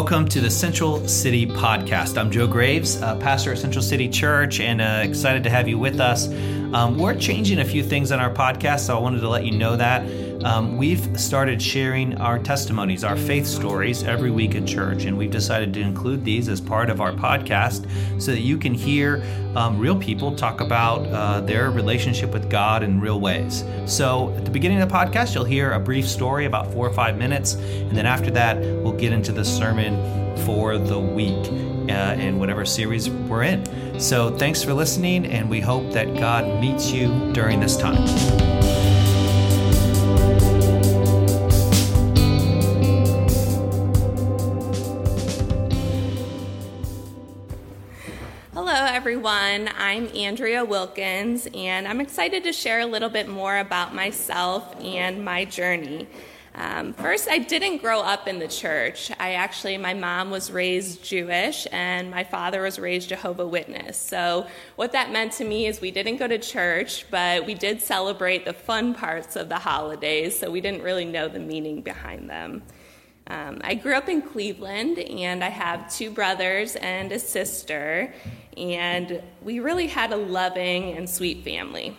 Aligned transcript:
welcome 0.00 0.26
to 0.26 0.40
the 0.40 0.50
Central 0.50 1.06
City 1.06 1.46
Podcast. 1.46 2.16
I'm 2.16 2.30
Joe 2.30 2.46
Graves, 2.46 3.02
uh, 3.02 3.16
pastor 3.16 3.52
at 3.52 3.58
Central 3.58 3.82
City 3.82 4.08
Church, 4.08 4.58
and 4.58 4.80
uh, 4.80 5.02
excited 5.04 5.44
to 5.44 5.50
have 5.50 5.68
you 5.68 5.78
with 5.78 6.00
us. 6.00 6.26
Um, 6.72 6.96
we're 6.96 7.14
changing 7.14 7.58
a 7.58 7.66
few 7.66 7.84
things 7.84 8.10
on 8.10 8.18
our 8.18 8.32
podcast, 8.32 8.86
so 8.86 8.96
I 8.96 8.98
wanted 8.98 9.20
to 9.20 9.28
let 9.28 9.44
you 9.44 9.52
know 9.52 9.76
that. 9.76 10.00
Um, 10.44 10.78
we've 10.78 11.20
started 11.20 11.60
sharing 11.60 12.16
our 12.16 12.38
testimonies, 12.38 13.04
our 13.04 13.16
faith 13.16 13.46
stories 13.46 14.02
every 14.02 14.30
week 14.30 14.54
in 14.54 14.66
church, 14.66 15.04
and 15.04 15.16
we've 15.16 15.30
decided 15.30 15.74
to 15.74 15.80
include 15.80 16.24
these 16.24 16.48
as 16.48 16.62
part 16.62 16.88
of 16.88 17.02
our 17.02 17.12
podcast 17.12 17.86
so 18.20 18.32
that 18.32 18.40
you 18.40 18.56
can 18.56 18.72
hear 18.72 19.22
um, 19.54 19.78
real 19.78 19.96
people 19.96 20.34
talk 20.34 20.62
about 20.62 21.06
uh, 21.08 21.40
their 21.42 21.70
relationship 21.70 22.32
with 22.32 22.48
God 22.48 22.82
in 22.82 23.00
real 23.00 23.20
ways. 23.20 23.64
So, 23.84 24.34
at 24.36 24.46
the 24.46 24.50
beginning 24.50 24.80
of 24.80 24.88
the 24.88 24.94
podcast, 24.94 25.34
you'll 25.34 25.44
hear 25.44 25.72
a 25.72 25.80
brief 25.80 26.08
story 26.08 26.46
about 26.46 26.72
four 26.72 26.86
or 26.86 26.92
five 26.92 27.18
minutes, 27.18 27.54
and 27.54 27.94
then 27.94 28.06
after 28.06 28.30
that, 28.30 28.58
we'll 28.58 28.96
get 28.96 29.12
into 29.12 29.32
the 29.32 29.44
sermon 29.44 30.36
for 30.46 30.78
the 30.78 30.98
week 30.98 31.46
uh, 31.90 32.14
in 32.18 32.38
whatever 32.38 32.64
series 32.64 33.10
we're 33.10 33.42
in. 33.42 34.00
So, 34.00 34.34
thanks 34.38 34.62
for 34.62 34.72
listening, 34.72 35.26
and 35.26 35.50
we 35.50 35.60
hope 35.60 35.92
that 35.92 36.14
God 36.14 36.60
meets 36.62 36.90
you 36.90 37.08
during 37.34 37.60
this 37.60 37.76
time. 37.76 38.59
Everyone. 49.20 49.68
I'm 49.76 50.08
Andrea 50.16 50.64
Wilkins, 50.64 51.46
and 51.52 51.86
I'm 51.86 52.00
excited 52.00 52.42
to 52.44 52.54
share 52.54 52.80
a 52.80 52.86
little 52.86 53.10
bit 53.10 53.28
more 53.28 53.58
about 53.58 53.94
myself 53.94 54.74
and 54.80 55.22
my 55.22 55.44
journey. 55.44 56.08
Um, 56.54 56.94
first, 56.94 57.28
I 57.28 57.36
didn't 57.36 57.82
grow 57.82 58.00
up 58.00 58.28
in 58.28 58.38
the 58.38 58.48
church. 58.48 59.10
I 59.20 59.34
actually, 59.34 59.76
my 59.76 59.92
mom 59.92 60.30
was 60.30 60.50
raised 60.50 61.04
Jewish, 61.04 61.66
and 61.70 62.10
my 62.10 62.24
father 62.24 62.62
was 62.62 62.78
raised 62.78 63.10
Jehovah 63.10 63.46
Witness. 63.46 63.98
So, 63.98 64.46
what 64.76 64.92
that 64.92 65.12
meant 65.12 65.32
to 65.32 65.44
me 65.44 65.66
is 65.66 65.82
we 65.82 65.90
didn't 65.90 66.16
go 66.16 66.26
to 66.26 66.38
church, 66.38 67.04
but 67.10 67.44
we 67.44 67.52
did 67.52 67.82
celebrate 67.82 68.46
the 68.46 68.54
fun 68.54 68.94
parts 68.94 69.36
of 69.36 69.50
the 69.50 69.58
holidays, 69.58 70.38
so 70.38 70.50
we 70.50 70.62
didn't 70.62 70.82
really 70.82 71.04
know 71.04 71.28
the 71.28 71.40
meaning 71.40 71.82
behind 71.82 72.30
them. 72.30 72.62
Um, 73.30 73.60
I 73.62 73.74
grew 73.74 73.94
up 73.94 74.08
in 74.08 74.20
Cleveland, 74.20 74.98
and 74.98 75.42
I 75.42 75.48
have 75.48 75.90
two 75.90 76.10
brothers 76.10 76.76
and 76.76 77.10
a 77.12 77.18
sister 77.18 78.12
and 78.56 79.22
we 79.42 79.60
really 79.60 79.86
had 79.86 80.12
a 80.12 80.16
loving 80.16 80.96
and 80.96 81.08
sweet 81.08 81.44
family. 81.44 81.96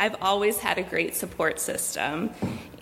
I've 0.00 0.16
always 0.22 0.58
had 0.58 0.78
a 0.78 0.82
great 0.82 1.14
support 1.14 1.60
system 1.60 2.30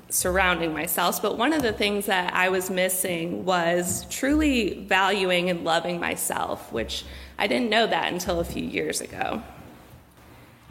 surrounding 0.08 0.72
myself, 0.72 1.20
but 1.20 1.36
one 1.36 1.52
of 1.52 1.62
the 1.62 1.72
things 1.72 2.06
that 2.06 2.32
I 2.32 2.50
was 2.50 2.70
missing 2.70 3.44
was 3.44 4.06
truly 4.08 4.84
valuing 4.84 5.50
and 5.50 5.64
loving 5.64 5.98
myself, 5.98 6.72
which 6.72 7.04
I 7.38 7.48
didn't 7.48 7.70
know 7.70 7.86
that 7.86 8.12
until 8.12 8.38
a 8.38 8.44
few 8.44 8.62
years 8.62 9.00
ago. 9.00 9.42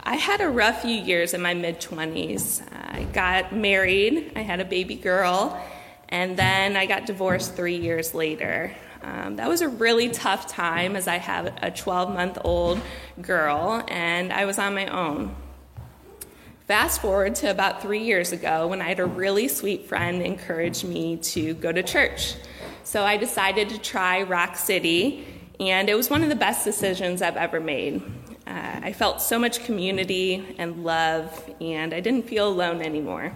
I 0.02 0.16
had 0.16 0.40
a 0.40 0.48
rough 0.48 0.82
few 0.82 0.94
years 0.94 1.34
in 1.34 1.42
my 1.42 1.52
mid 1.52 1.80
20s. 1.80 2.62
I 2.72 3.04
got 3.12 3.54
married, 3.54 4.32
I 4.36 4.40
had 4.40 4.60
a 4.60 4.64
baby 4.64 4.94
girl, 4.94 5.60
and 6.08 6.36
then 6.36 6.76
I 6.76 6.86
got 6.86 7.06
divorced 7.06 7.54
three 7.54 7.76
years 7.76 8.14
later. 8.14 8.74
Um, 9.02 9.36
that 9.36 9.48
was 9.48 9.60
a 9.60 9.68
really 9.68 10.08
tough 10.08 10.46
time 10.48 10.96
as 10.96 11.06
I 11.06 11.16
have 11.16 11.56
a 11.62 11.70
12 11.70 12.12
month 12.12 12.38
old 12.44 12.80
girl 13.20 13.84
and 13.88 14.32
I 14.32 14.44
was 14.44 14.58
on 14.58 14.74
my 14.74 14.86
own. 14.86 15.34
Fast 16.66 17.00
forward 17.00 17.36
to 17.36 17.50
about 17.50 17.80
three 17.80 18.02
years 18.02 18.32
ago 18.32 18.66
when 18.66 18.82
I 18.82 18.88
had 18.88 18.98
a 18.98 19.04
really 19.04 19.46
sweet 19.46 19.86
friend 19.86 20.20
encourage 20.20 20.82
me 20.82 21.16
to 21.18 21.54
go 21.54 21.70
to 21.70 21.82
church. 21.82 22.34
So 22.82 23.04
I 23.04 23.16
decided 23.16 23.68
to 23.68 23.78
try 23.78 24.22
Rock 24.22 24.56
City, 24.56 25.24
and 25.60 25.88
it 25.88 25.94
was 25.94 26.10
one 26.10 26.24
of 26.24 26.28
the 26.28 26.34
best 26.34 26.64
decisions 26.64 27.22
I've 27.22 27.36
ever 27.36 27.60
made. 27.60 28.02
Uh, 28.48 28.80
I 28.82 28.92
felt 28.92 29.22
so 29.22 29.38
much 29.38 29.64
community 29.64 30.56
and 30.58 30.82
love, 30.82 31.48
and 31.60 31.94
I 31.94 32.00
didn't 32.00 32.28
feel 32.28 32.48
alone 32.48 32.82
anymore. 32.82 33.32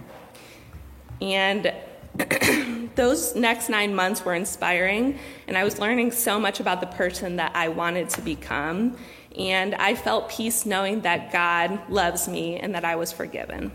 And 1.21 1.73
those 2.95 3.35
next 3.35 3.69
nine 3.69 3.95
months 3.95 4.23
were 4.23 4.33
inspiring, 4.33 5.17
and 5.47 5.57
I 5.57 5.63
was 5.63 5.79
learning 5.79 6.11
so 6.11 6.39
much 6.39 6.59
about 6.59 6.81
the 6.81 6.87
person 6.87 7.37
that 7.37 7.55
I 7.55 7.69
wanted 7.69 8.09
to 8.11 8.21
become. 8.21 8.97
And 9.37 9.75
I 9.75 9.95
felt 9.95 10.29
peace 10.29 10.65
knowing 10.65 11.01
that 11.01 11.31
God 11.31 11.89
loves 11.89 12.27
me 12.27 12.57
and 12.57 12.75
that 12.75 12.83
I 12.83 12.97
was 12.97 13.11
forgiven. 13.11 13.71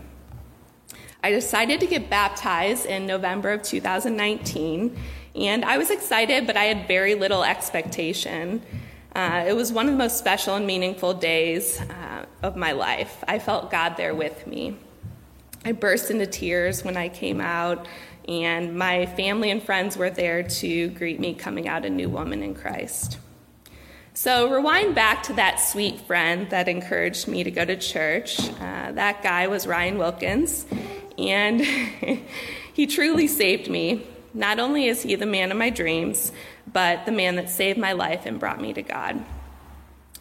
I 1.23 1.31
decided 1.31 1.79
to 1.79 1.87
get 1.87 2.09
baptized 2.09 2.85
in 2.85 3.07
November 3.07 3.51
of 3.51 3.63
2019, 3.63 4.95
and 5.35 5.65
I 5.65 5.77
was 5.77 5.89
excited, 5.89 6.45
but 6.45 6.55
I 6.55 6.65
had 6.65 6.87
very 6.87 7.15
little 7.15 7.43
expectation. 7.43 8.61
Uh, 9.15 9.45
it 9.47 9.53
was 9.53 9.71
one 9.71 9.87
of 9.87 9.93
the 9.93 9.97
most 9.97 10.17
special 10.17 10.55
and 10.55 10.67
meaningful 10.67 11.15
days 11.15 11.81
uh, 11.81 12.25
of 12.43 12.55
my 12.55 12.71
life. 12.71 13.23
I 13.27 13.39
felt 13.39 13.71
God 13.71 13.97
there 13.97 14.13
with 14.13 14.45
me. 14.45 14.77
I 15.65 15.71
burst 15.71 16.11
into 16.11 16.27
tears 16.27 16.83
when 16.83 16.95
I 16.95 17.09
came 17.09 17.41
out 17.41 17.87
and 18.27 18.77
my 18.77 19.05
family 19.05 19.51
and 19.51 19.63
friends 19.63 19.95
were 19.95 20.09
there 20.09 20.43
to 20.43 20.89
greet 20.89 21.19
me 21.19 21.33
coming 21.33 21.67
out 21.67 21.85
a 21.85 21.89
new 21.89 22.09
woman 22.09 22.43
in 22.43 22.53
Christ. 22.55 23.17
So, 24.13 24.49
rewind 24.49 24.95
back 24.95 25.23
to 25.23 25.33
that 25.33 25.59
sweet 25.59 26.01
friend 26.01 26.49
that 26.49 26.67
encouraged 26.67 27.27
me 27.27 27.43
to 27.43 27.51
go 27.51 27.63
to 27.63 27.77
church. 27.77 28.39
Uh, 28.39 28.91
that 28.93 29.21
guy 29.21 29.47
was 29.47 29.67
Ryan 29.67 29.99
Wilkins, 29.99 30.65
and 31.19 31.61
he 32.73 32.87
truly 32.87 33.27
saved 33.27 33.69
me. 33.69 34.07
Not 34.33 34.59
only 34.59 34.87
is 34.87 35.03
he 35.03 35.13
the 35.15 35.27
man 35.27 35.51
of 35.51 35.57
my 35.57 35.69
dreams, 35.69 36.31
but 36.71 37.05
the 37.05 37.11
man 37.11 37.35
that 37.35 37.49
saved 37.49 37.77
my 37.77 37.93
life 37.93 38.25
and 38.25 38.39
brought 38.39 38.59
me 38.59 38.73
to 38.73 38.81
God. 38.81 39.23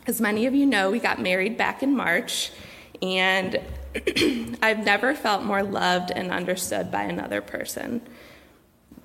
As 0.07 0.21
many 0.21 0.47
of 0.47 0.55
you 0.55 0.67
know, 0.67 0.91
we 0.91 1.01
got 1.01 1.21
married 1.21 1.57
back 1.57 1.83
in 1.83 1.97
March, 1.97 2.53
and 3.01 3.59
I've 4.63 4.85
never 4.85 5.15
felt 5.15 5.43
more 5.43 5.63
loved 5.63 6.11
and 6.11 6.31
understood 6.31 6.91
by 6.91 7.03
another 7.05 7.41
person. 7.41 8.03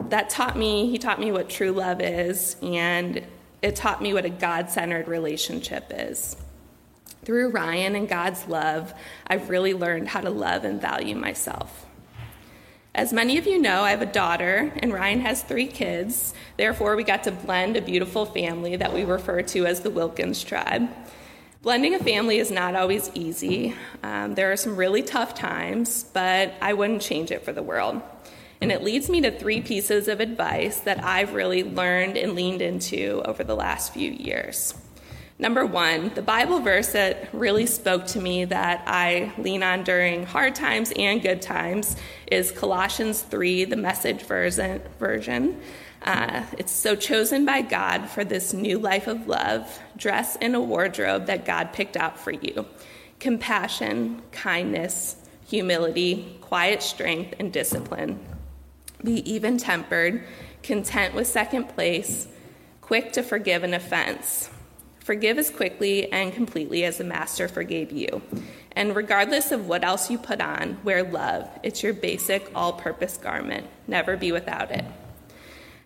That 0.09 0.29
taught 0.29 0.57
me, 0.57 0.89
he 0.89 0.97
taught 0.97 1.19
me 1.19 1.31
what 1.31 1.49
true 1.49 1.71
love 1.71 2.01
is, 2.01 2.55
and 2.61 3.25
it 3.61 3.75
taught 3.75 4.01
me 4.01 4.13
what 4.13 4.25
a 4.25 4.29
God 4.29 4.69
centered 4.69 5.07
relationship 5.07 5.91
is. 5.91 6.35
Through 7.23 7.51
Ryan 7.51 7.95
and 7.95 8.09
God's 8.09 8.47
love, 8.47 8.93
I've 9.27 9.49
really 9.49 9.73
learned 9.73 10.09
how 10.09 10.21
to 10.21 10.31
love 10.31 10.63
and 10.63 10.81
value 10.81 11.15
myself. 11.15 11.85
As 12.93 13.13
many 13.13 13.37
of 13.37 13.47
you 13.47 13.57
know, 13.57 13.83
I 13.83 13.91
have 13.91 14.01
a 14.01 14.07
daughter, 14.07 14.73
and 14.77 14.91
Ryan 14.91 15.21
has 15.21 15.43
three 15.43 15.67
kids. 15.67 16.33
Therefore, 16.57 16.95
we 16.95 17.03
got 17.03 17.23
to 17.23 17.31
blend 17.31 17.77
a 17.77 17.81
beautiful 17.81 18.25
family 18.25 18.75
that 18.75 18.93
we 18.93 19.05
refer 19.05 19.43
to 19.43 19.65
as 19.65 19.81
the 19.81 19.91
Wilkins 19.91 20.43
tribe. 20.43 20.89
Blending 21.61 21.93
a 21.93 21.99
family 21.99 22.39
is 22.39 22.49
not 22.49 22.75
always 22.75 23.11
easy. 23.13 23.75
Um, 24.01 24.33
there 24.33 24.51
are 24.51 24.57
some 24.57 24.75
really 24.75 25.03
tough 25.03 25.35
times, 25.35 26.05
but 26.11 26.55
I 26.59 26.73
wouldn't 26.73 27.03
change 27.03 27.29
it 27.29 27.45
for 27.45 27.53
the 27.53 27.61
world. 27.61 28.01
And 28.61 28.71
it 28.71 28.81
leads 28.81 29.11
me 29.11 29.21
to 29.21 29.29
three 29.29 29.61
pieces 29.61 30.07
of 30.07 30.21
advice 30.21 30.79
that 30.79 31.03
I've 31.03 31.33
really 31.33 31.63
learned 31.63 32.17
and 32.17 32.33
leaned 32.33 32.63
into 32.63 33.21
over 33.25 33.43
the 33.43 33.55
last 33.55 33.93
few 33.93 34.09
years. 34.09 34.73
Number 35.37 35.63
one, 35.63 36.11
the 36.15 36.23
Bible 36.23 36.61
verse 36.61 36.93
that 36.93 37.29
really 37.31 37.67
spoke 37.67 38.07
to 38.07 38.19
me 38.19 38.45
that 38.45 38.83
I 38.87 39.31
lean 39.37 39.61
on 39.61 39.83
during 39.83 40.25
hard 40.25 40.55
times 40.55 40.91
and 40.95 41.21
good 41.21 41.43
times 41.43 41.95
is 42.31 42.51
Colossians 42.51 43.21
3, 43.21 43.65
the 43.65 43.75
message 43.75 44.23
version. 44.23 45.61
Uh, 46.01 46.43
it's 46.57 46.71
so 46.71 46.95
chosen 46.95 47.45
by 47.45 47.61
God 47.61 48.09
for 48.09 48.23
this 48.23 48.53
new 48.53 48.79
life 48.79 49.07
of 49.07 49.27
love. 49.27 49.79
Dress 49.97 50.35
in 50.37 50.55
a 50.55 50.61
wardrobe 50.61 51.27
that 51.27 51.45
God 51.45 51.73
picked 51.73 51.97
out 51.97 52.19
for 52.19 52.31
you 52.31 52.65
compassion, 53.19 54.19
kindness, 54.31 55.15
humility, 55.47 56.39
quiet 56.41 56.81
strength, 56.81 57.35
and 57.37 57.53
discipline. 57.53 58.19
Be 59.03 59.31
even 59.31 59.59
tempered, 59.59 60.23
content 60.63 61.13
with 61.13 61.27
second 61.27 61.69
place, 61.69 62.27
quick 62.81 63.13
to 63.13 63.21
forgive 63.21 63.63
an 63.63 63.75
offense. 63.75 64.49
Forgive 65.01 65.37
as 65.37 65.49
quickly 65.49 66.11
and 66.11 66.33
completely 66.33 66.83
as 66.83 66.97
the 66.97 67.03
Master 67.03 67.47
forgave 67.47 67.91
you. 67.91 68.21
And 68.71 68.95
regardless 68.95 69.51
of 69.51 69.67
what 69.67 69.83
else 69.83 70.09
you 70.09 70.17
put 70.17 70.41
on, 70.41 70.77
wear 70.83 71.03
love. 71.03 71.49
It's 71.63 71.83
your 71.83 71.93
basic 71.93 72.49
all 72.55 72.73
purpose 72.73 73.17
garment. 73.17 73.67
Never 73.87 74.15
be 74.15 74.31
without 74.31 74.71
it. 74.71 74.85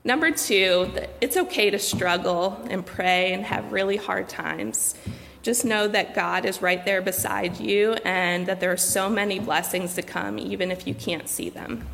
Number 0.06 0.30
two, 0.30 0.92
it's 1.19 1.36
okay 1.36 1.72
to 1.72 1.80
struggle 1.80 2.63
and 2.69 2.86
pray 2.86 3.34
and 3.34 3.44
have 3.44 3.72
really 3.72 3.98
hard 3.98 4.30
times. 4.30 4.94
Just 5.42 5.66
know 5.66 5.88
that 5.88 6.13
God 6.13 6.46
is 6.46 6.62
right 6.62 6.86
there 6.86 7.02
beside 7.02 7.60
you 7.60 7.94
and 8.06 8.46
that 8.46 8.60
there 8.60 8.72
are 8.72 8.78
so 8.78 9.10
many 9.10 9.40
blessings 9.40 9.96
to 9.96 10.04
come, 10.04 10.38
even 10.38 10.69
if 10.69 10.86
you 10.86 10.94
can't 10.94 11.28
see 11.28 11.50
them. 11.50 11.88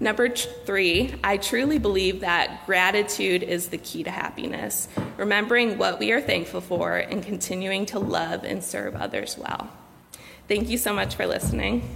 Number 0.00 0.28
three, 0.28 1.14
I 1.22 1.36
truly 1.36 1.78
believe 1.78 2.20
that 2.20 2.66
gratitude 2.66 3.44
is 3.44 3.68
the 3.68 3.78
key 3.78 4.02
to 4.02 4.10
happiness, 4.10 4.88
remembering 5.16 5.78
what 5.78 6.00
we 6.00 6.10
are 6.10 6.20
thankful 6.20 6.60
for 6.60 6.96
and 6.96 7.22
continuing 7.22 7.86
to 7.86 8.00
love 8.00 8.42
and 8.42 8.64
serve 8.64 8.96
others 8.96 9.38
well. 9.38 9.70
Thank 10.48 10.70
you 10.70 10.78
so 10.78 10.92
much 10.92 11.14
for 11.14 11.24
listening. 11.24 11.88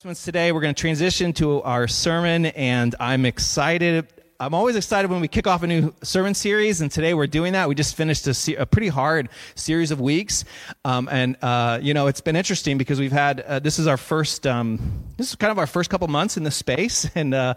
Today, 0.00 0.50
we're 0.50 0.62
going 0.62 0.74
to 0.74 0.80
transition 0.80 1.34
to 1.34 1.60
our 1.60 1.86
sermon, 1.86 2.46
and 2.46 2.94
I'm 2.98 3.26
excited 3.26 4.08
I'm 4.40 4.54
always 4.54 4.74
excited 4.74 5.10
when 5.10 5.20
we 5.20 5.28
kick 5.28 5.46
off 5.46 5.62
a 5.62 5.66
new 5.66 5.92
sermon 6.02 6.32
series, 6.32 6.80
and 6.80 6.90
today 6.90 7.12
we're 7.12 7.26
doing 7.26 7.52
that. 7.52 7.68
We 7.68 7.74
just 7.74 7.94
finished 7.94 8.26
a, 8.26 8.32
se- 8.32 8.54
a 8.54 8.64
pretty 8.64 8.88
hard 8.88 9.28
series 9.54 9.90
of 9.90 10.00
weeks, 10.00 10.46
um, 10.82 11.10
and 11.12 11.36
uh, 11.42 11.78
you 11.82 11.92
know 11.92 12.06
it's 12.06 12.22
been 12.22 12.36
interesting 12.36 12.78
because 12.78 12.98
we've 12.98 13.12
had 13.12 13.40
uh, 13.42 13.58
this 13.58 13.78
is 13.78 13.86
our 13.86 13.98
first 13.98 14.46
um, 14.46 15.04
this 15.18 15.28
is 15.28 15.36
kind 15.36 15.50
of 15.50 15.58
our 15.58 15.66
first 15.66 15.90
couple 15.90 16.08
months 16.08 16.38
in 16.38 16.44
the 16.44 16.50
space, 16.50 17.06
and 17.14 17.34
uh, 17.34 17.52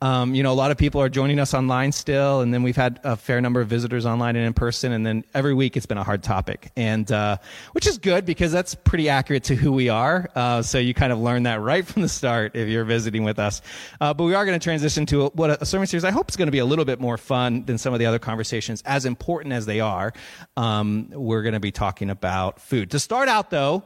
um, 0.00 0.34
you 0.34 0.42
know 0.42 0.52
a 0.52 0.54
lot 0.54 0.70
of 0.70 0.78
people 0.78 1.02
are 1.02 1.10
joining 1.10 1.38
us 1.38 1.52
online 1.52 1.92
still, 1.92 2.40
and 2.40 2.54
then 2.54 2.62
we've 2.62 2.76
had 2.76 2.98
a 3.04 3.14
fair 3.14 3.42
number 3.42 3.60
of 3.60 3.68
visitors 3.68 4.06
online 4.06 4.34
and 4.34 4.46
in 4.46 4.54
person, 4.54 4.92
and 4.92 5.04
then 5.04 5.24
every 5.34 5.52
week 5.52 5.76
it's 5.76 5.84
been 5.84 5.98
a 5.98 6.04
hard 6.04 6.22
topic, 6.22 6.72
and 6.78 7.12
uh, 7.12 7.36
which 7.72 7.86
is 7.86 7.98
good 7.98 8.24
because 8.24 8.50
that's 8.50 8.74
pretty 8.74 9.10
accurate 9.10 9.44
to 9.44 9.54
who 9.54 9.70
we 9.70 9.90
are. 9.90 10.30
Uh, 10.34 10.62
so 10.62 10.78
you 10.78 10.94
kind 10.94 11.12
of 11.12 11.18
learn 11.18 11.42
that 11.42 11.60
right 11.60 11.86
from 11.86 12.00
the 12.00 12.08
start 12.08 12.56
if 12.56 12.70
you're 12.70 12.86
visiting 12.86 13.22
with 13.22 13.38
us. 13.38 13.60
Uh, 14.00 14.14
but 14.14 14.24
we 14.24 14.34
are 14.34 14.46
going 14.46 14.58
to 14.58 14.64
transition 14.64 15.04
to 15.04 15.26
a, 15.26 15.28
what 15.32 15.60
a, 15.60 15.66
sermon 15.66 15.86
series 15.86 16.04
I 16.04 16.10
hope 16.10 16.21
hope 16.22 16.28
it's 16.28 16.36
going 16.36 16.46
to 16.46 16.52
be 16.52 16.60
a 16.60 16.64
little 16.64 16.84
bit 16.84 17.00
more 17.00 17.18
fun 17.18 17.64
than 17.64 17.76
some 17.78 17.92
of 17.92 17.98
the 17.98 18.06
other 18.06 18.20
conversations, 18.20 18.80
as 18.86 19.06
important 19.06 19.52
as 19.52 19.66
they 19.66 19.80
are. 19.80 20.12
Um, 20.56 21.08
we're 21.10 21.42
going 21.42 21.54
to 21.54 21.58
be 21.58 21.72
talking 21.72 22.10
about 22.10 22.60
food. 22.60 22.92
To 22.92 23.00
start 23.00 23.28
out, 23.28 23.50
though, 23.50 23.82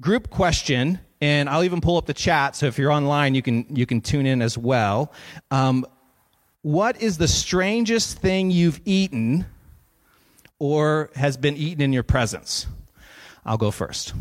group 0.00 0.30
question, 0.30 0.98
and 1.20 1.48
I'll 1.48 1.62
even 1.62 1.80
pull 1.80 1.96
up 1.96 2.06
the 2.06 2.12
chat. 2.12 2.56
So 2.56 2.66
if 2.66 2.76
you're 2.76 2.90
online, 2.90 3.36
you 3.36 3.42
can 3.42 3.66
you 3.70 3.86
can 3.86 4.00
tune 4.00 4.26
in 4.26 4.42
as 4.42 4.58
well. 4.58 5.12
Um, 5.52 5.86
what 6.62 7.00
is 7.00 7.18
the 7.18 7.28
strangest 7.28 8.18
thing 8.18 8.50
you've 8.50 8.80
eaten 8.84 9.46
or 10.58 11.10
has 11.14 11.36
been 11.36 11.56
eaten 11.56 11.82
in 11.82 11.92
your 11.92 12.02
presence? 12.02 12.66
I'll 13.44 13.58
go 13.58 13.70
first. 13.70 14.12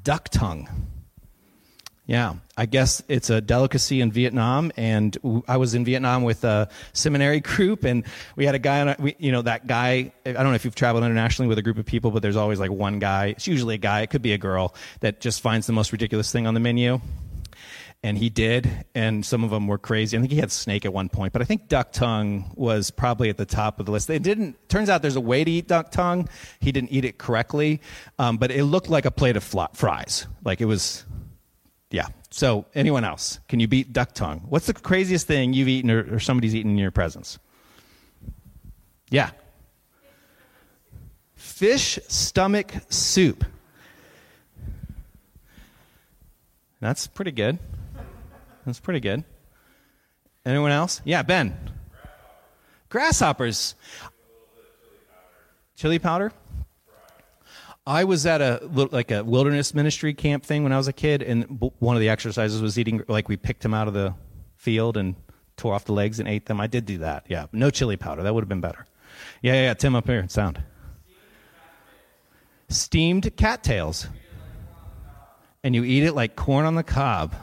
Duck 0.00 0.28
tongue. 0.28 0.68
Yeah, 2.08 2.36
I 2.56 2.64
guess 2.64 3.02
it's 3.06 3.28
a 3.28 3.42
delicacy 3.42 4.00
in 4.00 4.10
Vietnam, 4.10 4.72
and 4.78 5.14
I 5.46 5.58
was 5.58 5.74
in 5.74 5.84
Vietnam 5.84 6.22
with 6.22 6.42
a 6.42 6.70
seminary 6.94 7.40
group, 7.54 7.84
and 7.84 8.02
we 8.34 8.46
had 8.46 8.54
a 8.54 8.58
guy 8.58 8.80
on, 8.80 8.88
a, 8.88 8.96
you 9.18 9.30
know, 9.30 9.42
that 9.42 9.66
guy. 9.66 10.10
I 10.24 10.32
don't 10.32 10.44
know 10.44 10.54
if 10.54 10.64
you've 10.64 10.74
traveled 10.74 11.04
internationally 11.04 11.50
with 11.50 11.58
a 11.58 11.62
group 11.62 11.76
of 11.76 11.84
people, 11.84 12.10
but 12.10 12.22
there's 12.22 12.34
always 12.34 12.58
like 12.58 12.70
one 12.70 12.98
guy. 12.98 13.26
It's 13.26 13.46
usually 13.46 13.74
a 13.74 13.78
guy. 13.78 14.00
It 14.00 14.08
could 14.08 14.22
be 14.22 14.32
a 14.32 14.38
girl 14.38 14.74
that 15.00 15.20
just 15.20 15.42
finds 15.42 15.66
the 15.66 15.74
most 15.74 15.92
ridiculous 15.92 16.32
thing 16.32 16.46
on 16.46 16.54
the 16.54 16.60
menu, 16.60 16.98
and 18.02 18.16
he 18.16 18.30
did. 18.30 18.86
And 18.94 19.22
some 19.26 19.44
of 19.44 19.50
them 19.50 19.66
were 19.66 19.76
crazy. 19.76 20.16
I 20.16 20.20
think 20.20 20.32
he 20.32 20.38
had 20.38 20.50
snake 20.50 20.86
at 20.86 20.94
one 20.94 21.10
point, 21.10 21.34
but 21.34 21.42
I 21.42 21.44
think 21.44 21.68
duck 21.68 21.92
tongue 21.92 22.50
was 22.54 22.90
probably 22.90 23.28
at 23.28 23.36
the 23.36 23.44
top 23.44 23.80
of 23.80 23.84
the 23.84 23.92
list. 23.92 24.08
It 24.08 24.22
didn't. 24.22 24.56
Turns 24.70 24.88
out 24.88 25.02
there's 25.02 25.16
a 25.16 25.20
way 25.20 25.44
to 25.44 25.50
eat 25.50 25.68
duck 25.68 25.90
tongue. 25.90 26.30
He 26.60 26.72
didn't 26.72 26.90
eat 26.90 27.04
it 27.04 27.18
correctly, 27.18 27.82
um, 28.18 28.38
but 28.38 28.50
it 28.50 28.64
looked 28.64 28.88
like 28.88 29.04
a 29.04 29.10
plate 29.10 29.36
of 29.36 29.44
fries. 29.74 30.26
Like 30.42 30.62
it 30.62 30.64
was 30.64 31.04
yeah. 31.90 32.08
So, 32.30 32.66
anyone 32.74 33.04
else? 33.04 33.40
Can 33.48 33.60
you 33.60 33.68
beat 33.68 33.92
duck 33.92 34.12
tongue? 34.12 34.44
What's 34.48 34.66
the 34.66 34.74
craziest 34.74 35.26
thing 35.26 35.54
you've 35.54 35.68
eaten 35.68 35.90
or, 35.90 36.14
or 36.14 36.20
somebody's 36.20 36.54
eaten 36.54 36.72
in 36.72 36.78
your 36.78 36.90
presence? 36.90 37.38
Yeah. 39.10 39.30
Fish 41.34 41.98
stomach 42.08 42.72
soup. 42.90 43.44
That's 46.80 47.06
pretty 47.06 47.32
good. 47.32 47.58
That's 48.66 48.80
pretty 48.80 49.00
good. 49.00 49.24
Anyone 50.44 50.70
else? 50.70 51.00
Yeah, 51.04 51.22
Ben. 51.22 51.56
Grasshoppers. 52.88 53.74
Chili 55.76 55.98
powder? 55.98 56.32
I 57.88 58.04
was 58.04 58.26
at 58.26 58.42
a 58.42 58.60
like 58.92 59.10
a 59.10 59.24
wilderness 59.24 59.72
ministry 59.72 60.12
camp 60.12 60.44
thing 60.44 60.62
when 60.62 60.74
I 60.74 60.76
was 60.76 60.88
a 60.88 60.92
kid, 60.92 61.22
and 61.22 61.72
one 61.78 61.96
of 61.96 62.00
the 62.00 62.10
exercises 62.10 62.60
was 62.60 62.78
eating 62.78 63.02
like 63.08 63.30
we 63.30 63.38
picked 63.38 63.64
him 63.64 63.72
out 63.72 63.88
of 63.88 63.94
the 63.94 64.12
field 64.56 64.98
and 64.98 65.16
tore 65.56 65.72
off 65.72 65.86
the 65.86 65.94
legs 65.94 66.20
and 66.20 66.28
ate 66.28 66.44
them. 66.44 66.60
I 66.60 66.66
did 66.66 66.84
do 66.84 66.98
that. 66.98 67.24
Yeah, 67.30 67.46
no 67.50 67.70
chili 67.70 67.96
powder. 67.96 68.22
That 68.22 68.34
would 68.34 68.42
have 68.42 68.48
been 68.48 68.60
better. 68.60 68.84
Yeah, 69.40 69.54
yeah, 69.54 69.62
yeah. 69.62 69.74
Tim 69.74 69.96
up 69.96 70.06
here. 70.06 70.22
Sound. 70.28 70.62
Steamed 72.68 73.34
cattails. 73.38 74.06
And 75.64 75.74
you 75.74 75.82
eat 75.82 76.04
it 76.04 76.12
like 76.12 76.36
corn 76.36 76.66
on 76.66 76.74
the 76.74 76.82
cob. 76.82 77.34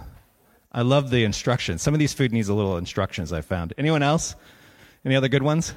I 0.72 0.84
love 0.84 1.10
the 1.10 1.24
instructions. 1.24 1.82
Some 1.82 1.96
of 1.96 2.00
these 2.00 2.14
food 2.14 2.32
needs 2.32 2.50
a 2.50 2.54
little 2.54 2.78
instructions. 2.78 3.34
I 3.34 3.42
found. 3.42 3.74
Anyone 3.80 4.04
else? 4.04 4.36
Any 5.04 5.16
other 5.16 5.28
good 5.28 5.44
ones? 5.44 5.74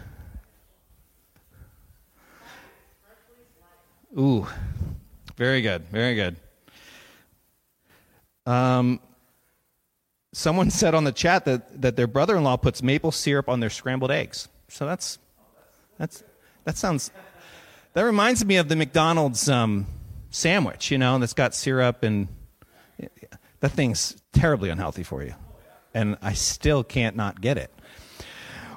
Ooh, 4.17 4.47
very 5.37 5.61
good, 5.61 5.89
very 5.89 6.15
good. 6.15 6.37
Um, 8.47 9.01
someone 10.33 10.71
said 10.71 10.95
on 10.95 11.05
the 11.05 11.13
chat 11.13 11.45
that, 11.45 11.83
that 11.83 11.97
their 11.97 12.07
brother-in-law 12.07 12.57
puts 12.57 12.83
maple 12.83 13.13
syrup 13.13 13.49
on 13.49 13.61
their 13.61 13.71
scrambled 13.71 14.11
eggs. 14.11 14.49
So 14.69 14.87
that's 14.87 15.19
that's 15.99 16.23
that 16.65 16.77
sounds 16.77 17.11
that 17.95 18.03
reminds 18.03 18.45
me 18.45 18.57
of 18.57 18.69
the 18.69 18.77
McDonald's 18.77 19.49
um, 19.49 19.87
sandwich, 20.31 20.91
you 20.91 20.99
know, 20.99 21.19
that's 21.19 21.33
got 21.35 21.55
syrup 21.55 22.03
and 22.03 22.29
that 23.61 23.73
thing's 23.73 24.17
terribly 24.33 24.71
unhealthy 24.71 25.03
for 25.03 25.23
you, 25.23 25.35
and 25.95 26.17
I 26.23 26.35
still 26.35 26.85
can't 26.85 27.17
not 27.17 27.41
get 27.41 27.59
it. 27.59 27.73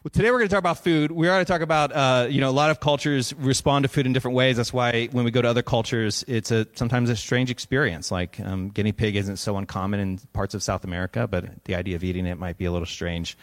Today 0.10 0.32
we're 0.32 0.40
going 0.40 0.50
to 0.50 0.54
talk 0.56 0.58
about 0.58 0.84
food. 0.84 1.12
We 1.12 1.28
are 1.28 1.36
going 1.36 1.46
to 1.46 1.52
talk 1.52 1.62
about, 1.62 1.92
uh, 1.92 2.26
you 2.28 2.42
know, 2.42 2.50
a 2.50 2.52
lot 2.52 2.72
of 2.72 2.80
cultures 2.80 3.36
respond 3.36 3.84
to 3.84 3.90
food 3.90 4.08
in 4.08 4.14
different 4.14 4.36
ways. 4.36 4.58
That's 4.58 4.74
why 4.74 5.10
when 5.12 5.26
we 5.26 5.30
go 5.30 5.44
to 5.44 5.48
other 5.48 5.62
cultures, 5.62 6.26
it's 6.28 6.50
a 6.50 6.66
sometimes 6.74 7.12
a 7.12 7.16
strange 7.16 7.52
experience. 7.52 8.10
Like 8.10 8.40
um, 8.40 8.70
guinea 8.70 8.94
pig 8.94 9.16
isn't 9.16 9.38
so 9.38 9.58
uncommon 9.58 10.00
in 10.00 10.18
parts 10.34 10.56
of 10.56 10.64
South 10.64 10.86
America, 10.86 11.28
but 11.28 11.64
the 11.66 11.76
idea 11.76 11.96
of 11.96 12.04
eating 12.04 12.26
it 12.26 12.40
might 12.40 12.58
be 12.58 12.66
a 12.66 12.72
little 12.72 12.88
strange 12.88 13.38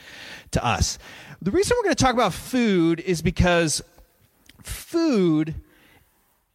to 0.51 0.65
us. 0.65 0.99
The 1.41 1.53
reason 1.53 1.77
we're 1.79 1.85
going 1.85 1.95
to 1.95 2.03
talk 2.03 2.15
about 2.15 2.35
food 2.35 2.99
is 2.99 3.23
because 3.23 3.81
food 4.65 5.55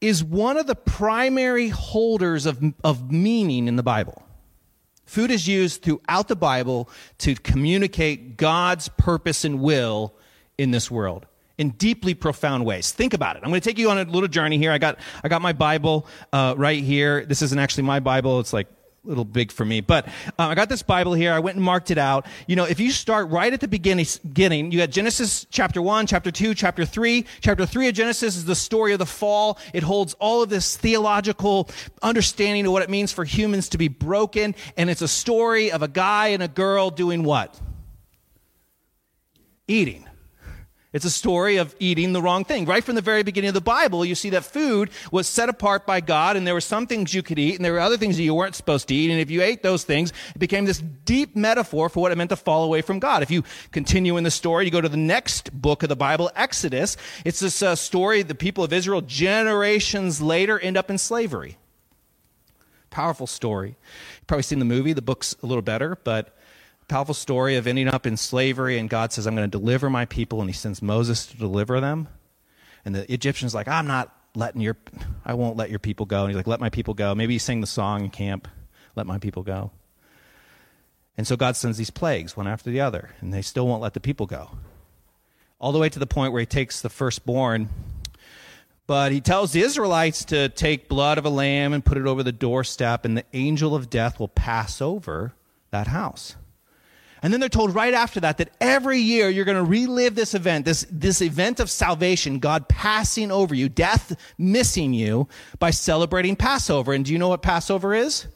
is 0.02 0.22
one 0.22 0.58
of 0.58 0.68
the 0.68 0.76
primary 0.76 1.70
holders 1.70 2.46
of, 2.46 2.62
of 2.84 3.10
meaning 3.10 3.70
in 3.70 3.78
the 3.78 3.84
Bible. 3.84 4.22
Food 5.14 5.30
is 5.30 5.48
used 5.48 5.84
throughout 5.84 6.28
the 6.28 6.36
Bible 6.36 6.90
to 7.20 7.36
communicate 7.36 8.36
God's 8.36 8.90
purpose 8.90 9.46
and 9.46 9.60
will 9.60 10.16
in 10.58 10.72
this 10.72 10.90
world 10.90 11.28
in 11.60 11.70
deeply 11.70 12.16
profound 12.16 12.66
ways. 12.66 12.92
Think 12.92 13.14
about 13.14 13.36
it. 13.36 13.44
I'm 13.44 13.50
going 13.52 13.62
to 13.62 13.70
take 13.70 13.78
you 13.78 13.92
on 13.92 14.00
a 14.00 14.06
little 14.06 14.28
journey 14.28 14.58
here. 14.58 14.72
I 14.72 14.80
got 14.80 14.98
I 15.24 15.28
got 15.28 15.44
my 15.44 15.54
Bible 15.54 16.08
uh, 16.32 16.56
right 16.58 16.84
here. 16.84 17.28
This 17.28 17.44
isn't 17.44 17.60
actually 17.60 17.84
my 17.84 18.00
Bible. 18.00 18.40
It's 18.40 18.54
like 18.54 18.66
little 19.04 19.26
big 19.26 19.52
for 19.52 19.66
me. 19.66 19.82
But 19.82 20.08
um, 20.40 20.50
I 20.50 20.56
got 20.56 20.70
this 20.70 20.82
Bible 20.82 21.14
here. 21.14 21.34
I 21.34 21.40
went 21.40 21.58
and 21.58 21.64
marked 21.64 21.92
it 21.92 21.98
out. 21.98 22.26
You 22.48 22.56
know, 22.56 22.64
if 22.64 22.80
you 22.80 22.92
start 22.92 23.30
right 23.30 23.52
at 23.52 23.60
the 23.60 23.68
beginning, 23.68 24.06
beginning, 24.24 24.72
you 24.72 24.80
got 24.80 24.92
Genesis 24.92 25.46
chapter 25.50 25.82
1, 25.82 26.08
chapter 26.08 26.32
2, 26.32 26.54
chapter 26.54 26.86
3. 26.86 27.26
Chapter 27.42 27.66
3 27.66 27.90
of 27.90 27.94
Genesis 27.94 28.38
is 28.38 28.46
the 28.46 28.56
story 28.56 28.94
of 28.94 29.00
the 29.00 29.06
fall. 29.06 29.60
It 29.74 29.84
holds 29.84 30.14
all 30.16 30.42
of 30.42 30.50
this 30.50 30.78
theological 30.78 31.70
understanding 32.02 32.66
of 32.66 32.72
what 32.72 32.82
it 32.82 32.90
means 32.90 33.12
for 33.12 33.26
humans 33.26 33.70
to 33.70 33.78
be 33.78 33.90
broken. 33.90 34.56
And 34.78 34.90
it's 34.90 35.02
a 35.02 35.08
story 35.08 35.72
of 35.72 35.82
a 35.82 35.88
guy 35.88 36.28
and 36.28 36.42
a 36.42 36.48
girl 36.48 36.90
doing 36.90 37.24
what? 37.24 37.60
Eating. 39.68 40.08
It's 40.94 41.06
a 41.06 41.10
story 41.10 41.58
of 41.58 41.76
eating 41.80 42.14
the 42.14 42.22
wrong 42.22 42.46
thing. 42.46 42.66
Right 42.66 42.84
from 42.84 42.94
the 42.94 43.02
very 43.02 43.24
beginning 43.24 43.48
of 43.48 43.56
the 43.56 43.62
Bible, 43.62 44.06
you 44.06 44.14
see 44.14 44.30
that 44.30 44.46
food 44.46 44.92
was 45.12 45.28
set 45.28 45.50
apart 45.50 45.88
by 45.88 46.02
God, 46.02 46.38
and 46.38 46.46
there 46.46 46.54
were 46.54 46.62
some 46.62 46.86
things 46.86 47.16
you 47.16 47.24
could 47.24 47.40
eat, 47.40 47.56
and 47.56 47.66
there 47.66 47.74
were 47.74 47.80
other 47.80 47.98
things 47.98 48.16
that 48.16 48.24
you 48.24 48.36
weren't 48.36 48.54
supposed 48.54 48.88
to 48.90 48.94
eat. 48.94 49.10
And 49.10 49.20
if 49.20 49.32
you 49.32 49.42
ate 49.42 49.64
those 49.64 49.84
things, 49.84 50.14
it 50.36 50.40
became 50.40 50.66
this 50.66 50.78
deep 50.78 51.36
metaphor 51.36 51.90
for 51.90 52.00
what 52.00 52.12
it 52.12 52.18
meant 52.18 52.30
to 52.30 52.36
fall 52.36 52.64
away 52.64 52.84
from 52.84 53.00
God. 53.00 53.24
If 53.24 53.32
you 53.32 53.44
continue 53.72 54.18
in 54.18 54.24
the 54.24 54.32
story, 54.32 54.66
you 54.66 54.72
go 54.72 54.82
to 54.82 54.90
the 54.90 54.96
next 54.96 55.52
book 55.60 55.82
of 55.82 55.90
the 55.90 55.96
Bible, 55.96 56.30
Exodus. 56.36 56.96
It's 57.26 57.40
this 57.40 57.64
uh, 57.64 57.76
story 57.76 58.22
the 58.22 58.36
people 58.36 58.64
of 58.64 58.72
Israel, 58.72 59.02
generations 59.02 60.22
later, 60.22 60.60
end 60.60 60.78
up 60.78 60.92
in 60.92 61.00
slavery. 61.00 61.58
Powerful 62.92 63.26
story. 63.26 63.70
You've 63.70 64.28
probably 64.28 64.44
seen 64.44 64.60
the 64.60 64.66
movie. 64.66 64.94
The 64.94 65.02
book's 65.02 65.36
a 65.42 65.48
little 65.48 65.64
better, 65.64 65.98
but 66.04 66.38
powerful 66.94 67.16
story 67.16 67.56
of 67.56 67.66
ending 67.66 67.88
up 67.88 68.06
in 68.06 68.16
slavery, 68.16 68.78
and 68.78 68.88
God 68.88 69.12
says, 69.12 69.26
I'm 69.26 69.36
going 69.36 69.50
to 69.50 69.58
deliver 69.58 69.90
my 69.90 70.06
people, 70.06 70.42
and 70.42 70.50
he 70.50 70.54
sends 70.54 70.80
Moses 70.80 71.26
to 71.26 71.38
deliver 71.38 71.82
them. 71.82 72.08
And 72.86 72.94
the 72.94 73.12
Egyptian's 73.12 73.56
like, 73.56 73.68
I'm 73.68 73.88
not 73.88 74.16
letting 74.36 74.62
your, 74.62 74.78
I 75.26 75.34
won't 75.34 75.58
let 75.58 75.72
your 75.72 75.80
people 75.80 76.06
go. 76.06 76.20
And 76.20 76.30
he's 76.30 76.36
like, 76.36 76.46
let 76.46 76.60
my 76.60 76.70
people 76.70 76.94
go. 76.94 77.16
Maybe 77.16 77.34
he 77.34 77.40
sang 77.40 77.62
the 77.62 77.68
song 77.68 78.04
in 78.04 78.10
camp, 78.12 78.48
let 78.96 79.08
my 79.08 79.18
people 79.18 79.42
go. 79.42 79.72
And 81.18 81.26
so 81.26 81.36
God 81.36 81.56
sends 81.56 81.80
these 81.80 81.90
plagues, 81.90 82.38
one 82.38 82.48
after 82.48 82.70
the 82.70 82.82
other, 82.82 83.10
and 83.22 83.34
they 83.34 83.42
still 83.42 83.68
won't 83.68 83.82
let 83.82 83.96
the 83.96 84.00
people 84.00 84.28
go. 84.28 84.52
All 85.60 85.72
the 85.72 85.80
way 85.80 85.90
to 85.90 85.98
the 85.98 86.06
point 86.06 86.32
where 86.32 86.42
he 86.42 86.46
takes 86.46 86.82
the 86.82 86.90
firstborn, 86.90 87.70
but 88.86 89.12
he 89.12 89.20
tells 89.20 89.52
the 89.52 89.62
Israelites 89.62 90.26
to 90.26 90.48
take 90.50 90.90
blood 90.90 91.18
of 91.18 91.26
a 91.26 91.32
lamb 91.32 91.74
and 91.74 91.84
put 91.84 91.98
it 91.98 92.06
over 92.06 92.22
the 92.22 92.32
doorstep, 92.32 93.04
and 93.04 93.18
the 93.18 93.26
angel 93.34 93.74
of 93.74 93.90
death 93.90 94.20
will 94.20 94.28
pass 94.28 94.80
over 94.80 95.34
that 95.72 95.88
house. 95.88 96.36
And 97.24 97.34
then 97.34 97.40
they're 97.40 97.50
told 97.50 97.74
right 97.74 97.94
after 97.94 98.20
that 98.20 98.38
that 98.38 98.52
every 98.62 99.00
year 99.00 99.30
you're 99.30 99.46
going 99.46 99.58
to 99.58 99.64
relive 99.64 100.14
this 100.14 100.36
event, 100.36 100.66
this, 100.66 100.86
this 100.92 101.22
event 101.22 101.60
of 101.60 101.72
salvation, 101.72 102.38
God 102.38 102.68
passing 102.68 103.32
over 103.32 103.56
you, 103.56 103.70
death 103.70 104.16
missing 104.38 104.94
you 104.94 105.28
by 105.58 105.72
celebrating 105.72 106.36
Passover. 106.36 106.94
And 106.94 107.06
do 107.06 107.14
you 107.14 107.18
know 107.18 107.30
what 107.30 107.42
Passover 107.42 107.96
is? 107.96 108.28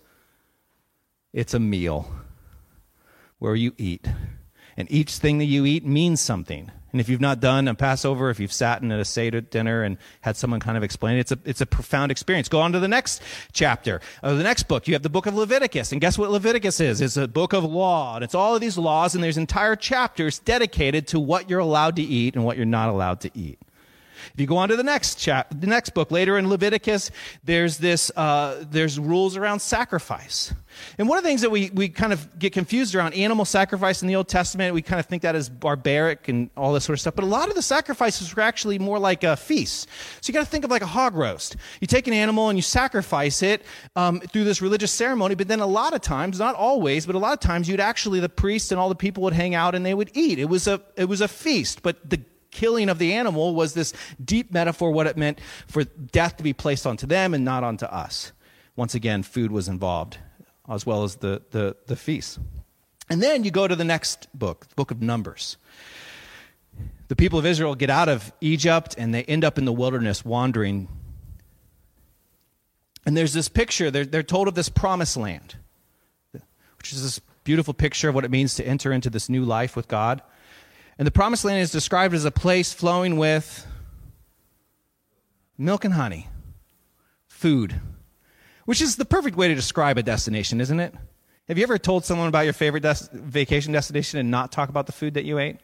it's 1.37 1.53
a 1.53 1.59
meal 1.59 2.11
where 3.37 3.53
you 3.53 3.71
eat. 3.77 4.07
And 4.75 4.91
each 4.91 5.17
thing 5.17 5.37
that 5.37 5.45
you 5.45 5.65
eat 5.65 5.85
means 5.85 6.19
something. 6.19 6.71
And 6.91 7.01
if 7.01 7.09
you've 7.09 7.21
not 7.21 7.39
done 7.39 7.67
a 7.67 7.75
Passover, 7.75 8.29
if 8.29 8.39
you've 8.39 8.53
sat 8.53 8.81
in 8.81 8.91
at 8.91 8.99
a 8.99 9.05
Seder 9.05 9.41
dinner 9.41 9.83
and 9.83 9.97
had 10.21 10.37
someone 10.37 10.59
kind 10.59 10.77
of 10.77 10.83
explain 10.83 11.17
it, 11.17 11.21
it's 11.21 11.31
a, 11.31 11.39
it's 11.43 11.61
a 11.61 11.65
profound 11.65 12.11
experience. 12.11 12.47
Go 12.47 12.61
on 12.61 12.71
to 12.71 12.79
the 12.79 12.87
next 12.87 13.21
chapter, 13.51 13.99
or 14.23 14.33
the 14.33 14.43
next 14.43 14.63
book. 14.63 14.87
You 14.87 14.93
have 14.93 15.03
the 15.03 15.09
book 15.09 15.25
of 15.25 15.35
Leviticus. 15.35 15.91
And 15.91 15.99
guess 15.99 16.17
what 16.17 16.31
Leviticus 16.31 16.79
is? 16.79 17.01
It's 17.01 17.17
a 17.17 17.27
book 17.27 17.53
of 17.53 17.63
law. 17.63 18.15
And 18.15 18.23
it's 18.23 18.35
all 18.35 18.55
of 18.55 18.61
these 18.61 18.77
laws, 18.77 19.15
and 19.15 19.23
there's 19.23 19.37
entire 19.37 19.75
chapters 19.75 20.39
dedicated 20.39 21.07
to 21.07 21.19
what 21.19 21.49
you're 21.49 21.59
allowed 21.59 21.97
to 21.97 22.01
eat 22.01 22.35
and 22.35 22.45
what 22.45 22.57
you're 22.57 22.65
not 22.65 22.89
allowed 22.89 23.21
to 23.21 23.31
eat. 23.33 23.59
If 24.33 24.39
you 24.39 24.47
go 24.47 24.57
on 24.57 24.69
to 24.69 24.75
the 24.75 24.83
next 24.83 25.15
chap, 25.15 25.53
the 25.57 25.67
next 25.67 25.91
book 25.91 26.11
later 26.11 26.37
in 26.37 26.49
Leviticus, 26.49 27.11
there's 27.43 27.77
this, 27.77 28.11
uh, 28.15 28.65
there's 28.69 28.99
rules 28.99 29.37
around 29.37 29.59
sacrifice. 29.59 30.53
And 30.97 31.07
one 31.09 31.17
of 31.17 31.23
the 31.23 31.29
things 31.29 31.41
that 31.41 31.49
we, 31.49 31.69
we 31.73 31.89
kind 31.89 32.13
of 32.13 32.37
get 32.37 32.53
confused 32.53 32.95
around 32.95 33.13
animal 33.13 33.45
sacrifice 33.45 34.01
in 34.01 34.07
the 34.07 34.15
Old 34.15 34.27
Testament, 34.27 34.73
we 34.73 34.81
kind 34.81 34.99
of 34.99 35.05
think 35.05 35.23
that 35.23 35.35
is 35.35 35.49
barbaric 35.49 36.27
and 36.27 36.49
all 36.55 36.73
this 36.73 36.83
sort 36.83 36.95
of 36.95 37.01
stuff. 37.01 37.15
But 37.15 37.23
a 37.23 37.27
lot 37.27 37.49
of 37.49 37.55
the 37.55 37.61
sacrifices 37.61 38.35
were 38.35 38.43
actually 38.43 38.79
more 38.79 38.99
like 38.99 39.23
a 39.23 39.35
feast. 39.35 39.87
So 40.21 40.29
you 40.29 40.33
got 40.33 40.41
to 40.41 40.49
think 40.49 40.65
of 40.65 40.71
like 40.71 40.81
a 40.81 40.87
hog 40.87 41.15
roast. 41.15 41.55
You 41.81 41.87
take 41.87 42.07
an 42.07 42.13
animal 42.13 42.49
and 42.49 42.57
you 42.57 42.61
sacrifice 42.61 43.41
it 43.41 43.63
um, 43.95 44.19
through 44.19 44.43
this 44.43 44.61
religious 44.61 44.91
ceremony. 44.91 45.35
But 45.35 45.47
then 45.47 45.59
a 45.59 45.67
lot 45.67 45.93
of 45.93 46.01
times, 46.01 46.39
not 46.39 46.55
always, 46.55 47.05
but 47.05 47.15
a 47.15 47.19
lot 47.19 47.33
of 47.33 47.39
times, 47.39 47.67
you'd 47.67 47.79
actually 47.79 48.19
the 48.19 48.29
priest 48.29 48.71
and 48.71 48.79
all 48.79 48.89
the 48.89 48.95
people 48.95 49.23
would 49.23 49.33
hang 49.33 49.55
out 49.55 49.75
and 49.75 49.85
they 49.85 49.93
would 49.93 50.11
eat. 50.13 50.39
It 50.39 50.49
was 50.49 50.67
a 50.67 50.81
it 50.95 51.05
was 51.05 51.21
a 51.21 51.27
feast. 51.27 51.81
But 51.81 52.09
the 52.09 52.21
killing 52.51 52.89
of 52.89 52.99
the 52.99 53.13
animal 53.13 53.55
was 53.55 53.73
this 53.73 53.93
deep 54.23 54.51
metaphor 54.51 54.91
what 54.91 55.07
it 55.07 55.17
meant 55.17 55.39
for 55.67 55.83
death 55.83 56.37
to 56.37 56.43
be 56.43 56.53
placed 56.53 56.85
onto 56.85 57.07
them 57.07 57.33
and 57.33 57.43
not 57.43 57.63
onto 57.63 57.85
us. 57.85 58.31
Once 58.75 58.93
again, 58.95 59.23
food 59.23 59.51
was 59.51 59.67
involved, 59.67 60.17
as 60.69 60.85
well 60.85 61.03
as 61.03 61.15
the, 61.15 61.41
the, 61.51 61.75
the 61.87 61.95
feast. 61.95 62.39
And 63.09 63.21
then 63.23 63.43
you 63.43 63.51
go 63.51 63.67
to 63.67 63.75
the 63.75 63.83
next 63.83 64.27
book, 64.33 64.67
the 64.67 64.75
book 64.75 64.91
of 64.91 65.01
Numbers. 65.01 65.57
The 67.07 67.15
people 67.15 67.39
of 67.39 67.45
Israel 67.45 67.75
get 67.75 67.89
out 67.89 68.09
of 68.09 68.33
Egypt 68.41 68.95
and 68.97 69.13
they 69.13 69.23
end 69.23 69.45
up 69.45 69.57
in 69.57 69.65
the 69.65 69.71
wilderness 69.71 70.25
wandering. 70.25 70.89
And 73.05 73.15
there's 73.15 73.33
this 73.33 73.47
picture, 73.47 73.89
they're, 73.89 74.05
they're 74.05 74.23
told 74.23 74.49
of 74.49 74.55
this 74.55 74.67
promised 74.67 75.15
land, 75.15 75.55
which 76.77 76.91
is 76.91 77.01
this 77.01 77.21
beautiful 77.45 77.73
picture 77.73 78.09
of 78.09 78.15
what 78.15 78.25
it 78.25 78.31
means 78.31 78.55
to 78.55 78.67
enter 78.67 78.91
into 78.91 79.09
this 79.09 79.29
new 79.29 79.45
life 79.45 79.75
with 79.77 79.87
God. 79.87 80.21
And 80.97 81.05
the 81.05 81.11
promised 81.11 81.45
land 81.45 81.61
is 81.61 81.71
described 81.71 82.13
as 82.15 82.25
a 82.25 82.31
place 82.31 82.73
flowing 82.73 83.17
with 83.17 83.65
milk 85.57 85.85
and 85.85 85.93
honey, 85.93 86.27
food, 87.27 87.79
which 88.65 88.81
is 88.81 88.95
the 88.95 89.05
perfect 89.05 89.37
way 89.37 89.47
to 89.47 89.55
describe 89.55 89.97
a 89.97 90.03
destination, 90.03 90.59
isn't 90.59 90.79
it? 90.79 90.93
Have 91.47 91.57
you 91.57 91.63
ever 91.63 91.77
told 91.77 92.03
someone 92.03 92.27
about 92.27 92.41
your 92.41 92.53
favorite 92.53 92.81
des- 92.81 93.09
vacation 93.13 93.71
destination 93.71 94.19
and 94.19 94.29
not 94.29 94.51
talk 94.51 94.69
about 94.69 94.85
the 94.85 94.91
food 94.91 95.13
that 95.13 95.23
you 95.23 95.39
ate? 95.39 95.57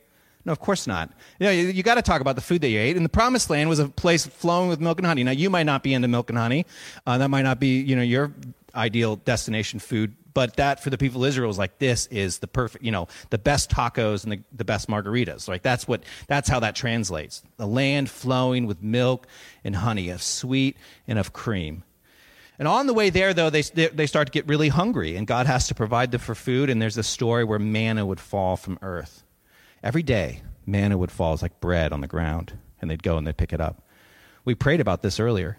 No, 0.45 0.51
of 0.51 0.59
course 0.59 0.87
not. 0.87 1.09
You, 1.39 1.45
know, 1.45 1.51
you, 1.51 1.67
you 1.67 1.83
got 1.83 1.95
to 1.95 2.01
talk 2.01 2.21
about 2.21 2.35
the 2.35 2.41
food 2.41 2.61
that 2.61 2.69
you 2.69 2.79
ate. 2.79 2.95
And 2.95 3.05
the 3.05 3.09
Promised 3.09 3.49
Land 3.49 3.69
was 3.69 3.79
a 3.79 3.87
place 3.87 4.25
flowing 4.25 4.69
with 4.69 4.79
milk 4.79 4.99
and 4.99 5.05
honey. 5.05 5.23
Now, 5.23 5.31
you 5.31 5.49
might 5.49 5.63
not 5.63 5.83
be 5.83 5.93
into 5.93 6.07
milk 6.07 6.29
and 6.29 6.37
honey. 6.37 6.65
Uh, 7.07 7.17
that 7.17 7.29
might 7.29 7.43
not 7.43 7.59
be, 7.59 7.79
you 7.79 7.95
know, 7.95 8.01
your 8.01 8.33
ideal 8.75 9.17
destination 9.17 9.79
food 9.79 10.15
but 10.33 10.55
that 10.57 10.81
for 10.81 10.89
the 10.89 10.97
people 10.97 11.23
of 11.23 11.29
Israel 11.29 11.47
was 11.47 11.57
like 11.57 11.79
this 11.79 12.07
is 12.07 12.39
the 12.39 12.47
perfect, 12.47 12.83
you 12.83 12.91
know, 12.91 13.07
the 13.29 13.37
best 13.37 13.69
tacos 13.69 14.23
and 14.23 14.33
the, 14.33 14.43
the 14.51 14.65
best 14.65 14.87
margaritas. 14.87 15.47
Like 15.47 15.61
that's 15.61 15.87
what 15.87 16.03
that's 16.27 16.49
how 16.49 16.59
that 16.61 16.75
translates. 16.75 17.43
The 17.57 17.67
land 17.67 18.09
flowing 18.09 18.65
with 18.65 18.81
milk 18.81 19.27
and 19.63 19.75
honey, 19.75 20.09
of 20.09 20.21
sweet 20.21 20.77
and 21.07 21.19
of 21.19 21.33
cream. 21.33 21.83
And 22.59 22.67
on 22.67 22.85
the 22.85 22.93
way 22.93 23.09
there, 23.09 23.33
though, 23.33 23.49
they, 23.49 23.61
they 23.61 24.05
start 24.05 24.27
to 24.27 24.31
get 24.31 24.47
really 24.47 24.69
hungry, 24.69 25.15
and 25.15 25.25
God 25.25 25.47
has 25.47 25.67
to 25.67 25.75
provide 25.75 26.11
them 26.11 26.21
for 26.21 26.35
food. 26.35 26.69
And 26.69 26.81
there's 26.81 26.97
a 26.97 27.03
story 27.03 27.43
where 27.43 27.57
manna 27.57 28.05
would 28.05 28.19
fall 28.19 28.57
from 28.57 28.77
earth. 28.81 29.23
Every 29.81 30.03
day, 30.03 30.43
manna 30.65 30.97
would 30.97 31.11
fall 31.11 31.33
as 31.33 31.41
like 31.41 31.59
bread 31.59 31.91
on 31.91 32.01
the 32.01 32.07
ground, 32.07 32.57
and 32.79 32.89
they'd 32.89 33.01
go 33.01 33.17
and 33.17 33.25
they'd 33.25 33.35
pick 33.35 33.53
it 33.53 33.59
up. 33.59 33.81
We 34.45 34.55
prayed 34.55 34.81
about 34.81 35.01
this 35.01 35.19
earlier. 35.19 35.57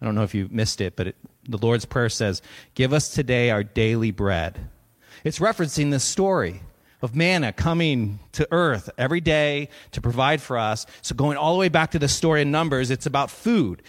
I 0.00 0.04
don't 0.04 0.14
know 0.14 0.22
if 0.22 0.34
you 0.34 0.48
missed 0.50 0.80
it, 0.80 0.96
but 0.96 1.08
it, 1.08 1.16
the 1.48 1.58
Lord's 1.58 1.84
Prayer 1.84 2.08
says, 2.08 2.42
Give 2.74 2.92
us 2.92 3.08
today 3.08 3.50
our 3.50 3.64
daily 3.64 4.10
bread. 4.10 4.68
It's 5.24 5.38
referencing 5.38 5.90
this 5.90 6.04
story 6.04 6.60
of 7.02 7.14
manna 7.14 7.52
coming 7.52 8.18
to 8.32 8.46
earth 8.50 8.90
every 8.98 9.20
day 9.20 9.68
to 9.92 10.00
provide 10.00 10.40
for 10.40 10.58
us. 10.58 10.86
So, 11.02 11.14
going 11.14 11.36
all 11.36 11.54
the 11.54 11.58
way 11.58 11.68
back 11.68 11.92
to 11.92 11.98
the 11.98 12.08
story 12.08 12.42
in 12.42 12.50
Numbers, 12.50 12.90
it's 12.90 13.06
about 13.06 13.30
food 13.30 13.82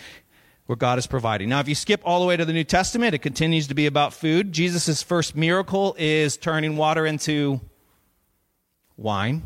where 0.65 0.75
God 0.75 0.97
is 0.97 1.07
providing. 1.07 1.49
Now, 1.49 1.59
if 1.59 1.67
you 1.67 1.75
skip 1.75 2.01
all 2.03 2.19
the 2.19 2.25
way 2.25 2.37
to 2.37 2.45
the 2.45 2.53
New 2.53 2.63
Testament, 2.63 3.15
it 3.15 3.19
continues 3.19 3.67
to 3.67 3.73
be 3.73 3.85
about 3.85 4.13
food. 4.13 4.51
Jesus' 4.51 5.01
first 5.01 5.35
miracle 5.35 5.95
is 5.97 6.37
turning 6.37 6.77
water 6.77 7.05
into 7.05 7.61
wine. 8.97 9.43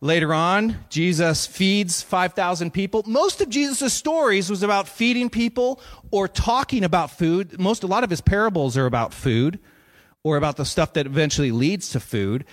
Later 0.00 0.32
on, 0.32 0.76
Jesus 0.90 1.44
feeds 1.44 2.02
5,000 2.02 2.72
people. 2.72 3.02
Most 3.04 3.40
of 3.40 3.48
Jesus' 3.48 3.92
stories 3.92 4.48
was 4.48 4.62
about 4.62 4.86
feeding 4.86 5.28
people 5.28 5.80
or 6.12 6.28
talking 6.28 6.84
about 6.84 7.10
food. 7.10 7.58
Most, 7.58 7.82
a 7.82 7.88
lot 7.88 8.04
of 8.04 8.10
his 8.10 8.20
parables 8.20 8.76
are 8.76 8.86
about 8.86 9.12
food 9.12 9.58
or 10.22 10.36
about 10.36 10.56
the 10.56 10.64
stuff 10.64 10.92
that 10.92 11.06
eventually 11.06 11.50
leads 11.50 11.90
to 11.90 12.00
food. 12.00 12.44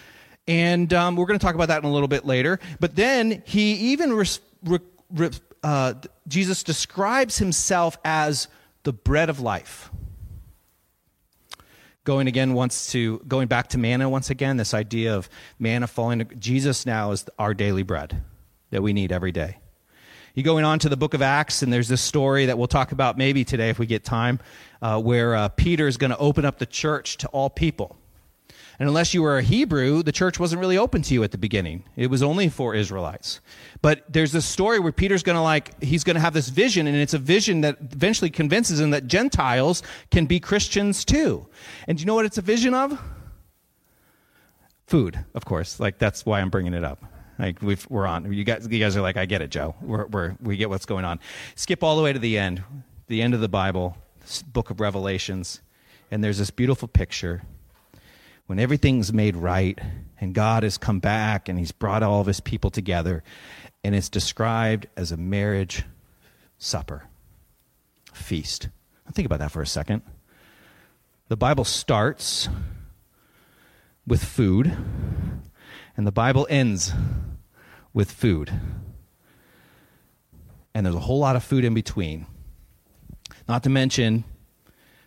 And 0.48 0.92
um, 0.92 1.16
we're 1.16 1.28
going 1.28 1.38
to 1.38 1.46
talk 1.46 1.54
about 1.54 1.68
that 1.68 1.84
in 1.84 1.90
a 1.90 1.94
little 1.94 2.08
bit 2.08 2.26
later. 2.26 2.60
But 2.80 2.96
then 2.96 3.44
he 3.46 3.74
even, 3.92 4.14
re, 4.14 4.80
re, 5.12 5.30
uh, 5.64 5.94
Jesus 6.28 6.64
describes 6.64 7.38
himself 7.38 7.96
as 8.04 8.48
the 8.84 8.94
bread 8.94 9.30
of 9.30 9.40
life 9.40 9.92
going 12.06 12.28
again 12.28 12.54
once 12.54 12.92
to 12.92 13.20
going 13.28 13.48
back 13.48 13.68
to 13.68 13.78
manna 13.78 14.08
once 14.08 14.30
again 14.30 14.56
this 14.56 14.74
idea 14.74 15.16
of 15.16 15.28
manna 15.60 15.88
falling 15.88 16.20
to, 16.20 16.36
jesus 16.36 16.86
now 16.86 17.12
is 17.12 17.26
our 17.38 17.54
daily 17.54 17.84
bread 17.84 18.24
that 18.70 18.82
we 18.82 18.94
need 18.94 19.12
every 19.12 19.32
day. 19.32 19.58
You 20.34 20.44
going 20.44 20.66
on 20.66 20.80
to 20.80 20.90
the 20.90 20.98
book 20.98 21.14
of 21.14 21.22
acts 21.22 21.62
and 21.62 21.72
there's 21.72 21.88
this 21.88 22.02
story 22.02 22.48
that 22.48 22.58
we'll 22.58 22.68
talk 22.68 22.92
about 22.92 23.18
maybe 23.18 23.46
today 23.46 23.70
if 23.70 23.80
we 23.80 23.86
get 23.86 24.04
time 24.04 24.40
uh, 24.82 25.02
where 25.02 25.34
uh, 25.34 25.50
peter 25.50 25.88
is 25.88 25.98
going 25.98 26.12
to 26.12 26.18
open 26.18 26.46
up 26.46 26.60
the 26.60 26.66
church 26.66 27.18
to 27.18 27.28
all 27.30 27.50
people 27.50 27.98
and 28.80 28.88
unless 28.88 29.14
you 29.14 29.22
were 29.22 29.38
a 29.38 29.42
Hebrew, 29.42 30.04
the 30.04 30.12
church 30.12 30.40
wasn't 30.40 30.60
really 30.60 30.78
open 30.78 31.02
to 31.04 31.14
you 31.14 31.24
at 31.24 31.32
the 31.32 31.38
beginning. 31.38 31.84
It 31.96 32.08
was 32.08 32.22
only 32.22 32.50
for 32.50 32.76
Israelites. 32.76 33.40
But 33.82 34.04
there's 34.12 34.32
this 34.32 34.46
story 34.46 34.80
where 34.80 34.92
Peter's 34.92 35.24
going 35.24 35.38
to 35.38 35.42
like, 35.42 35.82
he's 35.82 36.04
going 36.04 36.16
to 36.16 36.20
have 36.20 36.34
this 36.34 36.50
vision, 36.50 36.88
and 36.88 36.96
it's 36.98 37.14
a 37.14 37.20
vision 37.20 37.62
that 37.62 37.78
eventually 37.80 38.30
convinces 38.30 38.80
him 38.80 38.90
that 38.92 39.08
Gentiles 39.08 39.84
can 40.12 40.26
be 40.26 40.40
Christians 40.40 41.06
too. 41.06 41.48
And 41.88 41.98
do 41.98 42.02
you 42.02 42.06
know 42.06 42.16
what 42.16 42.26
it's 42.26 42.38
a 42.38 42.42
vision 42.42 42.74
of? 42.74 43.02
Food, 44.88 45.24
of 45.34 45.46
course. 45.46 45.80
Like, 45.80 45.98
that's 45.98 46.26
why 46.26 46.42
I'm 46.42 46.50
bringing 46.50 46.74
it 46.74 46.84
up. 46.84 47.04
Like 47.38 47.62
we 47.62 47.78
are 47.92 48.08
on. 48.08 48.32
You 48.32 48.44
guys, 48.44 48.68
you 48.70 48.80
guys 48.80 48.96
are 48.96 49.02
like, 49.02 49.18
I 49.18 49.26
get 49.26 49.42
it, 49.42 49.50
Joe. 49.50 49.76
We're, 49.82 50.06
we're, 50.06 50.36
we 50.42 50.58
get 50.58 50.70
what's 50.70 50.86
going 50.86 51.06
on. 51.06 51.20
Skip 51.56 51.84
all 51.84 51.98
the 51.98 52.02
way 52.02 52.14
to 52.14 52.20
the 52.20 52.38
end, 52.38 52.64
the 53.08 53.22
end 53.22 53.34
of 53.34 53.42
the 53.42 53.50
Bible, 53.50 53.98
book 54.48 54.70
of 54.70 54.80
Revelations, 54.80 55.62
and 56.12 56.24
there's 56.24 56.38
this 56.38 56.50
beautiful 56.50 56.88
picture 56.88 57.42
when 58.48 58.60
everything's 58.60 59.12
made 59.12 59.36
right 59.36 59.80
and 60.20 60.34
God 60.34 60.64
has 60.64 60.78
come 60.78 61.00
back 61.00 61.50
and 61.50 61.58
he's 61.58 61.72
brought 61.72 62.04
all 62.04 62.22
of 62.22 62.28
his 62.28 62.40
people 62.40 62.70
together 62.70 63.24
and 63.84 63.96
it's 63.96 64.10
described 64.10 64.88
as 64.96 65.12
a 65.12 65.18
marriage 65.18 65.84
supper, 66.58 67.04
feast. 68.14 68.70
Think 69.14 69.26
about 69.26 69.40
that 69.40 69.52
for 69.52 69.62
a 69.62 69.68
second. 69.68 70.02
The 71.28 71.38
Bible 71.38 71.64
starts 71.64 72.50
with 74.06 74.24
food 74.24 74.76
and 75.98 76.06
the 76.06 76.12
Bible 76.12 76.46
ends 76.50 76.94
with 77.94 78.12
food. 78.12 78.52
And 80.74 80.86
there's 80.86 80.96
a 80.96 81.00
whole 81.00 81.20
lot 81.20 81.36
of 81.36 81.44
food 81.44 81.64
in 81.64 81.74
between. 81.74 82.26
Not 83.48 83.64
to 83.64 83.70
mention 83.70 84.26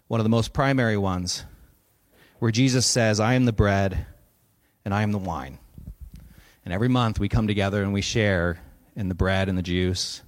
one 0.06 0.20
of 0.20 0.24
the 0.24 0.30
most 0.30 0.52
primary 0.52 0.96
ones 0.96 1.44
where 2.38 2.50
Jesus 2.50 2.86
says, 2.86 3.20
I 3.20 3.34
am 3.34 3.44
the 3.44 3.52
bread 3.52 4.06
and 4.84 4.94
I 4.94 5.02
am 5.02 5.12
the 5.12 5.18
wine. 5.18 5.58
And 6.64 6.72
every 6.72 6.88
month 6.88 7.18
we 7.18 7.28
come 7.28 7.46
together 7.46 7.82
and 7.82 7.92
we 7.92 8.02
share 8.02 8.60
in 8.94 9.08
the 9.08 9.14
bread 9.14 9.48
and 9.48 9.56
the 9.56 9.62
juice 9.62 10.22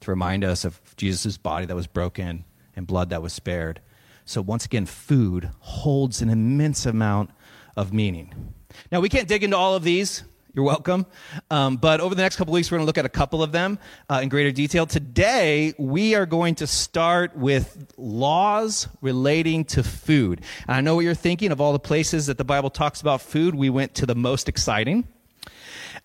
to 0.00 0.10
remind 0.10 0.44
us 0.44 0.64
of 0.64 0.80
Jesus' 0.96 1.36
body 1.36 1.66
that 1.66 1.76
was 1.76 1.86
broken 1.86 2.44
and 2.74 2.86
blood 2.86 3.10
that 3.10 3.22
was 3.22 3.32
spared. 3.32 3.80
So, 4.24 4.42
once 4.42 4.64
again, 4.64 4.86
food 4.86 5.50
holds 5.60 6.20
an 6.20 6.28
immense 6.28 6.84
amount 6.84 7.30
of 7.76 7.92
meaning. 7.92 8.54
Now, 8.90 9.00
we 9.00 9.08
can't 9.08 9.28
dig 9.28 9.44
into 9.44 9.56
all 9.56 9.76
of 9.76 9.84
these 9.84 10.24
you're 10.56 10.64
welcome. 10.64 11.04
Um, 11.50 11.76
but 11.76 12.00
over 12.00 12.14
the 12.14 12.22
next 12.22 12.36
couple 12.36 12.54
weeks, 12.54 12.70
we're 12.70 12.78
going 12.78 12.86
to 12.86 12.88
look 12.88 12.96
at 12.96 13.04
a 13.04 13.10
couple 13.10 13.42
of 13.42 13.52
them 13.52 13.78
uh, 14.08 14.20
in 14.22 14.30
greater 14.30 14.50
detail. 14.50 14.86
Today, 14.86 15.74
we 15.78 16.14
are 16.14 16.24
going 16.24 16.54
to 16.56 16.66
start 16.66 17.36
with 17.36 17.92
laws 17.98 18.88
relating 19.02 19.66
to 19.66 19.82
food. 19.82 20.40
And 20.66 20.76
I 20.76 20.80
know 20.80 20.94
what 20.94 21.04
you're 21.04 21.14
thinking 21.14 21.52
of 21.52 21.60
all 21.60 21.74
the 21.74 21.78
places 21.78 22.26
that 22.26 22.38
the 22.38 22.44
Bible 22.44 22.70
talks 22.70 23.02
about 23.02 23.20
food. 23.20 23.54
We 23.54 23.68
went 23.68 23.96
to 23.96 24.06
the 24.06 24.14
most 24.14 24.48
exciting. 24.48 25.06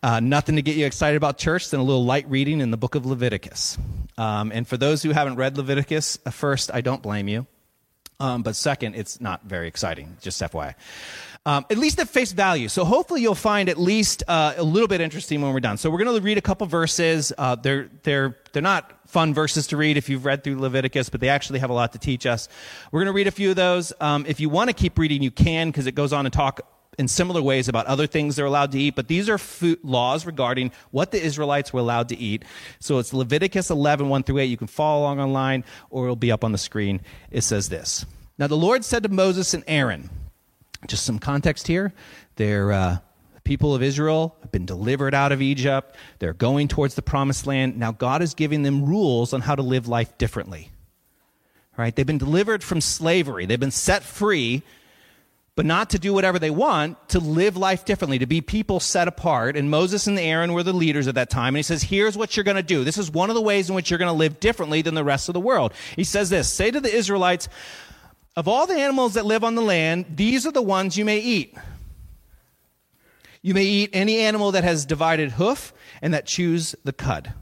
Uh, 0.03 0.20
nothing 0.20 0.58
to 0.58 0.62
get 0.62 0.75
you 0.75 0.86
excited 0.86 1.15
about 1.15 1.38
church 1.38 1.70
than 1.70 1.79
a 1.79 1.84
little 1.84 2.03
light 2.03 2.29
reading 2.29 2.60
in 2.60 2.72
the 2.72 2.77
book 2.77 2.96
of 2.96 3.05
Leviticus. 3.05 3.77
Um, 4.17 4.51
and 4.51 4.67
for 4.67 4.75
those 4.75 5.01
who 5.01 5.12
haven't 5.12 5.38
read 5.38 5.55
Leviticus, 5.55 6.20
uh, 6.25 6.29
first, 6.29 6.72
I 6.74 6.81
don't 6.81 7.01
blame 7.01 7.29
you. 7.29 7.48
Um, 8.20 8.43
but 8.43 8.55
second, 8.55 8.96
it's 8.96 9.20
not 9.20 9.43
very 9.46 9.67
exciting, 9.67 10.17
just 10.22 10.39
FYI. 10.41 10.75
Um, 11.43 11.65
at 11.71 11.79
least 11.79 12.00
at 12.00 12.07
face 12.07 12.33
value. 12.33 12.67
So 12.67 12.86
hopefully 12.86 13.24
you'll 13.24 13.33
find 13.33 13.67
at 13.67 13.79
least 13.79 14.21
uh, 14.27 14.53
a 14.57 14.63
little 14.63 14.88
bit 14.88 15.01
interesting 15.01 15.41
when 15.41 15.53
we're 15.53 15.60
done. 15.60 15.77
So 15.77 15.89
we're 15.89 16.03
going 16.03 16.15
to 16.15 16.24
read 16.24 16.38
a 16.38 16.41
couple 16.41 16.67
verses. 16.67 17.33
Uh, 17.36 17.55
they're 17.55 17.89
they're 18.03 18.38
they're 18.53 18.62
not 18.62 18.93
fun 19.07 19.33
verses 19.33 19.65
to 19.67 19.77
read 19.77 19.98
if 19.98 20.07
you've 20.07 20.24
read 20.24 20.43
through 20.43 20.60
Leviticus, 20.60 21.10
but 21.10 21.19
they 21.19 21.29
actually 21.29 21.57
have 21.57 21.71
a 21.71 21.74
lot 21.74 21.93
to 21.93 21.98
teach 21.98 22.27
us. 22.27 22.48
We're 22.91 23.00
going 23.00 23.07
to 23.07 23.13
read 23.13 23.25
a 23.25 23.31
few 23.31 23.50
of 23.50 23.55
those. 23.55 23.91
Um, 24.00 24.25
if 24.27 24.39
you 24.39 24.50
want 24.50 24.69
to 24.69 24.74
keep 24.74 25.00
reading, 25.00 25.24
you 25.24 25.31
can 25.31 25.69
because 25.69 25.88
it 25.88 25.95
goes 25.95 26.13
on 26.13 26.25
to 26.25 26.29
talk 26.29 26.62
in 27.00 27.07
similar 27.07 27.41
ways 27.41 27.67
about 27.67 27.86
other 27.88 28.05
things 28.05 28.36
they're 28.36 28.45
allowed 28.45 28.71
to 28.74 28.79
eat, 28.79 28.95
but 28.95 29.07
these 29.07 29.29
are 29.29 29.38
food, 29.38 29.79
laws 29.83 30.25
regarding 30.25 30.71
what 30.91 31.12
the 31.12 31.21
Israelites 31.21 31.74
were 31.74 31.79
allowed 31.79 32.10
to 32.10 32.17
eat. 32.17 32.43
So 32.79 33.00
it's 33.00 33.13
Leviticus 33.13 33.69
11, 33.69 34.10
1 34.10 34.24
through 34.24 34.39
8. 34.39 34.45
You 34.45 34.57
can 34.57 34.67
follow 34.67 35.01
along 35.01 35.19
online 35.19 35.63
or 35.89 36.05
it'll 36.05 36.15
be 36.15 36.31
up 36.31 36.43
on 36.43 36.51
the 36.51 36.57
screen. 36.57 37.01
It 37.31 37.41
says 37.41 37.69
this. 37.69 38.05
Now 38.38 38.48
the 38.48 38.57
Lord 38.57 38.83
said 38.86 39.03
to 39.03 39.10
Moses 39.10 39.53
and 39.53 39.63
Aaron, 39.67 40.10
just 40.88 41.05
some 41.05 41.19
context 41.19 41.67
here. 41.67 41.93
They're 42.35 42.71
uh, 42.71 42.97
people 43.43 43.73
of 43.75 43.83
Israel 43.83 44.35
have 44.41 44.51
been 44.51 44.65
delivered 44.65 45.13
out 45.13 45.31
of 45.31 45.41
Egypt. 45.41 45.95
They're 46.19 46.33
going 46.33 46.67
towards 46.67 46.95
the 46.95 47.01
promised 47.01 47.47
land. 47.47 47.77
Now 47.77 47.91
God 47.91 48.21
is 48.21 48.33
giving 48.33 48.63
them 48.63 48.85
rules 48.85 49.33
on 49.33 49.41
how 49.41 49.55
to 49.55 49.61
live 49.61 49.88
life 49.88 50.17
differently. 50.17 50.71
Right? 51.77 51.95
They've 51.95 52.05
been 52.05 52.17
delivered 52.17 52.63
from 52.63 52.81
slavery. 52.81 53.45
They've 53.45 53.59
been 53.59 53.71
set 53.71 54.03
free, 54.03 54.61
but 55.55 55.65
not 55.65 55.89
to 55.91 56.00
do 56.00 56.13
whatever 56.13 56.38
they 56.38 56.50
want, 56.50 57.09
to 57.09 57.19
live 57.19 57.57
life 57.57 57.85
differently, 57.85 58.19
to 58.19 58.25
be 58.25 58.41
people 58.41 58.79
set 58.79 59.07
apart. 59.07 59.55
And 59.55 59.69
Moses 59.69 60.05
and 60.05 60.19
Aaron 60.19 60.53
were 60.53 60.63
the 60.63 60.73
leaders 60.73 61.07
at 61.07 61.15
that 61.15 61.29
time. 61.29 61.50
And 61.50 61.57
he 61.57 61.63
says, 61.63 61.83
here's 61.83 62.17
what 62.17 62.35
you're 62.35 62.43
going 62.43 62.57
to 62.57 62.63
do. 62.63 62.83
This 62.83 62.97
is 62.97 63.09
one 63.09 63.29
of 63.29 63.35
the 63.35 63.41
ways 63.41 63.69
in 63.69 63.75
which 63.75 63.89
you're 63.89 64.00
going 64.00 64.11
to 64.11 64.17
live 64.17 64.39
differently 64.39 64.81
than 64.81 64.95
the 64.95 65.03
rest 65.03 65.29
of 65.29 65.33
the 65.33 65.39
world. 65.39 65.73
He 65.95 66.03
says 66.03 66.29
this, 66.29 66.50
say 66.50 66.71
to 66.71 66.79
the 66.79 66.93
Israelites, 66.93 67.50
of 68.35 68.47
all 68.47 68.67
the 68.67 68.75
animals 68.75 69.15
that 69.15 69.25
live 69.25 69.43
on 69.43 69.55
the 69.55 69.61
land, 69.61 70.05
these 70.15 70.45
are 70.45 70.51
the 70.51 70.61
ones 70.61 70.97
you 70.97 71.05
may 71.05 71.19
eat. 71.19 71.55
You 73.41 73.53
may 73.53 73.63
eat 73.63 73.89
any 73.93 74.19
animal 74.19 74.51
that 74.51 74.63
has 74.63 74.85
divided 74.85 75.31
hoof 75.31 75.73
and 76.01 76.13
that 76.13 76.25
chews 76.25 76.75
the 76.83 76.93
cud. 76.93 77.33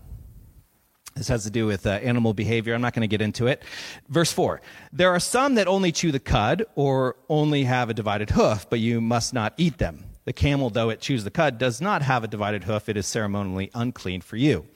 This 1.15 1.27
has 1.27 1.43
to 1.43 1.49
do 1.49 1.65
with 1.65 1.85
uh, 1.85 1.89
animal 1.89 2.33
behavior. 2.33 2.73
I'm 2.73 2.81
not 2.81 2.93
going 2.93 3.01
to 3.01 3.07
get 3.07 3.21
into 3.21 3.47
it. 3.47 3.63
Verse 4.07 4.31
4 4.31 4.61
There 4.93 5.09
are 5.09 5.19
some 5.19 5.55
that 5.55 5.67
only 5.67 5.91
chew 5.91 6.11
the 6.11 6.19
cud 6.19 6.65
or 6.75 7.17
only 7.27 7.65
have 7.65 7.89
a 7.89 7.93
divided 7.93 8.29
hoof, 8.29 8.69
but 8.69 8.79
you 8.79 9.01
must 9.01 9.33
not 9.33 9.53
eat 9.57 9.77
them. 9.77 10.08
The 10.25 10.33
camel, 10.33 10.69
though 10.69 10.89
it 10.89 10.99
chews 10.99 11.23
the 11.23 11.31
cud, 11.31 11.57
does 11.57 11.81
not 11.81 12.01
have 12.01 12.23
a 12.23 12.27
divided 12.27 12.63
hoof. 12.65 12.87
It 12.87 12.97
is 12.97 13.07
ceremonially 13.07 13.71
unclean 13.73 14.21
for 14.21 14.35
you. 14.35 14.67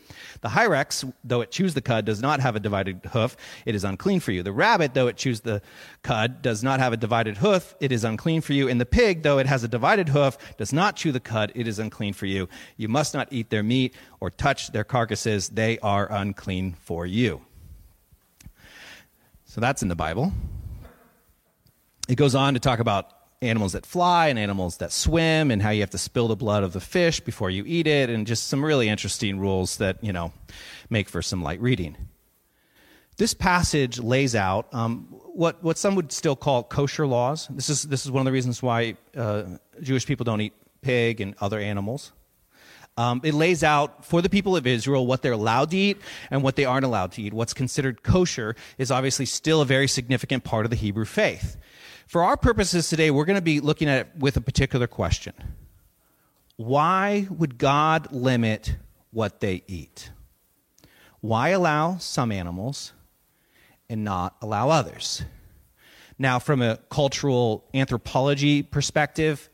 The 0.41 0.50
hyrax, 0.50 1.05
though 1.23 1.41
it 1.41 1.51
chews 1.51 1.73
the 1.73 1.81
cud, 1.81 2.05
does 2.05 2.21
not 2.21 2.39
have 2.39 2.55
a 2.55 2.59
divided 2.59 3.01
hoof. 3.12 3.38
It 3.65 3.75
is 3.75 3.83
unclean 3.83 4.19
for 4.19 4.31
you. 4.31 4.41
The 4.41 4.51
rabbit, 4.51 4.93
though 4.93 5.07
it 5.07 5.17
chews 5.17 5.41
the 5.41 5.62
cud, 6.01 6.41
does 6.41 6.63
not 6.63 6.79
have 6.79 6.93
a 6.93 6.97
divided 6.97 7.38
hoof. 7.38 7.75
It 7.79 7.91
is 7.91 8.03
unclean 8.03 8.41
for 8.41 8.53
you. 8.53 8.67
And 8.67 8.81
the 8.81 8.85
pig, 8.85 9.21
though 9.21 9.38
it 9.38 9.45
has 9.45 9.63
a 9.63 9.67
divided 9.67 10.09
hoof, 10.09 10.38
does 10.57 10.73
not 10.73 10.95
chew 10.95 11.12
the 11.12 11.19
cud. 11.19 11.51
It 11.55 11.67
is 11.67 11.77
unclean 11.77 12.13
for 12.13 12.25
you. 12.25 12.50
You 12.77 12.88
must 12.88 13.13
not 13.13 13.27
eat 13.31 13.50
their 13.50 13.63
meat 13.63 13.93
or 14.21 14.31
touch 14.31 14.71
their 14.71 14.83
carcasses. 14.83 15.50
They 15.50 15.77
are 15.79 16.12
unclean 16.12 16.73
for 16.81 17.05
you. 17.05 17.41
So 19.45 19.62
that's 19.62 19.83
in 19.83 19.88
the 19.88 19.95
Bible. 19.95 20.33
It 22.09 22.15
goes 22.15 22.33
on 22.33 22.55
to 22.55 22.59
talk 22.59 22.79
about 22.79 23.12
animals 23.42 23.74
that 23.74 23.86
fly 23.86 24.28
and 24.28 24.40
animals 24.40 24.78
that 24.78 24.92
swim 24.92 25.52
and 25.52 25.62
how 25.62 25.70
you 25.70 25.82
have 25.82 25.90
to 25.90 25.98
spill 25.98 26.28
the 26.28 26.36
blood 26.36 26.63
of 26.63 26.74
the 26.74 26.80
fish 26.80 27.20
before 27.20 27.50
you 27.50 27.63
eat 27.66 27.88
it 27.88 28.10
and 28.10 28.25
just 28.25 28.48
some 28.48 28.63
really 28.63 28.88
interesting 28.88 29.40
rules 29.40 29.78
that 29.78 30.02
you 30.04 30.13
know 30.13 30.32
make 30.90 31.10
for 31.10 31.22
some 31.22 31.44
light 31.44 31.62
reading 31.62 31.98
this 33.18 33.34
passage 33.34 34.00
lays 34.00 34.36
out 34.36 34.74
um, 34.74 35.08
what, 35.34 35.62
what 35.63 35.78
some 35.78 35.96
would 35.96 36.12
still 36.12 36.36
call 36.36 36.63
kosher 36.63 37.06
laws 37.06 37.48
this 37.50 37.70
is, 37.70 37.84
this 37.84 38.06
is 38.06 38.12
one 38.12 38.22
of 38.22 38.26
the 38.26 38.32
reasons 38.32 38.62
why 38.63 38.96
uh, 39.17 39.43
jewish 39.82 40.06
people 40.06 40.24
don't 40.24 40.41
eat 40.41 40.54
pig 40.82 41.19
and 41.19 41.36
other 41.41 41.60
animals 41.60 42.13
um, 42.96 43.22
it 43.24 43.34
lays 43.34 43.63
out 43.63 44.06
for 44.06 44.22
the 44.22 44.30
people 44.30 44.56
of 44.56 44.67
Israel 44.67 45.08
what 45.08 45.24
they're 45.24 45.32
allowed 45.32 45.72
to 45.72 45.78
eat 45.78 45.98
and 46.30 46.43
what 46.43 46.56
they 46.56 46.65
aren't 46.65 46.86
allowed 46.86 47.12
to 47.13 47.24
eat. 47.24 47.34
What's 47.34 47.54
considered 47.54 48.04
kosher 48.04 48.56
is 48.78 48.91
obviously 48.91 49.26
still 49.26 49.62
a 49.62 49.65
very 49.65 49.88
significant 49.88 50.43
part 50.43 50.65
of 50.65 50.69
the 50.69 50.76
Hebrew 50.76 51.06
faith. 51.06 51.58
For 52.13 52.23
our 52.23 52.38
purposes 52.38 52.89
today, 52.89 53.10
we're 53.10 53.26
going 53.26 53.38
to 53.38 53.41
be 53.41 53.60
looking 53.60 53.89
at 53.89 54.02
it 54.02 54.08
with 54.19 54.38
a 54.38 54.41
particular 54.41 54.86
question 54.86 55.34
Why 56.58 57.26
would 57.32 57.58
God 57.58 58.12
limit 58.12 58.76
what 59.10 59.39
they 59.39 59.63
eat? 59.65 60.12
Why 61.21 61.49
allow 61.49 61.97
some 61.97 62.32
animals 62.32 62.93
and 63.89 64.04
not 64.04 64.36
allow 64.43 64.69
others? 64.69 65.23
Now, 66.19 66.38
from 66.38 66.62
a 66.62 66.78
cultural 66.91 67.65
anthropology 67.73 68.62
perspective, 68.62 69.49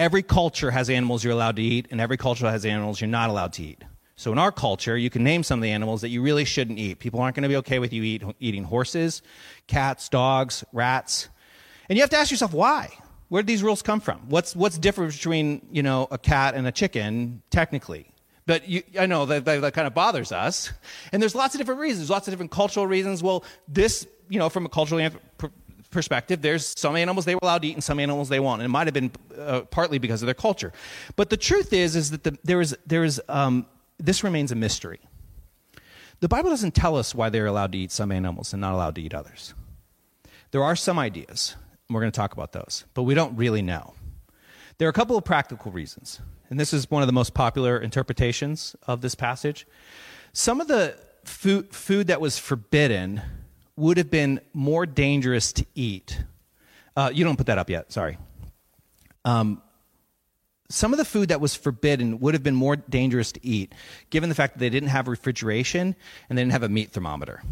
every 0.00 0.24
culture 0.24 0.72
has 0.72 0.90
animals 0.90 1.22
you're 1.22 1.32
allowed 1.32 1.54
to 1.54 1.62
eat, 1.62 1.86
and 1.92 2.00
every 2.00 2.16
culture 2.16 2.50
has 2.50 2.64
animals 2.64 3.00
you're 3.00 3.06
not 3.06 3.30
allowed 3.30 3.52
to 3.52 3.62
eat. 3.62 3.84
So 4.20 4.32
in 4.32 4.38
our 4.38 4.52
culture, 4.52 4.98
you 4.98 5.08
can 5.08 5.24
name 5.24 5.42
some 5.42 5.60
of 5.60 5.62
the 5.62 5.70
animals 5.70 6.02
that 6.02 6.10
you 6.10 6.20
really 6.20 6.44
shouldn't 6.44 6.78
eat. 6.78 6.98
People 6.98 7.20
aren't 7.20 7.34
going 7.34 7.44
to 7.44 7.48
be 7.48 7.56
okay 7.56 7.78
with 7.78 7.90
you 7.90 8.02
eat, 8.02 8.22
eating 8.38 8.64
horses, 8.64 9.22
cats, 9.66 10.10
dogs, 10.10 10.62
rats. 10.74 11.30
And 11.88 11.96
you 11.96 12.02
have 12.02 12.10
to 12.10 12.18
ask 12.18 12.30
yourself 12.30 12.52
why. 12.52 12.90
Where 13.30 13.40
did 13.40 13.46
these 13.46 13.62
rules 13.62 13.80
come 13.80 13.98
from? 13.98 14.18
What's 14.28 14.54
what's 14.54 14.76
different 14.76 15.14
between 15.14 15.66
you 15.72 15.82
know 15.82 16.06
a 16.10 16.18
cat 16.18 16.54
and 16.54 16.66
a 16.66 16.72
chicken 16.72 17.40
technically? 17.48 18.12
But 18.44 18.68
you, 18.68 18.82
I 18.98 19.06
know 19.06 19.24
that, 19.24 19.46
that, 19.46 19.62
that 19.62 19.72
kind 19.72 19.86
of 19.86 19.94
bothers 19.94 20.32
us. 20.32 20.70
And 21.12 21.22
there's 21.22 21.34
lots 21.34 21.54
of 21.54 21.58
different 21.58 21.80
reasons, 21.80 22.10
lots 22.10 22.28
of 22.28 22.32
different 22.32 22.50
cultural 22.50 22.86
reasons. 22.86 23.22
Well, 23.22 23.42
this 23.68 24.06
you 24.28 24.38
know 24.38 24.50
from 24.50 24.66
a 24.66 24.68
cultural 24.68 25.08
perspective, 25.90 26.42
there's 26.42 26.74
some 26.78 26.94
animals 26.94 27.24
they 27.24 27.36
were 27.36 27.40
allowed 27.42 27.62
to 27.62 27.68
eat 27.68 27.74
and 27.74 27.82
some 27.82 27.98
animals 27.98 28.28
they 28.28 28.38
won't. 28.38 28.60
And 28.60 28.66
it 28.66 28.70
might 28.70 28.86
have 28.86 28.92
been 28.92 29.12
uh, 29.38 29.62
partly 29.62 29.98
because 29.98 30.20
of 30.20 30.26
their 30.26 30.34
culture. 30.34 30.74
But 31.16 31.30
the 31.30 31.38
truth 31.38 31.72
is, 31.72 31.96
is 31.96 32.10
that 32.10 32.22
the, 32.22 32.36
there 32.44 32.60
is 32.60 32.76
there 32.86 33.02
is 33.02 33.18
um, 33.26 33.64
this 34.00 34.24
remains 34.24 34.50
a 34.52 34.54
mystery. 34.54 35.00
The 36.20 36.28
Bible 36.28 36.50
doesn't 36.50 36.74
tell 36.74 36.96
us 36.96 37.14
why 37.14 37.30
they're 37.30 37.46
allowed 37.46 37.72
to 37.72 37.78
eat 37.78 37.90
some 37.90 38.12
animals 38.12 38.52
and 38.52 38.60
not 38.60 38.74
allowed 38.74 38.94
to 38.96 39.02
eat 39.02 39.14
others. 39.14 39.54
There 40.50 40.62
are 40.62 40.76
some 40.76 40.98
ideas, 40.98 41.56
and 41.88 41.94
we're 41.94 42.02
going 42.02 42.12
to 42.12 42.16
talk 42.16 42.32
about 42.32 42.52
those, 42.52 42.84
but 42.94 43.04
we 43.04 43.14
don't 43.14 43.36
really 43.36 43.62
know. 43.62 43.94
There 44.78 44.88
are 44.88 44.90
a 44.90 44.94
couple 44.94 45.16
of 45.16 45.24
practical 45.24 45.72
reasons, 45.72 46.20
and 46.48 46.58
this 46.58 46.72
is 46.72 46.90
one 46.90 47.02
of 47.02 47.06
the 47.06 47.12
most 47.12 47.34
popular 47.34 47.78
interpretations 47.78 48.74
of 48.86 49.00
this 49.00 49.14
passage. 49.14 49.66
Some 50.32 50.60
of 50.60 50.68
the 50.68 50.96
food, 51.24 51.74
food 51.74 52.08
that 52.08 52.20
was 52.20 52.38
forbidden 52.38 53.22
would 53.76 53.96
have 53.96 54.10
been 54.10 54.40
more 54.52 54.86
dangerous 54.86 55.52
to 55.54 55.66
eat. 55.74 56.22
Uh, 56.96 57.10
you 57.12 57.24
don't 57.24 57.36
put 57.36 57.46
that 57.46 57.58
up 57.58 57.70
yet, 57.70 57.92
sorry. 57.92 58.18
Um, 59.24 59.62
some 60.70 60.92
of 60.92 60.98
the 60.98 61.04
food 61.04 61.28
that 61.28 61.40
was 61.40 61.54
forbidden 61.54 62.20
would 62.20 62.34
have 62.34 62.42
been 62.42 62.54
more 62.54 62.76
dangerous 62.76 63.32
to 63.32 63.46
eat, 63.46 63.74
given 64.08 64.28
the 64.28 64.34
fact 64.34 64.54
that 64.54 64.60
they 64.60 64.70
didn't 64.70 64.88
have 64.88 65.08
refrigeration 65.08 65.94
and 66.28 66.38
they 66.38 66.42
didn't 66.42 66.52
have 66.52 66.62
a 66.62 66.68
meat 66.68 66.92
thermometer. 66.92 67.42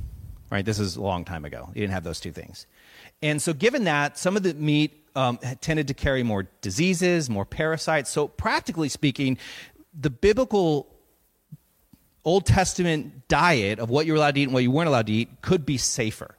Right? 0.51 0.65
This 0.65 0.79
is 0.79 0.97
a 0.97 1.03
long 1.03 1.25
time 1.25 1.45
ago. 1.45 1.69
You 1.75 1.83
didn't 1.83 1.93
have 1.93 2.05
those 2.05 2.21
two 2.21 2.33
things. 2.33 2.67
And 3.21 3.43
so, 3.43 3.53
given 3.53 3.85
that, 3.85 4.17
some 4.17 4.37
of 4.37 4.43
the 4.43 4.55
meat 4.55 5.05
um, 5.15 5.39
tended 5.61 5.89
to 5.89 5.95
carry 5.95 6.23
more 6.23 6.49
diseases, 6.63 7.29
more 7.29 7.45
parasites. 7.45 8.11
So, 8.11 8.29
practically 8.29 8.89
speaking, 8.89 9.37
the 9.99 10.11
biblical 10.11 10.95
Old 12.25 12.47
Testament 12.47 13.29
diet 13.29 13.79
of 13.79 13.91
what 13.91 14.07
you 14.07 14.13
were 14.13 14.19
allowed 14.19 14.37
to 14.37 14.41
eat 14.41 14.45
and 14.45 14.55
what 14.55 14.63
you 14.63 14.71
weren't 14.71 14.89
allowed 14.89 15.09
to 15.09 15.13
eat 15.13 15.43
could 15.43 15.67
be 15.67 15.77
safer. 15.77 16.37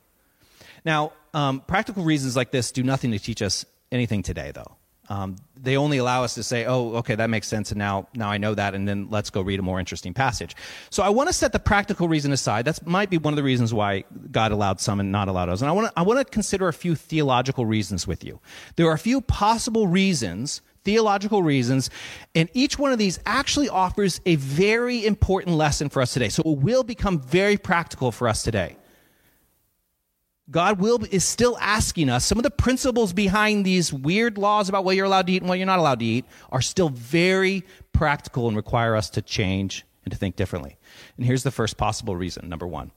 Now, 0.86 1.12
um, 1.34 1.62
practical 1.62 2.04
reasons 2.04 2.36
like 2.36 2.52
this 2.52 2.72
do 2.72 2.84
nothing 2.84 3.12
to 3.12 3.20
teach 3.20 3.42
us 3.42 3.66
anything 3.92 4.24
today, 4.24 4.52
though. 4.54 4.79
Um, 5.10 5.38
they 5.62 5.76
only 5.76 5.98
allow 5.98 6.24
us 6.24 6.36
to 6.36 6.44
say, 6.44 6.66
"Oh, 6.66 6.96
okay, 6.98 7.16
that 7.16 7.30
makes 7.30 7.48
sense," 7.48 7.72
and 7.72 7.80
now 7.80 8.08
now 8.14 8.30
I 8.30 8.38
know 8.38 8.54
that, 8.54 8.76
and 8.76 8.88
then 8.88 9.08
let's 9.10 9.30
go 9.30 9.42
read 9.42 9.60
a 9.60 9.64
more 9.64 9.80
interesting 9.80 10.14
passage. 10.14 10.56
So 10.92 11.02
I 11.04 11.10
want 11.10 11.30
to 11.30 11.34
set 11.34 11.52
the 11.52 11.60
practical 11.60 12.08
reason 12.08 12.32
aside. 12.32 12.66
That 12.66 12.86
might 12.86 13.10
be 13.10 13.18
one 13.18 13.34
of 13.34 13.38
the 13.38 13.44
reasons 13.44 13.74
why 13.74 14.04
God 14.32 14.52
allowed 14.52 14.80
some 14.80 15.00
and 15.00 15.12
not 15.12 15.28
allowed 15.28 15.50
others. 15.50 15.62
And 15.62 15.70
I 15.70 15.74
want 15.74 15.88
to 15.88 15.94
I 15.98 16.04
want 16.04 16.20
to 16.20 16.26
consider 16.26 16.68
a 16.68 16.74
few 16.74 16.96
theological 16.96 17.66
reasons 17.66 18.08
with 18.08 18.24
you. 18.24 18.40
There 18.76 18.88
are 18.88 18.94
a 18.94 19.00
few 19.00 19.22
possible 19.22 19.88
reasons 19.88 20.62
theological 20.84 21.44
reasons. 21.44 21.90
And 22.34 22.50
each 22.54 22.80
one 22.80 22.92
of 22.92 22.98
these 22.98 23.20
actually 23.26 23.70
offers 23.70 24.22
a 24.26 24.36
very 24.36 25.06
important 25.06 25.56
lesson 25.56 25.90
for 25.90 26.02
us 26.02 26.14
today. 26.14 26.30
So 26.30 26.42
it 26.44 26.58
will 26.60 26.84
become 26.84 27.20
very 27.20 27.58
practical 27.58 28.12
for 28.12 28.28
us 28.28 28.44
today. 28.44 28.78
God 30.52 30.80
will 30.80 31.04
is 31.12 31.24
still 31.24 31.58
asking 31.60 32.10
us. 32.10 32.26
Some 32.26 32.40
of 32.40 32.44
the 32.44 32.52
principles 32.52 33.14
behind 33.14 33.66
these 33.66 33.94
weird 33.94 34.38
laws 34.38 34.68
about 34.68 34.84
what 34.84 34.96
you're 34.96 35.06
allowed 35.06 35.28
to 35.28 35.34
eat 35.34 35.42
and 35.42 35.50
what 35.50 35.60
you're 35.60 35.68
not 35.68 35.80
allowed 35.80 36.00
to 36.00 36.06
eat 36.06 36.26
are 36.52 36.62
still 36.62 36.90
very 36.90 37.64
practical 37.94 38.48
and 38.48 38.58
require 38.58 38.96
us 38.96 39.10
to 39.12 39.22
change 39.22 39.86
and 40.06 40.12
to 40.12 40.18
think 40.18 40.36
differently. 40.36 40.78
And 41.18 41.26
here's 41.26 41.44
the 41.44 41.52
first 41.52 41.78
possible 41.78 42.16
reason. 42.16 42.50
Number 42.50 42.66
one. 42.66 42.92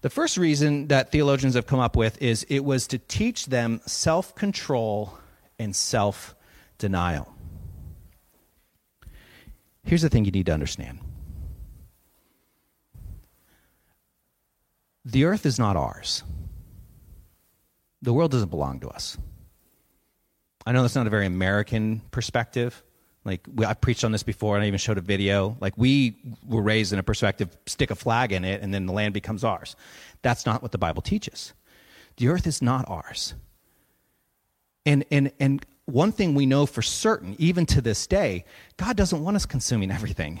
The 0.00 0.10
first 0.10 0.36
reason 0.36 0.88
that 0.88 1.10
theologians 1.10 1.54
have 1.54 1.66
come 1.66 1.80
up 1.80 1.96
with 1.96 2.20
is 2.22 2.44
it 2.48 2.60
was 2.60 2.86
to 2.88 2.98
teach 2.98 3.46
them 3.46 3.80
self 3.86 4.34
control 4.34 5.18
and 5.58 5.74
self 5.74 6.36
denial. 6.76 7.34
Here's 9.84 10.02
the 10.02 10.08
thing 10.08 10.24
you 10.24 10.30
need 10.30 10.46
to 10.46 10.52
understand 10.52 11.00
the 15.04 15.24
earth 15.24 15.46
is 15.46 15.58
not 15.58 15.76
ours. 15.76 16.22
The 18.02 18.12
world 18.12 18.30
doesn't 18.30 18.50
belong 18.50 18.80
to 18.80 18.88
us. 18.88 19.18
I 20.66 20.72
know 20.72 20.82
that's 20.82 20.94
not 20.94 21.06
a 21.06 21.10
very 21.10 21.26
American 21.26 22.02
perspective. 22.10 22.82
Like 23.24 23.46
we, 23.52 23.64
I 23.64 23.74
preached 23.74 24.04
on 24.04 24.12
this 24.12 24.22
before, 24.22 24.56
and 24.56 24.64
I 24.64 24.66
even 24.68 24.78
showed 24.78 24.98
a 24.98 25.02
video. 25.02 25.56
Like 25.60 25.76
we 25.76 26.16
were 26.46 26.62
raised 26.62 26.92
in 26.92 26.98
a 26.98 27.02
perspective: 27.02 27.56
stick 27.66 27.90
a 27.90 27.94
flag 27.94 28.32
in 28.32 28.44
it, 28.44 28.62
and 28.62 28.72
then 28.72 28.86
the 28.86 28.92
land 28.92 29.14
becomes 29.14 29.44
ours. 29.44 29.76
That's 30.22 30.46
not 30.46 30.62
what 30.62 30.72
the 30.72 30.78
Bible 30.78 31.02
teaches. 31.02 31.52
The 32.16 32.28
earth 32.28 32.46
is 32.46 32.62
not 32.62 32.88
ours. 32.88 33.34
And 34.86 35.04
and 35.10 35.32
and 35.40 35.64
one 35.86 36.12
thing 36.12 36.34
we 36.34 36.46
know 36.46 36.66
for 36.66 36.82
certain, 36.82 37.34
even 37.38 37.66
to 37.66 37.80
this 37.80 38.06
day, 38.06 38.44
God 38.76 38.96
doesn't 38.96 39.22
want 39.22 39.36
us 39.36 39.46
consuming 39.46 39.90
everything 39.90 40.40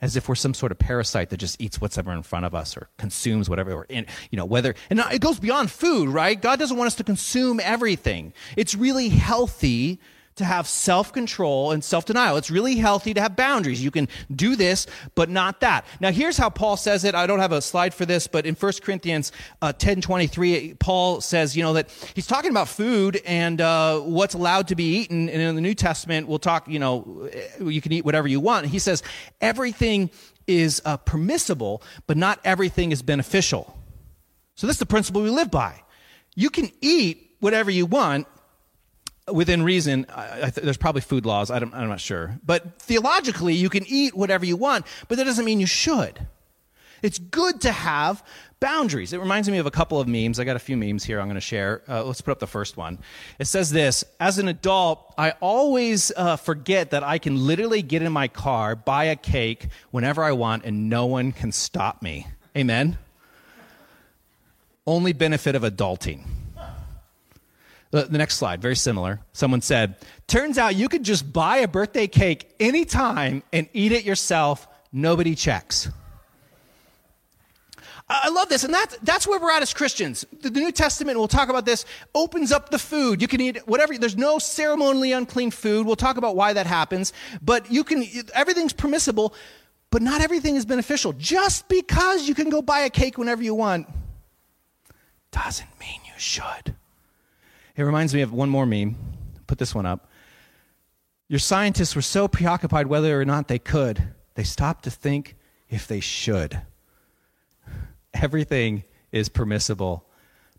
as 0.00 0.16
if 0.16 0.28
we're 0.28 0.34
some 0.34 0.54
sort 0.54 0.72
of 0.72 0.78
parasite 0.78 1.30
that 1.30 1.36
just 1.36 1.60
eats 1.60 1.80
whatever 1.80 2.12
in 2.12 2.22
front 2.22 2.44
of 2.44 2.54
us 2.54 2.76
or 2.76 2.88
consumes 2.96 3.50
whatever 3.50 3.76
we're 3.76 3.84
in, 3.84 4.06
you 4.30 4.36
know, 4.36 4.44
whether, 4.44 4.74
and 4.88 5.00
it 5.12 5.20
goes 5.20 5.38
beyond 5.38 5.70
food, 5.70 6.08
right? 6.08 6.40
God 6.40 6.58
doesn't 6.58 6.76
want 6.76 6.86
us 6.86 6.94
to 6.96 7.04
consume 7.04 7.60
everything. 7.60 8.32
It's 8.56 8.74
really 8.74 9.08
healthy 9.08 10.00
to 10.36 10.44
have 10.44 10.66
self 10.66 11.12
control 11.12 11.72
and 11.72 11.82
self 11.82 12.04
denial. 12.04 12.36
It's 12.36 12.50
really 12.50 12.76
healthy 12.76 13.14
to 13.14 13.20
have 13.20 13.36
boundaries. 13.36 13.82
You 13.82 13.90
can 13.90 14.08
do 14.34 14.56
this, 14.56 14.86
but 15.14 15.28
not 15.28 15.60
that. 15.60 15.84
Now, 16.00 16.10
here's 16.10 16.36
how 16.36 16.50
Paul 16.50 16.76
says 16.76 17.04
it. 17.04 17.14
I 17.14 17.26
don't 17.26 17.40
have 17.40 17.52
a 17.52 17.60
slide 17.60 17.92
for 17.92 18.06
this, 18.06 18.26
but 18.26 18.46
in 18.46 18.54
1 18.54 18.72
Corinthians 18.82 19.32
uh, 19.62 19.72
10 19.72 20.00
23, 20.00 20.74
Paul 20.74 21.20
says, 21.20 21.56
you 21.56 21.62
know, 21.62 21.74
that 21.74 21.90
he's 22.14 22.26
talking 22.26 22.50
about 22.50 22.68
food 22.68 23.20
and 23.26 23.60
uh, 23.60 24.00
what's 24.00 24.34
allowed 24.34 24.68
to 24.68 24.74
be 24.74 24.98
eaten. 25.00 25.28
And 25.28 25.40
in 25.40 25.54
the 25.54 25.60
New 25.60 25.74
Testament, 25.74 26.26
we'll 26.26 26.38
talk, 26.38 26.68
you 26.68 26.78
know, 26.78 27.28
you 27.60 27.80
can 27.80 27.92
eat 27.92 28.04
whatever 28.04 28.28
you 28.28 28.40
want. 28.40 28.66
He 28.66 28.78
says, 28.78 29.02
everything 29.40 30.10
is 30.46 30.80
uh, 30.84 30.96
permissible, 30.96 31.82
but 32.06 32.16
not 32.16 32.40
everything 32.44 32.92
is 32.92 33.02
beneficial. 33.02 33.76
So, 34.54 34.66
this 34.66 34.74
is 34.74 34.80
the 34.80 34.86
principle 34.86 35.22
we 35.22 35.30
live 35.30 35.50
by. 35.50 35.82
You 36.34 36.50
can 36.50 36.70
eat 36.80 37.36
whatever 37.40 37.70
you 37.70 37.86
want, 37.86 38.26
within 39.32 39.62
reason, 39.62 40.06
I, 40.08 40.46
I 40.46 40.50
th- 40.50 40.64
there's 40.64 40.76
probably 40.76 41.00
food 41.00 41.26
laws. 41.26 41.50
I 41.50 41.58
am 41.58 41.70
not 41.70 42.00
sure. 42.00 42.38
But 42.44 42.80
theologically, 42.80 43.54
you 43.54 43.68
can 43.68 43.84
eat 43.86 44.14
whatever 44.14 44.44
you 44.44 44.56
want, 44.56 44.86
but 45.08 45.18
that 45.18 45.24
doesn't 45.24 45.44
mean 45.44 45.60
you 45.60 45.66
should. 45.66 46.26
It's 47.02 47.18
good 47.18 47.62
to 47.62 47.72
have 47.72 48.22
boundaries. 48.60 49.12
It 49.12 49.20
reminds 49.20 49.48
me 49.48 49.58
of 49.58 49.66
a 49.66 49.70
couple 49.70 49.98
of 49.98 50.06
memes. 50.06 50.38
I 50.38 50.44
got 50.44 50.56
a 50.56 50.60
few 50.60 50.76
memes 50.76 51.02
here 51.02 51.18
I'm 51.18 51.26
going 51.26 51.34
to 51.34 51.40
share. 51.40 51.82
Uh, 51.88 52.04
let's 52.04 52.20
put 52.20 52.32
up 52.32 52.38
the 52.38 52.46
first 52.46 52.76
one. 52.76 52.98
It 53.38 53.46
says 53.46 53.70
this 53.70 54.04
As 54.20 54.38
an 54.38 54.48
adult, 54.48 55.14
I 55.16 55.32
always 55.40 56.12
uh, 56.16 56.36
forget 56.36 56.90
that 56.90 57.02
I 57.02 57.18
can 57.18 57.46
literally 57.46 57.82
get 57.82 58.02
in 58.02 58.12
my 58.12 58.28
car, 58.28 58.76
buy 58.76 59.04
a 59.04 59.16
cake 59.16 59.68
whenever 59.90 60.22
I 60.22 60.32
want, 60.32 60.64
and 60.64 60.88
no 60.90 61.06
one 61.06 61.32
can 61.32 61.52
stop 61.52 62.02
me. 62.02 62.26
Amen? 62.56 62.98
Only 64.86 65.12
benefit 65.12 65.54
of 65.54 65.62
adulting. 65.62 66.26
The, 67.90 68.06
next 68.06 68.36
slide, 68.36 68.62
very 68.62 68.76
similar. 68.76 69.20
Someone 69.32 69.62
said, 69.62 69.96
Turns 70.28 70.58
out 70.58 70.76
you 70.76 70.88
could 70.88 71.02
just 71.02 71.32
buy 71.32 71.58
a 71.58 71.68
birthday 71.68 72.06
cake 72.06 72.54
anytime 72.60 73.42
and 73.52 73.68
eat 73.72 73.90
it 73.92 74.04
yourself. 74.04 74.68
Nobody 74.92 75.34
checks. 75.34 75.88
I 78.08 78.28
love 78.28 78.48
this, 78.48 78.64
and 78.64 78.74
that's, 78.74 78.96
that's 78.98 79.24
where 79.24 79.38
we're 79.38 79.52
at 79.52 79.62
as 79.62 79.72
Christians. 79.72 80.26
The 80.40 80.50
New 80.50 80.72
Testament, 80.72 81.16
we'll 81.16 81.28
talk 81.28 81.48
about 81.48 81.64
this, 81.64 81.84
opens 82.12 82.50
up 82.50 82.70
the 82.70 82.78
food. 82.78 83.22
You 83.22 83.28
can 83.28 83.40
eat 83.40 83.68
whatever, 83.68 83.96
there's 83.96 84.16
no 84.16 84.40
ceremonially 84.40 85.12
unclean 85.12 85.52
food. 85.52 85.86
We'll 85.86 85.94
talk 85.94 86.16
about 86.16 86.34
why 86.34 86.52
that 86.52 86.66
happens. 86.66 87.12
But 87.40 87.70
you 87.70 87.84
can, 87.84 88.04
everything's 88.34 88.72
permissible, 88.72 89.32
but 89.90 90.02
not 90.02 90.22
everything 90.22 90.56
is 90.56 90.66
beneficial. 90.66 91.12
Just 91.12 91.68
because 91.68 92.26
you 92.28 92.34
can 92.34 92.50
go 92.50 92.62
buy 92.62 92.80
a 92.80 92.90
cake 92.90 93.16
whenever 93.16 93.44
you 93.44 93.54
want 93.54 93.88
doesn't 95.30 95.78
mean 95.78 96.00
you 96.04 96.18
should. 96.18 96.74
It 97.80 97.84
reminds 97.84 98.14
me 98.14 98.20
of 98.20 98.30
one 98.30 98.50
more 98.50 98.66
meme. 98.66 98.94
Put 99.46 99.56
this 99.56 99.74
one 99.74 99.86
up. 99.86 100.06
Your 101.28 101.38
scientists 101.38 101.96
were 101.96 102.02
so 102.02 102.28
preoccupied 102.28 102.88
whether 102.88 103.18
or 103.18 103.24
not 103.24 103.48
they 103.48 103.58
could, 103.58 104.12
they 104.34 104.44
stopped 104.44 104.84
to 104.84 104.90
think 104.90 105.34
if 105.70 105.86
they 105.86 106.00
should. 106.00 106.60
Everything 108.12 108.84
is 109.12 109.30
permissible, 109.30 110.04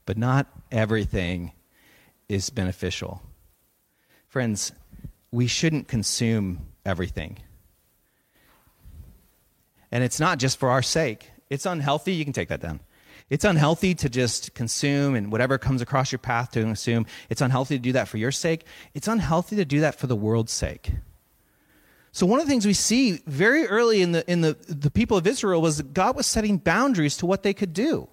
but 0.08 0.18
not 0.18 0.48
everything 0.72 1.52
is 2.28 2.50
beneficial. 2.50 3.22
Friends, 4.28 4.72
we 5.30 5.46
shouldn't 5.46 5.88
consume 5.88 6.66
everything. 6.88 7.38
And 9.92 10.04
it's 10.04 10.20
not 10.20 10.40
just 10.40 10.58
for 10.58 10.72
our 10.72 10.82
sake. 10.82 11.30
It's 11.52 11.68
unhealthy. 11.68 12.14
You 12.14 12.24
can 12.24 12.34
take 12.34 12.50
that 12.50 12.62
down. 12.62 12.80
It's 13.32 13.46
unhealthy 13.46 13.96
to 13.96 14.10
just 14.10 14.54
consume 14.56 15.16
and 15.16 15.32
whatever 15.32 15.58
comes 15.58 15.82
across 15.82 16.12
your 16.12 16.20
path 16.20 16.52
to 16.52 16.62
consume. 16.62 17.06
It's 17.30 17.40
unhealthy 17.40 17.78
to 17.78 17.82
do 17.82 17.94
that 17.94 18.10
for 18.10 18.18
your 18.18 18.34
sake. 18.34 18.66
It's 18.94 19.08
unhealthy 19.08 19.56
to 19.56 19.64
do 19.64 19.80
that 19.80 19.96
for 19.96 20.08
the 20.08 20.18
world's 20.18 20.52
sake. 20.52 20.92
So 22.12 22.26
one 22.26 22.42
of 22.42 22.46
the 22.46 22.52
things 22.52 22.66
we 22.66 22.74
see 22.74 23.22
very 23.26 23.66
early 23.68 24.02
in 24.02 24.12
the 24.12 24.30
in 24.30 24.42
the, 24.42 24.58
the 24.68 24.92
people 24.92 25.16
of 25.16 25.26
Israel 25.26 25.62
was 25.62 25.78
that 25.78 25.94
God 25.94 26.18
was 26.18 26.28
setting 26.28 26.58
boundaries 26.58 27.16
to 27.18 27.26
what 27.26 27.42
they 27.42 27.54
could 27.54 27.72
do. 27.72 28.10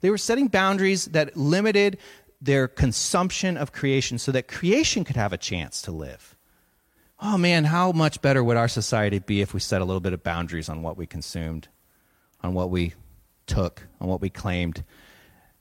They 0.00 0.08
were 0.08 0.16
setting 0.16 0.48
boundaries 0.48 1.04
that 1.06 1.36
limited 1.36 1.98
their 2.40 2.66
consumption 2.66 3.58
of 3.58 3.72
creation 3.72 4.16
so 4.16 4.32
that 4.32 4.48
creation 4.48 5.04
could 5.04 5.16
have 5.16 5.34
a 5.34 5.38
chance 5.38 5.82
to 5.82 5.92
live. 5.92 6.34
Oh 7.20 7.36
man, 7.36 7.64
how 7.64 7.92
much 7.92 8.22
better 8.22 8.42
would 8.42 8.56
our 8.56 8.68
society 8.68 9.18
be 9.18 9.42
if 9.42 9.52
we 9.52 9.60
set 9.60 9.82
a 9.82 9.84
little 9.84 10.00
bit 10.00 10.14
of 10.14 10.22
boundaries 10.22 10.70
on 10.70 10.80
what 10.80 10.96
we 10.96 11.06
consumed, 11.06 11.68
on 12.42 12.54
what 12.54 12.70
we 12.70 12.94
took, 13.46 13.86
on 14.00 14.08
what 14.08 14.20
we 14.20 14.30
claimed 14.30 14.84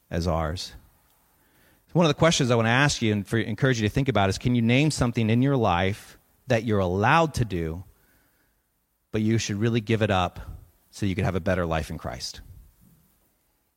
as 0.09 0.27
ours. 0.27 0.73
One 1.95 2.05
of 2.05 2.09
the 2.09 2.19
questions 2.19 2.51
I 2.51 2.55
want 2.55 2.65
to 2.65 2.71
ask 2.71 3.01
you 3.01 3.13
and 3.13 3.25
for, 3.25 3.37
encourage 3.37 3.79
you 3.79 3.87
to 3.87 3.93
think 3.93 4.09
about 4.09 4.27
is 4.27 4.37
can 4.37 4.53
you 4.53 4.61
name 4.61 4.91
something 4.91 5.29
in 5.29 5.41
your 5.41 5.55
life 5.55 6.17
that 6.47 6.65
you're 6.65 6.79
allowed 6.79 7.35
to 7.35 7.45
do, 7.45 7.85
but 9.13 9.21
you 9.21 9.37
should 9.37 9.55
really 9.55 9.79
give 9.79 10.01
it 10.01 10.11
up 10.11 10.41
so 10.91 11.05
you 11.05 11.15
could 11.15 11.23
have 11.23 11.35
a 11.35 11.39
better 11.39 11.65
life 11.65 11.89
in 11.89 11.97
Christ? 11.97 12.41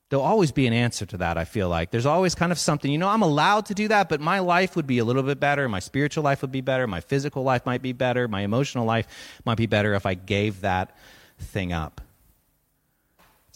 There'll 0.09 0.25
always 0.25 0.51
be 0.51 0.67
an 0.67 0.73
answer 0.73 1.07
to 1.07 1.19
that, 1.19 1.39
I 1.39 1.45
feel 1.45 1.69
like. 1.69 1.93
There's 1.93 2.07
always 2.07 2.35
kind 2.35 2.51
of 2.51 2.59
something, 2.59 2.91
you 2.91 2.99
know, 2.99 3.09
I'm 3.09 3.23
allowed 3.23 3.67
to 3.67 3.75
do 3.75 3.87
that, 3.87 4.09
but 4.09 4.21
my 4.21 4.41
life 4.41 4.75
would 4.75 4.89
be 4.89 4.99
a 4.99 5.05
little 5.05 5.23
bit 5.23 5.39
better. 5.39 5.69
My 5.69 5.79
spiritual 5.79 6.25
life 6.25 6.43
would 6.43 6.51
be 6.51 6.61
better. 6.61 6.89
My 6.89 7.01
physical 7.01 7.45
life 7.45 7.67
might 7.67 7.83
be 7.83 7.93
better. 7.93 8.27
My 8.27 8.41
emotional 8.41 8.85
life 8.85 9.07
might 9.45 9.59
be 9.59 9.67
better 9.67 9.95
if 9.95 10.07
I 10.07 10.15
gave 10.15 10.63
that 10.63 10.97
thing 11.39 11.73
up. 11.73 12.01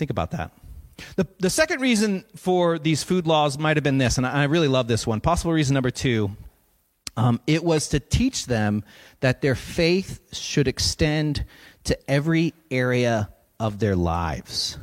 Think 0.03 0.11
about 0.11 0.33
that. 0.33 0.51
The, 1.15 1.29
the 1.39 1.49
second 1.49 1.81
reason 1.81 2.25
for 2.35 2.77
these 2.77 3.05
food 3.05 3.25
laws 3.25 3.57
might 3.57 3.77
have 3.77 3.85
been 3.85 3.99
this, 3.99 4.17
and 4.19 4.27
I, 4.27 4.41
I 4.41 4.45
really 4.47 4.67
love 4.67 4.89
this 4.89 5.07
one. 5.07 5.21
Possible 5.21 5.53
reason 5.53 5.75
number 5.75 5.93
two 5.93 6.37
um, 7.17 7.41
it 7.47 7.63
was 7.63 7.91
to 7.91 8.01
teach 8.01 8.47
them 8.47 8.83
that 9.21 9.43
their 9.43 9.55
faith 9.55 10.19
should 10.35 10.67
extend 10.67 11.45
to 11.85 11.97
every 12.11 12.53
area 12.69 13.29
of 13.61 13.79
their 13.79 13.95
lives. 13.95 14.77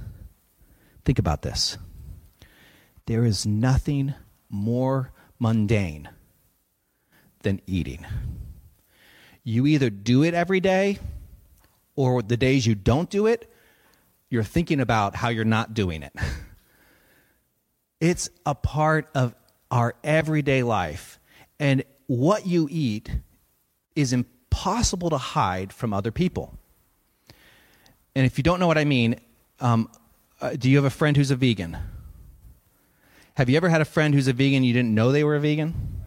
Think 1.03 1.19
about 1.19 1.41
this. 1.41 1.77
There 3.05 3.25
is 3.25 3.45
nothing 3.45 4.13
more 4.49 5.11
mundane 5.37 6.07
than 7.41 7.59
eating. 7.67 8.05
You 9.43 9.67
either 9.67 9.89
do 9.89 10.23
it 10.23 10.33
every 10.33 10.61
day, 10.61 10.97
or 11.97 12.21
the 12.21 12.37
days 12.37 12.65
you 12.65 12.73
don't 12.73 13.09
do 13.09 13.27
it, 13.27 13.53
you're 14.29 14.43
thinking 14.43 14.79
about 14.79 15.15
how 15.15 15.29
you're 15.29 15.45
not 15.45 15.73
doing 15.73 16.03
it. 16.03 16.13
It's 18.01 18.29
a 18.45 18.55
part 18.55 19.09
of 19.13 19.35
our 19.69 19.93
everyday 20.03 20.63
life. 20.63 21.19
And 21.59 21.83
what 22.07 22.47
you 22.47 22.67
eat 22.71 23.11
is 23.95 24.13
impossible 24.13 25.09
to 25.09 25.17
hide 25.17 25.73
from 25.73 25.93
other 25.93 26.11
people. 26.11 26.57
And 28.15 28.25
if 28.25 28.37
you 28.37 28.43
don't 28.43 28.59
know 28.59 28.67
what 28.67 28.77
I 28.77 28.85
mean, 28.85 29.19
um, 29.59 29.91
uh, 30.41 30.51
do 30.51 30.69
you 30.69 30.77
have 30.77 30.85
a 30.85 30.89
friend 30.89 31.17
who's 31.17 31.31
a 31.31 31.35
vegan? 31.35 31.77
Have 33.35 33.49
you 33.49 33.57
ever 33.57 33.69
had 33.69 33.81
a 33.81 33.85
friend 33.85 34.13
who's 34.13 34.27
a 34.27 34.33
vegan 34.33 34.63
you 34.63 34.73
didn't 34.73 34.95
know 34.95 35.11
they 35.11 35.23
were 35.23 35.35
a 35.35 35.39
vegan? 35.39 35.98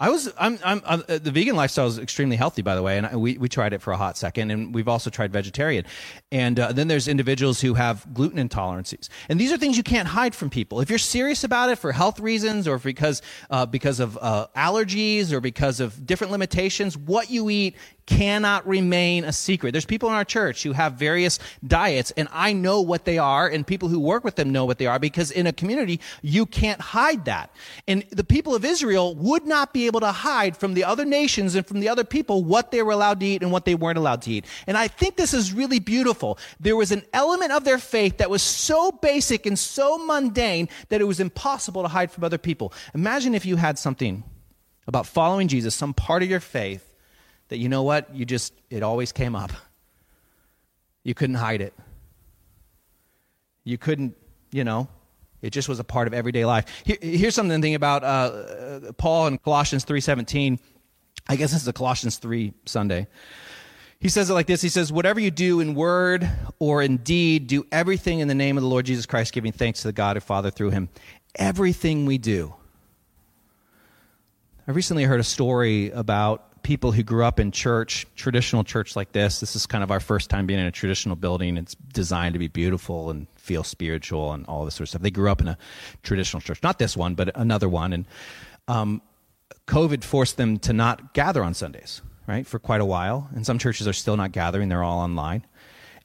I 0.00 0.10
was 0.10 0.32
I'm, 0.38 0.60
I'm, 0.64 0.80
uh, 0.84 1.18
the 1.18 1.32
vegan 1.32 1.56
lifestyle 1.56 1.88
is 1.88 1.98
extremely 1.98 2.36
healthy, 2.36 2.62
by 2.62 2.76
the 2.76 2.82
way, 2.82 2.98
and 2.98 3.06
I, 3.06 3.16
we 3.16 3.36
we 3.36 3.48
tried 3.48 3.72
it 3.72 3.82
for 3.82 3.92
a 3.92 3.96
hot 3.96 4.16
second, 4.16 4.52
and 4.52 4.72
we've 4.72 4.86
also 4.86 5.10
tried 5.10 5.32
vegetarian. 5.32 5.86
And 6.30 6.60
uh, 6.60 6.70
then 6.70 6.86
there's 6.86 7.08
individuals 7.08 7.60
who 7.60 7.74
have 7.74 8.06
gluten 8.14 8.38
intolerances, 8.48 9.08
and 9.28 9.40
these 9.40 9.50
are 9.50 9.56
things 9.56 9.76
you 9.76 9.82
can't 9.82 10.06
hide 10.06 10.36
from 10.36 10.50
people. 10.50 10.80
If 10.80 10.88
you're 10.88 11.00
serious 11.00 11.42
about 11.42 11.70
it 11.70 11.78
for 11.78 11.90
health 11.90 12.20
reasons, 12.20 12.68
or 12.68 12.78
because 12.78 13.22
uh, 13.50 13.66
because 13.66 13.98
of 13.98 14.16
uh, 14.20 14.46
allergies, 14.56 15.32
or 15.32 15.40
because 15.40 15.80
of 15.80 16.06
different 16.06 16.30
limitations, 16.30 16.96
what 16.96 17.28
you 17.28 17.50
eat 17.50 17.74
cannot 18.06 18.66
remain 18.66 19.24
a 19.24 19.32
secret. 19.32 19.72
There's 19.72 19.84
people 19.84 20.08
in 20.08 20.14
our 20.14 20.24
church 20.24 20.62
who 20.62 20.72
have 20.72 20.94
various 20.94 21.38
diets, 21.66 22.10
and 22.16 22.26
I 22.32 22.54
know 22.54 22.80
what 22.80 23.04
they 23.04 23.18
are, 23.18 23.46
and 23.46 23.66
people 23.66 23.88
who 23.88 24.00
work 24.00 24.24
with 24.24 24.36
them 24.36 24.50
know 24.50 24.64
what 24.64 24.78
they 24.78 24.86
are 24.86 24.98
because 24.98 25.30
in 25.30 25.46
a 25.46 25.52
community, 25.52 26.00
you 26.22 26.46
can't 26.46 26.80
hide 26.80 27.26
that. 27.26 27.52
And 27.86 28.04
the 28.10 28.24
people 28.24 28.54
of 28.54 28.64
Israel 28.64 29.14
would 29.16 29.44
not 29.44 29.74
be 29.74 29.87
able 29.88 30.00
to 30.00 30.12
hide 30.12 30.56
from 30.56 30.74
the 30.74 30.84
other 30.84 31.04
nations 31.04 31.56
and 31.56 31.66
from 31.66 31.80
the 31.80 31.88
other 31.88 32.04
people 32.04 32.44
what 32.44 32.70
they 32.70 32.82
were 32.82 32.92
allowed 32.92 33.18
to 33.20 33.26
eat 33.26 33.42
and 33.42 33.50
what 33.50 33.64
they 33.64 33.74
weren't 33.74 33.98
allowed 33.98 34.22
to 34.22 34.30
eat. 34.30 34.44
And 34.68 34.76
I 34.76 34.86
think 34.86 35.16
this 35.16 35.34
is 35.34 35.52
really 35.52 35.80
beautiful. 35.80 36.38
There 36.60 36.76
was 36.76 36.92
an 36.92 37.02
element 37.12 37.50
of 37.50 37.64
their 37.64 37.78
faith 37.78 38.18
that 38.18 38.30
was 38.30 38.42
so 38.42 38.92
basic 38.92 39.44
and 39.44 39.58
so 39.58 39.98
mundane 39.98 40.68
that 40.90 41.00
it 41.00 41.04
was 41.04 41.18
impossible 41.18 41.82
to 41.82 41.88
hide 41.88 42.12
from 42.12 42.22
other 42.22 42.38
people. 42.38 42.72
Imagine 42.94 43.34
if 43.34 43.44
you 43.44 43.56
had 43.56 43.78
something 43.78 44.22
about 44.86 45.06
following 45.06 45.48
Jesus, 45.48 45.74
some 45.74 45.92
part 45.92 46.22
of 46.22 46.30
your 46.30 46.40
faith 46.40 46.84
that 47.48 47.58
you 47.58 47.68
know 47.68 47.82
what, 47.82 48.14
you 48.14 48.24
just, 48.24 48.52
it 48.70 48.82
always 48.82 49.12
came 49.12 49.34
up. 49.34 49.50
You 51.02 51.14
couldn't 51.14 51.36
hide 51.36 51.60
it. 51.60 51.74
You 53.64 53.78
couldn't, 53.78 54.16
you 54.50 54.64
know, 54.64 54.88
it 55.42 55.50
just 55.50 55.68
was 55.68 55.78
a 55.78 55.84
part 55.84 56.06
of 56.06 56.14
everyday 56.14 56.44
life. 56.44 56.66
Here, 56.84 56.98
here's 57.00 57.34
something 57.34 57.60
to 57.60 57.62
think 57.62 57.76
about 57.76 58.04
uh, 58.04 58.92
Paul 58.92 59.28
in 59.28 59.38
Colossians 59.38 59.84
3.17. 59.84 60.58
I 61.28 61.36
guess 61.36 61.52
this 61.52 61.62
is 61.62 61.68
a 61.68 61.72
Colossians 61.72 62.18
3 62.18 62.52
Sunday. 62.64 63.06
He 64.00 64.08
says 64.08 64.30
it 64.30 64.34
like 64.34 64.46
this. 64.46 64.62
He 64.62 64.68
says, 64.68 64.92
whatever 64.92 65.18
you 65.18 65.30
do 65.30 65.60
in 65.60 65.74
word 65.74 66.28
or 66.58 66.82
in 66.82 66.98
deed, 66.98 67.48
do 67.48 67.66
everything 67.72 68.20
in 68.20 68.28
the 68.28 68.34
name 68.34 68.56
of 68.56 68.62
the 68.62 68.68
Lord 68.68 68.86
Jesus 68.86 69.06
Christ, 69.06 69.32
giving 69.32 69.52
thanks 69.52 69.82
to 69.82 69.88
the 69.88 69.92
God 69.92 70.16
and 70.16 70.22
Father 70.22 70.50
through 70.50 70.70
him. 70.70 70.88
Everything 71.34 72.06
we 72.06 72.16
do. 72.16 72.54
I 74.68 74.72
recently 74.72 75.04
heard 75.04 75.18
a 75.18 75.24
story 75.24 75.90
about 75.90 76.47
people 76.68 76.92
who 76.92 77.02
grew 77.02 77.24
up 77.24 77.40
in 77.40 77.50
church, 77.50 78.06
traditional 78.14 78.62
church 78.62 78.94
like 78.94 79.12
this. 79.12 79.40
This 79.40 79.56
is 79.56 79.64
kind 79.64 79.82
of 79.82 79.90
our 79.90 80.00
first 80.00 80.28
time 80.28 80.44
being 80.44 80.60
in 80.60 80.66
a 80.66 80.70
traditional 80.70 81.16
building. 81.16 81.56
It's 81.56 81.74
designed 81.94 82.34
to 82.34 82.38
be 82.38 82.48
beautiful 82.48 83.08
and 83.08 83.26
feel 83.36 83.64
spiritual 83.64 84.34
and 84.34 84.44
all 84.44 84.66
this 84.66 84.74
sort 84.74 84.82
of 84.82 84.88
stuff. 84.90 85.00
They 85.00 85.10
grew 85.10 85.30
up 85.30 85.40
in 85.40 85.48
a 85.48 85.56
traditional 86.02 86.42
church, 86.42 86.62
not 86.62 86.78
this 86.78 86.94
one, 86.94 87.14
but 87.14 87.34
another 87.34 87.70
one. 87.70 87.94
And 87.94 88.06
um, 88.68 89.00
COVID 89.66 90.04
forced 90.04 90.36
them 90.36 90.58
to 90.58 90.74
not 90.74 91.14
gather 91.14 91.42
on 91.42 91.54
Sundays, 91.54 92.02
right, 92.26 92.46
for 92.46 92.58
quite 92.58 92.82
a 92.82 92.84
while. 92.84 93.30
And 93.34 93.46
some 93.46 93.58
churches 93.58 93.88
are 93.88 93.94
still 93.94 94.18
not 94.18 94.32
gathering, 94.32 94.68
they're 94.68 94.84
all 94.84 94.98
online. 94.98 95.46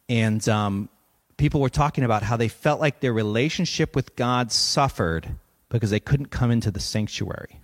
And 0.07 0.47
um, 0.47 0.87
people 1.35 1.59
were 1.59 1.67
talking 1.67 2.05
about 2.05 2.23
how 2.23 2.37
they 2.37 2.47
felt 2.47 2.79
like 2.79 3.01
their 3.01 3.11
relationship 3.11 3.97
with 3.97 4.15
God 4.15 4.49
suffered 4.49 5.35
because 5.67 5.89
they 5.89 5.99
couldn't 5.99 6.27
come 6.27 6.51
into 6.51 6.71
the 6.71 6.79
sanctuary 6.79 7.59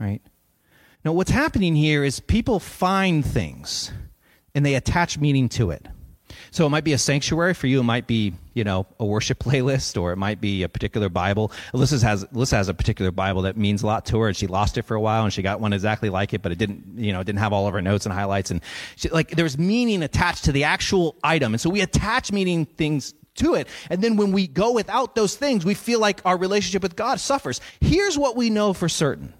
right? 0.00 0.22
Now, 1.04 1.12
what's 1.12 1.30
happening 1.30 1.74
here 1.74 2.04
is 2.04 2.20
people 2.20 2.60
find 2.60 3.24
things 3.24 3.90
and 4.54 4.66
they 4.66 4.74
attach 4.74 5.18
meaning 5.18 5.48
to 5.50 5.70
it. 5.70 5.86
So 6.50 6.66
it 6.66 6.70
might 6.70 6.84
be 6.84 6.92
a 6.92 6.98
sanctuary 6.98 7.54
for 7.54 7.66
you. 7.66 7.80
It 7.80 7.84
might 7.84 8.06
be, 8.06 8.34
you 8.54 8.64
know, 8.64 8.86
a 8.98 9.04
worship 9.04 9.38
playlist, 9.42 10.00
or 10.00 10.12
it 10.12 10.16
might 10.16 10.40
be 10.40 10.62
a 10.62 10.68
particular 10.68 11.08
Bible. 11.08 11.52
Alyssa 11.72 12.02
has 12.02 12.24
Alyssa 12.26 12.52
has 12.52 12.68
a 12.68 12.74
particular 12.74 13.10
Bible 13.10 13.42
that 13.42 13.56
means 13.56 13.82
a 13.82 13.86
lot 13.86 14.06
to 14.06 14.18
her, 14.20 14.28
and 14.28 14.36
she 14.36 14.46
lost 14.46 14.76
it 14.76 14.82
for 14.82 14.94
a 14.94 15.00
while, 15.00 15.24
and 15.24 15.32
she 15.32 15.42
got 15.42 15.60
one 15.60 15.72
exactly 15.72 16.10
like 16.10 16.34
it, 16.34 16.42
but 16.42 16.52
it 16.52 16.58
didn't, 16.58 16.84
you 16.96 17.12
know, 17.12 17.22
didn't 17.22 17.38
have 17.38 17.52
all 17.52 17.66
of 17.66 17.72
her 17.72 17.82
notes 17.82 18.06
and 18.06 18.12
highlights, 18.12 18.50
and 18.50 18.60
she, 18.96 19.08
like 19.08 19.30
there's 19.30 19.58
meaning 19.58 20.02
attached 20.02 20.44
to 20.44 20.52
the 20.52 20.64
actual 20.64 21.16
item, 21.22 21.54
and 21.54 21.60
so 21.60 21.70
we 21.70 21.80
attach 21.80 22.32
meaning 22.32 22.66
things 22.66 23.14
to 23.36 23.54
it. 23.54 23.68
And 23.88 24.02
then 24.02 24.16
when 24.16 24.32
we 24.32 24.46
go 24.46 24.72
without 24.72 25.14
those 25.14 25.36
things, 25.36 25.64
we 25.64 25.74
feel 25.74 26.00
like 26.00 26.20
our 26.24 26.36
relationship 26.36 26.82
with 26.82 26.96
God 26.96 27.20
suffers. 27.20 27.60
Here's 27.80 28.18
what 28.18 28.36
we 28.36 28.50
know 28.50 28.72
for 28.72 28.88
certain 28.88 29.34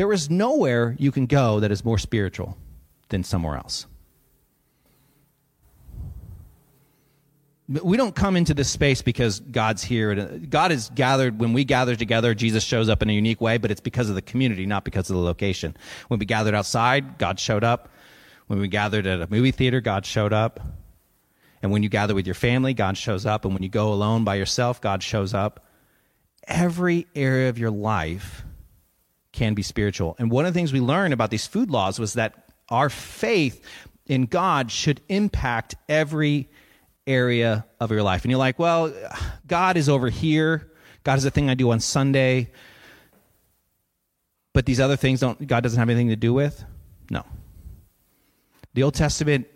there 0.00 0.14
is 0.14 0.30
nowhere 0.30 0.96
you 0.98 1.12
can 1.12 1.26
go 1.26 1.60
that 1.60 1.70
is 1.70 1.84
more 1.84 1.98
spiritual 1.98 2.56
than 3.10 3.22
somewhere 3.22 3.58
else. 3.58 3.84
We 7.68 7.98
don't 7.98 8.14
come 8.14 8.34
into 8.34 8.54
this 8.54 8.70
space 8.70 9.02
because 9.02 9.40
God's 9.40 9.82
here. 9.82 10.12
Uh, 10.12 10.38
God 10.48 10.72
is 10.72 10.90
gathered, 10.94 11.38
when 11.38 11.52
we 11.52 11.64
gather 11.64 11.96
together, 11.96 12.32
Jesus 12.34 12.64
shows 12.64 12.88
up 12.88 13.02
in 13.02 13.10
a 13.10 13.12
unique 13.12 13.42
way, 13.42 13.58
but 13.58 13.70
it's 13.70 13.82
because 13.82 14.08
of 14.08 14.14
the 14.14 14.22
community, 14.22 14.64
not 14.64 14.84
because 14.84 15.10
of 15.10 15.16
the 15.16 15.22
location. 15.22 15.76
When 16.08 16.18
we 16.18 16.24
gathered 16.24 16.54
outside, 16.54 17.18
God 17.18 17.38
showed 17.38 17.62
up. 17.62 17.90
When 18.46 18.58
we 18.58 18.68
gathered 18.68 19.06
at 19.06 19.20
a 19.20 19.26
movie 19.30 19.50
theater, 19.50 19.82
God 19.82 20.06
showed 20.06 20.32
up. 20.32 20.60
And 21.62 21.72
when 21.72 21.82
you 21.82 21.90
gather 21.90 22.14
with 22.14 22.26
your 22.26 22.34
family, 22.34 22.72
God 22.72 22.96
shows 22.96 23.26
up. 23.26 23.44
And 23.44 23.52
when 23.52 23.62
you 23.62 23.68
go 23.68 23.92
alone 23.92 24.24
by 24.24 24.36
yourself, 24.36 24.80
God 24.80 25.02
shows 25.02 25.34
up. 25.34 25.66
Every 26.48 27.06
area 27.14 27.50
of 27.50 27.58
your 27.58 27.70
life 27.70 28.46
can 29.32 29.54
be 29.54 29.62
spiritual. 29.62 30.16
And 30.18 30.30
one 30.30 30.46
of 30.46 30.52
the 30.52 30.58
things 30.58 30.72
we 30.72 30.80
learned 30.80 31.14
about 31.14 31.30
these 31.30 31.46
food 31.46 31.70
laws 31.70 31.98
was 31.98 32.14
that 32.14 32.50
our 32.68 32.90
faith 32.90 33.64
in 34.06 34.26
God 34.26 34.70
should 34.70 35.00
impact 35.08 35.76
every 35.88 36.48
area 37.06 37.64
of 37.78 37.90
your 37.90 38.02
life. 38.02 38.24
And 38.24 38.30
you're 38.30 38.38
like, 38.38 38.58
well, 38.58 38.92
God 39.46 39.76
is 39.76 39.88
over 39.88 40.08
here. 40.08 40.72
God 41.04 41.18
is 41.18 41.24
a 41.24 41.30
thing 41.30 41.48
I 41.48 41.54
do 41.54 41.70
on 41.70 41.80
Sunday. 41.80 42.50
But 44.52 44.66
these 44.66 44.80
other 44.80 44.96
things 44.96 45.20
don't 45.20 45.46
God 45.46 45.62
doesn't 45.62 45.78
have 45.78 45.88
anything 45.88 46.08
to 46.08 46.16
do 46.16 46.32
with? 46.32 46.64
No. 47.08 47.24
The 48.74 48.82
Old 48.82 48.94
Testament, 48.94 49.46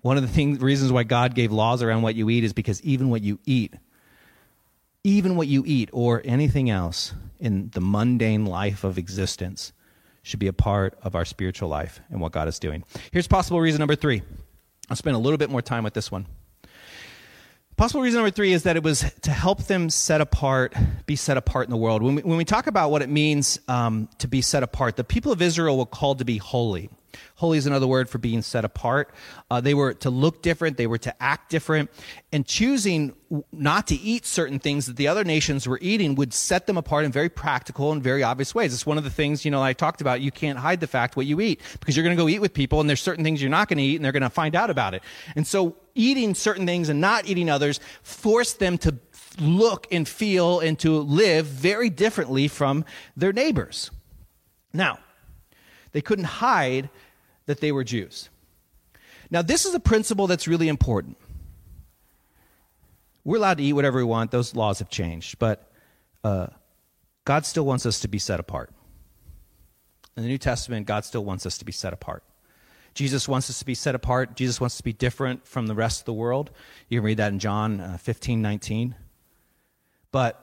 one 0.00 0.16
of 0.16 0.22
the 0.22 0.28
things 0.28 0.60
reasons 0.60 0.92
why 0.92 1.04
God 1.04 1.34
gave 1.34 1.50
laws 1.50 1.82
around 1.82 2.02
what 2.02 2.14
you 2.14 2.28
eat 2.30 2.44
is 2.44 2.52
because 2.52 2.82
even 2.82 3.08
what 3.08 3.22
you 3.22 3.38
eat, 3.46 3.74
even 5.04 5.36
what 5.36 5.46
you 5.46 5.62
eat 5.66 5.90
or 5.92 6.22
anything 6.24 6.70
else 6.70 7.12
in 7.38 7.70
the 7.74 7.80
mundane 7.80 8.46
life 8.46 8.84
of 8.84 8.96
existence 8.96 9.72
should 10.22 10.40
be 10.40 10.46
a 10.46 10.52
part 10.52 10.98
of 11.02 11.14
our 11.14 11.26
spiritual 11.26 11.68
life 11.68 12.00
and 12.10 12.20
what 12.20 12.32
God 12.32 12.48
is 12.48 12.58
doing. 12.58 12.82
Here's 13.12 13.28
possible 13.28 13.60
reason 13.60 13.78
number 13.78 13.94
three. 13.94 14.22
I'll 14.88 14.96
spend 14.96 15.14
a 15.14 15.18
little 15.18 15.36
bit 15.36 15.50
more 15.50 15.62
time 15.62 15.84
with 15.84 15.92
this 15.92 16.10
one. 16.10 16.26
Possible 17.76 18.02
reason 18.02 18.18
number 18.18 18.30
three 18.30 18.52
is 18.52 18.62
that 18.62 18.76
it 18.76 18.82
was 18.82 19.04
to 19.22 19.30
help 19.30 19.64
them 19.64 19.90
set 19.90 20.20
apart, 20.20 20.74
be 21.06 21.16
set 21.16 21.36
apart 21.36 21.66
in 21.66 21.70
the 21.70 21.76
world. 21.76 22.02
When 22.02 22.14
we, 22.14 22.22
when 22.22 22.36
we 22.38 22.44
talk 22.44 22.66
about 22.66 22.90
what 22.90 23.02
it 23.02 23.08
means 23.08 23.58
um, 23.68 24.08
to 24.18 24.28
be 24.28 24.40
set 24.40 24.62
apart, 24.62 24.96
the 24.96 25.04
people 25.04 25.32
of 25.32 25.42
Israel 25.42 25.76
were 25.76 25.86
called 25.86 26.20
to 26.20 26.24
be 26.24 26.38
holy. 26.38 26.88
Holy 27.36 27.58
is 27.58 27.66
another 27.66 27.86
word 27.86 28.08
for 28.08 28.18
being 28.18 28.42
set 28.42 28.64
apart. 28.64 29.14
Uh, 29.50 29.60
they 29.60 29.74
were 29.74 29.94
to 29.94 30.10
look 30.10 30.42
different, 30.42 30.76
they 30.76 30.86
were 30.86 30.98
to 30.98 31.22
act 31.22 31.50
different, 31.50 31.90
and 32.32 32.46
choosing 32.46 33.14
not 33.52 33.86
to 33.88 33.96
eat 33.96 34.26
certain 34.26 34.58
things 34.58 34.86
that 34.86 34.96
the 34.96 35.08
other 35.08 35.24
nations 35.24 35.66
were 35.66 35.78
eating 35.82 36.14
would 36.14 36.32
set 36.32 36.66
them 36.66 36.76
apart 36.76 37.04
in 37.04 37.12
very 37.12 37.28
practical 37.28 37.92
and 37.92 38.02
very 38.02 38.22
obvious 38.22 38.54
ways. 38.54 38.72
It's 38.72 38.86
one 38.86 38.98
of 38.98 39.04
the 39.04 39.10
things, 39.10 39.44
you 39.44 39.50
know, 39.50 39.62
I 39.62 39.72
talked 39.72 40.00
about. 40.00 40.20
You 40.20 40.30
can't 40.30 40.58
hide 40.58 40.80
the 40.80 40.86
fact 40.86 41.16
what 41.16 41.26
you 41.26 41.40
eat 41.40 41.60
because 41.80 41.96
you're 41.96 42.04
going 42.04 42.16
to 42.16 42.22
go 42.22 42.28
eat 42.28 42.40
with 42.40 42.54
people, 42.54 42.80
and 42.80 42.88
there's 42.88 43.00
certain 43.00 43.24
things 43.24 43.40
you're 43.40 43.50
not 43.50 43.68
going 43.68 43.78
to 43.78 43.84
eat, 43.84 43.96
and 43.96 44.04
they're 44.04 44.12
going 44.12 44.22
to 44.22 44.30
find 44.30 44.54
out 44.54 44.70
about 44.70 44.94
it. 44.94 45.02
And 45.36 45.46
so, 45.46 45.76
eating 45.96 46.34
certain 46.34 46.66
things 46.66 46.88
and 46.88 47.00
not 47.00 47.28
eating 47.28 47.48
others 47.48 47.78
forced 48.02 48.58
them 48.58 48.78
to 48.78 48.98
look 49.40 49.86
and 49.90 50.08
feel 50.08 50.60
and 50.60 50.78
to 50.80 50.98
live 50.98 51.46
very 51.46 51.90
differently 51.90 52.48
from 52.48 52.84
their 53.16 53.32
neighbors. 53.32 53.90
Now, 54.72 54.98
they 55.92 56.00
couldn't 56.00 56.24
hide 56.24 56.90
that 57.46 57.60
they 57.60 57.72
were 57.72 57.84
Jews. 57.84 58.30
Now, 59.30 59.42
this 59.42 59.64
is 59.64 59.74
a 59.74 59.80
principle 59.80 60.26
that's 60.26 60.46
really 60.46 60.68
important. 60.68 61.16
We're 63.24 63.38
allowed 63.38 63.58
to 63.58 63.64
eat 63.64 63.72
whatever 63.72 63.98
we 63.98 64.04
want, 64.04 64.30
those 64.30 64.54
laws 64.54 64.78
have 64.80 64.90
changed, 64.90 65.38
but 65.38 65.70
uh, 66.22 66.48
God 67.24 67.46
still 67.46 67.64
wants 67.64 67.86
us 67.86 68.00
to 68.00 68.08
be 68.08 68.18
set 68.18 68.38
apart. 68.38 68.70
In 70.16 70.22
the 70.22 70.28
New 70.28 70.38
Testament, 70.38 70.86
God 70.86 71.04
still 71.04 71.24
wants 71.24 71.46
us 71.46 71.58
to 71.58 71.64
be 71.64 71.72
set 71.72 71.92
apart. 71.92 72.22
Jesus 72.92 73.26
wants 73.28 73.50
us 73.50 73.58
to 73.58 73.64
be 73.64 73.74
set 73.74 73.94
apart. 73.94 74.36
Jesus 74.36 74.60
wants 74.60 74.74
us 74.74 74.78
to 74.78 74.84
be 74.84 74.92
different 74.92 75.46
from 75.46 75.66
the 75.66 75.74
rest 75.74 76.02
of 76.02 76.04
the 76.04 76.12
world. 76.12 76.50
You 76.88 77.00
can 77.00 77.04
read 77.04 77.16
that 77.16 77.32
in 77.32 77.40
John 77.40 77.80
uh, 77.80 77.96
15, 77.96 78.40
19. 78.40 78.94
But 80.12 80.40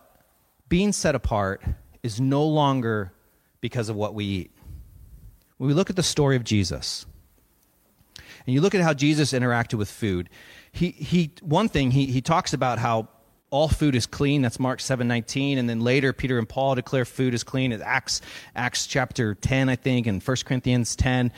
being 0.67 0.91
set 0.91 1.15
apart 1.15 1.63
is 2.03 2.19
no 2.19 2.43
longer 2.43 3.13
because 3.61 3.87
of 3.87 3.95
what 3.95 4.13
we 4.13 4.25
eat 4.25 4.51
when 5.61 5.67
we 5.67 5.75
look 5.75 5.91
at 5.91 5.95
the 5.95 6.01
story 6.01 6.35
of 6.35 6.43
Jesus, 6.43 7.05
and 8.17 8.51
you 8.55 8.61
look 8.61 8.73
at 8.73 8.81
how 8.81 8.95
Jesus 8.95 9.31
interacted 9.31 9.75
with 9.75 9.91
food, 9.91 10.27
he, 10.71 10.89
he 10.89 11.33
one 11.43 11.69
thing 11.69 11.91
he, 11.91 12.07
he 12.07 12.19
talks 12.19 12.53
about 12.53 12.79
how 12.79 13.09
all 13.51 13.67
food 13.67 13.93
is 13.93 14.07
clean. 14.07 14.41
That's 14.41 14.59
Mark 14.59 14.79
seven 14.79 15.07
nineteen, 15.07 15.59
and 15.59 15.69
then 15.69 15.81
later 15.81 16.13
Peter 16.13 16.39
and 16.39 16.49
Paul 16.49 16.73
declare 16.73 17.05
food 17.05 17.35
is 17.35 17.43
clean. 17.43 17.73
It's 17.73 17.83
Acts 17.83 18.21
Acts 18.55 18.87
chapter 18.87 19.35
ten, 19.35 19.69
I 19.69 19.75
think, 19.75 20.07
and 20.07 20.19
1 20.23 20.37
Corinthians 20.45 20.95
ten. 20.95 21.31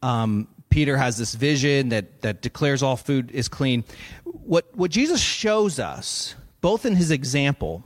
Um, 0.00 0.48
Peter 0.70 0.96
has 0.96 1.18
this 1.18 1.34
vision 1.34 1.90
that 1.90 2.22
that 2.22 2.40
declares 2.40 2.82
all 2.82 2.96
food 2.96 3.30
is 3.30 3.46
clean. 3.46 3.84
What 4.24 4.74
what 4.74 4.90
Jesus 4.90 5.20
shows 5.20 5.78
us, 5.78 6.34
both 6.62 6.86
in 6.86 6.96
his 6.96 7.10
example 7.10 7.84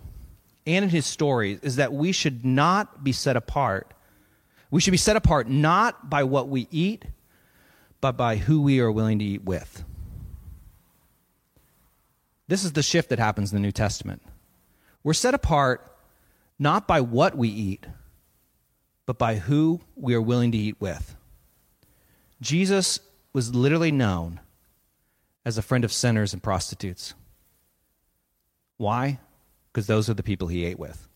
and 0.69 0.85
in 0.85 0.89
his 0.89 1.05
story, 1.05 1.59
is 1.65 1.75
that 1.77 1.93
we 1.93 2.13
should 2.13 2.45
not 2.45 3.03
be 3.03 3.11
set 3.11 3.37
apart 3.37 3.93
we 4.71 4.81
should 4.81 4.93
be 4.93 4.97
set 4.97 5.17
apart 5.17 5.49
not 5.49 6.09
by 6.09 6.25
what 6.25 6.49
we 6.49 6.69
eat, 6.71 7.05
but 8.01 8.17
by 8.17 8.37
who 8.37 8.63
we 8.63 8.81
are 8.81 8.91
willing 8.91 9.19
to 9.19 9.25
eat 9.25 9.45
with. 9.45 9.85
This 12.49 12.65
is 12.65 12.73
the 12.73 12.83
shift 12.83 13.11
that 13.11 13.19
happens 13.19 13.53
in 13.53 13.57
the 13.57 13.63
New 13.63 13.73
Testament. 13.73 14.23
We're 15.03 15.13
set 15.13 15.35
apart 15.35 15.97
not 16.59 16.87
by 16.87 17.01
what 17.01 17.37
we 17.37 17.49
eat, 17.49 17.87
but 19.07 19.19
by 19.19 19.37
who 19.37 19.81
we 19.97 20.15
are 20.15 20.21
willing 20.21 20.53
to 20.53 20.59
eat 20.59 20.81
with. 20.81 21.17
Jesus 22.41 23.01
was 23.33 23.55
literally 23.55 23.93
known 23.93 24.41
as 25.45 25.59
a 25.59 25.63
friend 25.63 25.85
of 25.85 25.93
sinners 25.93 26.33
and 26.33 26.43
prostitutes. 26.43 27.15
Why? 28.77 29.19
Because 29.73 29.87
those 29.87 30.09
are 30.09 30.15
the 30.15 30.23
people 30.23 30.49
he 30.49 30.65
ate 30.65 30.79
with. 30.79 31.09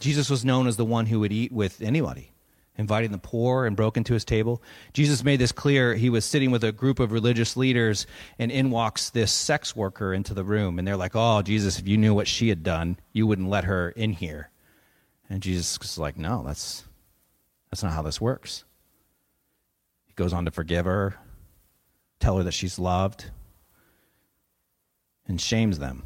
Jesus 0.00 0.28
was 0.28 0.44
known 0.44 0.66
as 0.66 0.76
the 0.76 0.84
one 0.84 1.06
who 1.06 1.20
would 1.20 1.32
eat 1.32 1.52
with 1.52 1.80
anybody, 1.80 2.32
inviting 2.76 3.12
the 3.12 3.18
poor 3.18 3.64
and 3.64 3.76
broken 3.76 4.04
to 4.04 4.14
his 4.14 4.24
table. 4.24 4.62
Jesus 4.92 5.24
made 5.24 5.38
this 5.38 5.52
clear. 5.52 5.94
He 5.94 6.10
was 6.10 6.24
sitting 6.24 6.50
with 6.50 6.64
a 6.64 6.72
group 6.72 7.00
of 7.00 7.12
religious 7.12 7.56
leaders, 7.56 8.06
and 8.38 8.52
in 8.52 8.70
walks 8.70 9.10
this 9.10 9.32
sex 9.32 9.74
worker 9.74 10.12
into 10.12 10.34
the 10.34 10.44
room. 10.44 10.78
And 10.78 10.86
they're 10.86 10.96
like, 10.96 11.12
Oh, 11.14 11.40
Jesus, 11.42 11.78
if 11.78 11.88
you 11.88 11.96
knew 11.96 12.14
what 12.14 12.28
she 12.28 12.48
had 12.48 12.62
done, 12.62 12.98
you 13.12 13.26
wouldn't 13.26 13.48
let 13.48 13.64
her 13.64 13.90
in 13.90 14.12
here. 14.12 14.50
And 15.30 15.42
Jesus 15.42 15.78
is 15.82 15.98
like, 15.98 16.18
No, 16.18 16.42
that's, 16.44 16.84
that's 17.70 17.82
not 17.82 17.92
how 17.92 18.02
this 18.02 18.20
works. 18.20 18.64
He 20.06 20.12
goes 20.12 20.34
on 20.34 20.44
to 20.44 20.50
forgive 20.50 20.84
her, 20.84 21.16
tell 22.20 22.36
her 22.36 22.44
that 22.44 22.52
she's 22.52 22.78
loved, 22.78 23.30
and 25.26 25.40
shames 25.40 25.78
them 25.78 26.02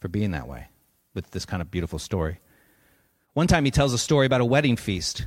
for 0.00 0.08
being 0.08 0.32
that 0.32 0.46
way 0.46 0.68
with 1.14 1.30
this 1.30 1.44
kind 1.46 1.62
of 1.62 1.70
beautiful 1.70 1.98
story. 1.98 2.40
One 3.40 3.46
time 3.46 3.64
he 3.64 3.70
tells 3.70 3.94
a 3.94 3.98
story 3.98 4.26
about 4.26 4.42
a 4.42 4.44
wedding 4.44 4.76
feast. 4.76 5.24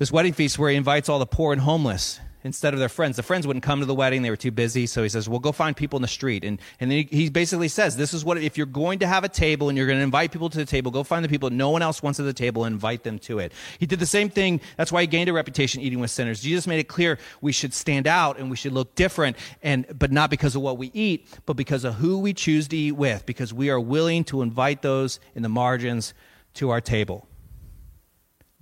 This 0.00 0.10
wedding 0.10 0.32
feast 0.32 0.58
where 0.58 0.70
he 0.70 0.76
invites 0.76 1.08
all 1.08 1.20
the 1.20 1.24
poor 1.24 1.52
and 1.52 1.62
homeless 1.62 2.18
instead 2.42 2.74
of 2.74 2.80
their 2.80 2.88
friends. 2.88 3.14
The 3.14 3.22
friends 3.22 3.46
wouldn't 3.46 3.62
come 3.62 3.78
to 3.78 3.86
the 3.86 3.94
wedding, 3.94 4.22
they 4.22 4.30
were 4.30 4.34
too 4.34 4.50
busy. 4.50 4.86
So 4.88 5.04
he 5.04 5.08
says, 5.08 5.28
Well, 5.28 5.38
go 5.38 5.52
find 5.52 5.76
people 5.76 5.98
in 5.98 6.02
the 6.02 6.08
street. 6.08 6.42
And, 6.42 6.60
and 6.80 6.90
then 6.90 7.06
he, 7.08 7.16
he 7.16 7.30
basically 7.30 7.68
says, 7.68 7.96
This 7.96 8.12
is 8.12 8.24
what, 8.24 8.38
if 8.38 8.56
you're 8.56 8.66
going 8.66 8.98
to 8.98 9.06
have 9.06 9.22
a 9.22 9.28
table 9.28 9.68
and 9.68 9.78
you're 9.78 9.86
going 9.86 10.00
to 10.00 10.02
invite 10.02 10.32
people 10.32 10.50
to 10.50 10.58
the 10.58 10.64
table, 10.64 10.90
go 10.90 11.04
find 11.04 11.24
the 11.24 11.28
people 11.28 11.48
no 11.48 11.70
one 11.70 11.80
else 11.80 12.02
wants 12.02 12.18
at 12.18 12.26
the 12.26 12.32
table 12.32 12.64
and 12.64 12.72
invite 12.72 13.04
them 13.04 13.20
to 13.20 13.38
it. 13.38 13.52
He 13.78 13.86
did 13.86 14.00
the 14.00 14.04
same 14.04 14.28
thing. 14.28 14.60
That's 14.76 14.90
why 14.90 15.02
he 15.02 15.06
gained 15.06 15.28
a 15.28 15.32
reputation 15.32 15.82
eating 15.82 16.00
with 16.00 16.10
sinners. 16.10 16.40
Jesus 16.40 16.66
made 16.66 16.80
it 16.80 16.88
clear 16.88 17.20
we 17.40 17.52
should 17.52 17.72
stand 17.72 18.08
out 18.08 18.36
and 18.36 18.50
we 18.50 18.56
should 18.56 18.72
look 18.72 18.96
different, 18.96 19.36
and, 19.62 19.86
but 19.96 20.10
not 20.10 20.28
because 20.28 20.56
of 20.56 20.62
what 20.62 20.76
we 20.76 20.90
eat, 20.92 21.28
but 21.46 21.54
because 21.54 21.84
of 21.84 21.94
who 21.94 22.18
we 22.18 22.34
choose 22.34 22.66
to 22.66 22.76
eat 22.76 22.96
with, 22.96 23.24
because 23.26 23.54
we 23.54 23.70
are 23.70 23.78
willing 23.78 24.24
to 24.24 24.42
invite 24.42 24.82
those 24.82 25.20
in 25.36 25.44
the 25.44 25.48
margins 25.48 26.12
to 26.56 26.70
our 26.70 26.80
table. 26.80 27.26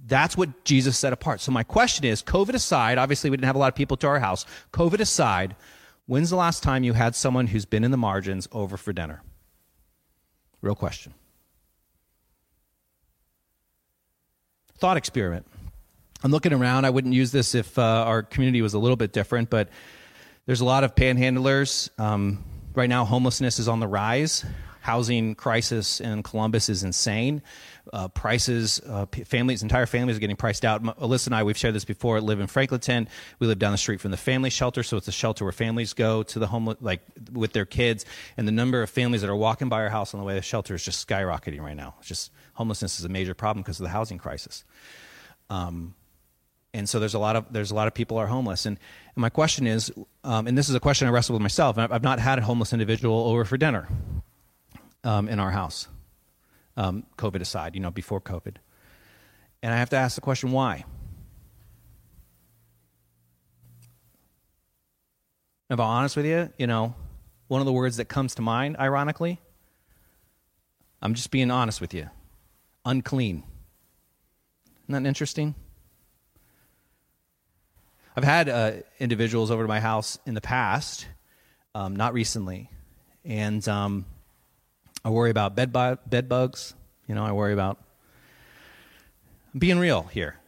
That's 0.07 0.37
what 0.37 0.65
Jesus 0.65 0.99
set 0.99 1.13
apart. 1.13 1.41
So, 1.41 1.51
my 1.51 1.63
question 1.63 2.05
is 2.05 2.23
COVID 2.23 2.55
aside, 2.55 2.99
obviously, 2.99 3.31
we 3.31 3.37
didn't 3.37 3.47
have 3.47 3.57
a 3.57 3.59
lot 3.59 3.69
of 3.69 3.75
people 3.75 3.97
to 3.99 4.07
our 4.07 4.21
house. 4.21 4.45
COVID 4.73 5.01
aside, 5.01 5.57
when's 6.07 6.31
the 6.31 6.37
last 6.37 6.63
time 6.63 6.85
you 6.85 6.93
had 6.93 7.15
someone 7.15 7.47
who's 7.47 7.65
been 7.65 7.85
in 7.85 7.91
the 7.91 7.97
margins 7.97 8.47
over 8.53 8.77
for 8.77 8.93
dinner? 8.93 9.23
Real 10.61 10.75
question. 10.75 11.15
Thought 14.79 14.97
experiment. 14.97 15.47
I'm 16.23 16.31
looking 16.31 16.53
around. 16.53 16.85
I 16.85 16.91
wouldn't 16.91 17.15
use 17.15 17.33
this 17.33 17.55
if 17.55 17.79
uh, 17.79 17.83
our 17.83 18.23
community 18.23 18.63
was 18.63 18.75
a 18.75 18.79
little 18.79 18.97
bit 18.97 19.13
different, 19.13 19.51
but 19.51 19.69
there's 20.47 20.61
a 20.61 20.65
lot 20.65 20.85
of 20.85 20.95
panhandlers. 20.95 21.89
Um, 21.99 22.45
right 22.75 22.89
now, 22.89 23.05
homelessness 23.05 23.59
is 23.59 23.69
on 23.69 23.81
the 23.81 23.87
rise. 23.87 24.45
Housing 24.85 25.35
crisis 25.35 25.99
in 25.99 26.23
Columbus 26.23 26.69
is 26.69 26.85
insane 26.85 27.41
uh, 27.95 28.09
prices, 28.09 28.83
uh, 28.87 29.07
families, 29.25 29.63
entire 29.63 29.87
families 29.87 30.19
are 30.19 30.21
getting 30.21 30.37
priced 30.37 30.63
out. 30.63 30.83
Alyssa 30.83 31.27
and 31.27 31.35
I, 31.35 31.43
we've 31.43 31.57
shared 31.57 31.75
this 31.75 31.87
before, 31.87 32.21
live 32.21 32.39
in 32.39 32.49
Franklinton. 32.49 33.09
We 33.39 33.47
live 33.47 33.59
down 33.59 33.73
the 33.73 33.79
street 33.79 34.03
from 34.03 34.11
the 34.11 34.19
family 34.19 34.51
shelter, 34.51 34.83
so 34.83 34.99
it's 34.99 35.09
a 35.09 35.13
shelter 35.13 35.47
where 35.47 35.53
families 35.53 35.95
go 35.95 36.23
to 36.25 36.39
the 36.39 36.47
home, 36.47 36.77
like 36.83 37.01
with 37.33 37.55
their 37.55 37.65
kids. 37.65 38.05
And 38.37 38.47
the 38.47 38.53
number 38.53 38.83
of 38.83 38.91
families 38.91 39.23
that 39.23 39.31
are 39.31 39.37
walking 39.37 39.71
by 39.71 39.81
our 39.81 39.89
house 39.89 40.13
on 40.13 40.21
the 40.21 40.27
way 40.27 40.35
to 40.35 40.41
the 40.41 40.43
shelter 40.43 40.75
is 40.75 40.85
just 40.85 41.09
skyrocketing 41.09 41.63
right 41.63 41.77
now. 41.77 41.95
It's 42.01 42.09
just 42.09 42.31
homelessness 42.53 42.99
is 42.99 43.07
a 43.07 43.09
major 43.09 43.33
problem 43.33 43.63
because 43.63 43.81
of 43.81 43.85
the 43.85 43.91
housing 43.91 44.19
crisis. 44.19 44.65
Um, 45.49 45.95
and 46.75 46.87
so 46.87 47.01
there's 47.01 47.15
a 47.15 47.19
lot 47.19 47.37
of 47.37 47.47
there's 47.51 47.71
a 47.71 47.75
lot 47.75 47.87
of 47.87 47.95
people 47.95 48.19
are 48.19 48.27
homeless. 48.27 48.67
And, 48.67 48.79
and 49.15 49.23
my 49.23 49.31
question 49.31 49.67
is, 49.67 49.91
um, 50.25 50.47
and 50.47 50.59
this 50.59 50.69
is 50.69 50.75
a 50.75 50.81
question 50.81 51.09
I 51.09 51.11
wrestle 51.11 51.33
with 51.33 51.43
myself. 51.43 51.79
I've 51.79 52.03
not 52.03 52.19
had 52.19 52.39
a 52.39 52.43
homeless 52.43 52.75
individual 52.75 53.29
over 53.29 53.47
for 53.47 53.57
dinner 53.57 53.89
um, 55.05 55.29
in 55.29 55.39
our 55.39 55.51
house 55.51 55.87
um, 56.77 57.05
COVID 57.17 57.41
aside, 57.41 57.75
you 57.75 57.81
know, 57.81 57.91
before 57.91 58.21
COVID. 58.21 58.57
And 59.63 59.73
I 59.73 59.77
have 59.77 59.91
to 59.91 59.97
ask 59.97 60.15
the 60.15 60.21
question 60.21 60.53
why? 60.53 60.85
If 65.71 65.81
I'm 65.81 65.87
honest 65.87 66.17
with 66.17 66.27
you, 66.27 66.51
you 66.59 66.67
know, 66.67 66.95
one 67.49 67.61
of 67.61 67.67
the 67.67 67.73
words 67.73 67.97
that 67.97 68.07
comes 68.07 68.35
to 68.37 68.43
mind, 68.43 68.77
ironically, 68.79 69.41
I'm 71.01 71.15
just 71.15 71.31
being 71.31 71.51
honest 71.51 71.81
with 71.81 71.95
you 71.95 72.11
unclean. 72.85 73.43
Isn't 74.85 75.03
that 75.03 75.09
interesting? 75.09 75.55
I've 78.17 78.25
had 78.25 78.49
uh, 78.49 78.73
individuals 79.01 79.51
over 79.51 79.63
to 79.63 79.69
my 79.69 79.81
house 79.81 80.19
in 80.27 80.35
the 80.35 80.41
past, 80.41 81.09
um, 81.75 81.97
not 81.97 82.13
recently, 82.13 82.71
and 83.25 83.67
um, 83.67 84.05
I 85.05 85.11
worry 85.11 85.31
about 85.31 85.55
bed, 85.55 85.73
bu- 85.73 85.97
bed 86.07 86.29
bugs. 86.29 86.75
You 87.07 87.15
know, 87.15 87.25
I 87.25 87.33
worry 87.33 87.53
about 87.53 87.79
being 89.57 89.79
real 89.79 90.05
here. 90.05 90.41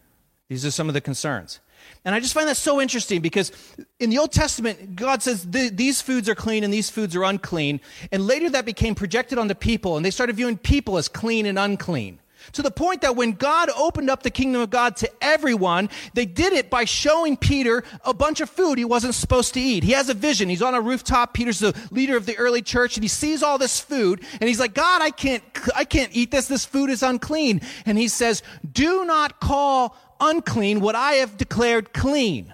These 0.48 0.64
are 0.64 0.70
some 0.70 0.88
of 0.88 0.94
the 0.94 1.00
concerns. 1.00 1.60
And 2.04 2.14
I 2.14 2.20
just 2.20 2.34
find 2.34 2.48
that 2.48 2.56
so 2.56 2.80
interesting 2.80 3.20
because 3.20 3.52
in 4.00 4.10
the 4.10 4.18
Old 4.18 4.32
Testament, 4.32 4.96
God 4.96 5.22
says 5.22 5.44
these 5.48 6.00
foods 6.00 6.28
are 6.28 6.34
clean 6.34 6.64
and 6.64 6.72
these 6.72 6.88
foods 6.88 7.14
are 7.14 7.24
unclean. 7.24 7.80
And 8.10 8.26
later 8.26 8.48
that 8.50 8.64
became 8.64 8.94
projected 8.94 9.38
onto 9.38 9.54
people, 9.54 9.96
and 9.96 10.04
they 10.04 10.10
started 10.10 10.36
viewing 10.36 10.56
people 10.56 10.98
as 10.98 11.08
clean 11.08 11.46
and 11.46 11.58
unclean. 11.58 12.18
To 12.52 12.62
the 12.62 12.70
point 12.70 13.02
that 13.02 13.16
when 13.16 13.32
God 13.32 13.70
opened 13.76 14.10
up 14.10 14.22
the 14.22 14.30
kingdom 14.30 14.62
of 14.62 14.70
God 14.70 14.96
to 14.96 15.10
everyone, 15.20 15.88
they 16.14 16.26
did 16.26 16.52
it 16.52 16.70
by 16.70 16.84
showing 16.84 17.36
Peter 17.36 17.84
a 18.04 18.14
bunch 18.14 18.40
of 18.40 18.50
food 18.50 18.78
he 18.78 18.84
wasn't 18.84 19.14
supposed 19.14 19.54
to 19.54 19.60
eat. 19.60 19.82
He 19.82 19.92
has 19.92 20.08
a 20.08 20.14
vision. 20.14 20.48
He's 20.48 20.62
on 20.62 20.74
a 20.74 20.80
rooftop. 20.80 21.34
Peter's 21.34 21.58
the 21.58 21.76
leader 21.90 22.16
of 22.16 22.26
the 22.26 22.36
early 22.36 22.62
church 22.62 22.96
and 22.96 23.04
he 23.04 23.08
sees 23.08 23.42
all 23.42 23.58
this 23.58 23.80
food 23.80 24.22
and 24.40 24.48
he's 24.48 24.60
like, 24.60 24.74
God, 24.74 25.02
I 25.02 25.10
can't, 25.10 25.42
I 25.74 25.84
can't 25.84 26.14
eat 26.14 26.30
this. 26.30 26.48
This 26.48 26.64
food 26.64 26.90
is 26.90 27.02
unclean. 27.02 27.60
And 27.84 27.98
he 27.98 28.08
says, 28.08 28.42
do 28.70 29.04
not 29.04 29.40
call 29.40 29.96
unclean 30.20 30.80
what 30.80 30.94
I 30.94 31.12
have 31.14 31.36
declared 31.36 31.92
clean. 31.92 32.52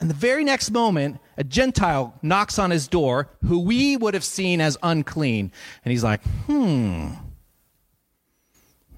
And 0.00 0.10
the 0.10 0.14
very 0.14 0.44
next 0.44 0.70
moment, 0.70 1.18
a 1.36 1.44
Gentile 1.44 2.14
knocks 2.22 2.58
on 2.58 2.70
his 2.70 2.88
door 2.88 3.30
who 3.46 3.60
we 3.60 3.96
would 3.96 4.14
have 4.14 4.24
seen 4.24 4.60
as 4.60 4.76
unclean. 4.82 5.50
And 5.84 5.92
he's 5.92 6.04
like, 6.04 6.22
hmm, 6.46 7.12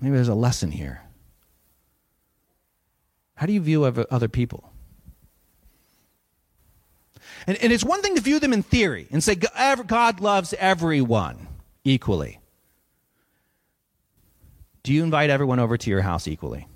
Maybe 0.01 0.15
there's 0.15 0.29
a 0.29 0.35
lesson 0.35 0.71
here. 0.71 1.03
How 3.35 3.47
do 3.47 3.53
you 3.53 3.61
view 3.61 3.85
other 3.85 4.29
people? 4.29 4.73
And, 7.47 7.57
and 7.59 7.73
it's 7.73 7.85
one 7.85 8.03
thing 8.03 8.15
to 8.17 8.21
view 8.21 8.41
them 8.41 8.53
in 8.53 8.63
theory 8.63 9.07
and 9.11 9.23
say 9.23 9.35
God 9.35 10.21
loves 10.21 10.55
everyone 10.59 11.47
equally. 11.85 12.41
Do 14.83 14.93
you 14.93 15.03
invite 15.03 15.31
everyone 15.31 15.59
over 15.59 15.77
to 15.77 15.91
your 15.91 16.01
house 16.01 16.29
equally? 16.29 16.67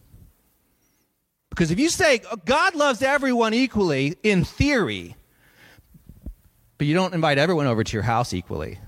Because 1.50 1.70
if 1.70 1.78
you 1.78 1.88
say 1.88 2.20
God 2.44 2.74
loves 2.74 3.02
everyone 3.02 3.54
equally 3.54 4.16
in 4.22 4.44
theory, 4.44 5.16
but 6.78 6.86
you 6.86 6.94
don't 6.94 7.14
invite 7.14 7.38
everyone 7.38 7.66
over 7.66 7.84
to 7.84 7.92
your 7.92 8.02
house 8.02 8.32
equally, 8.32 8.78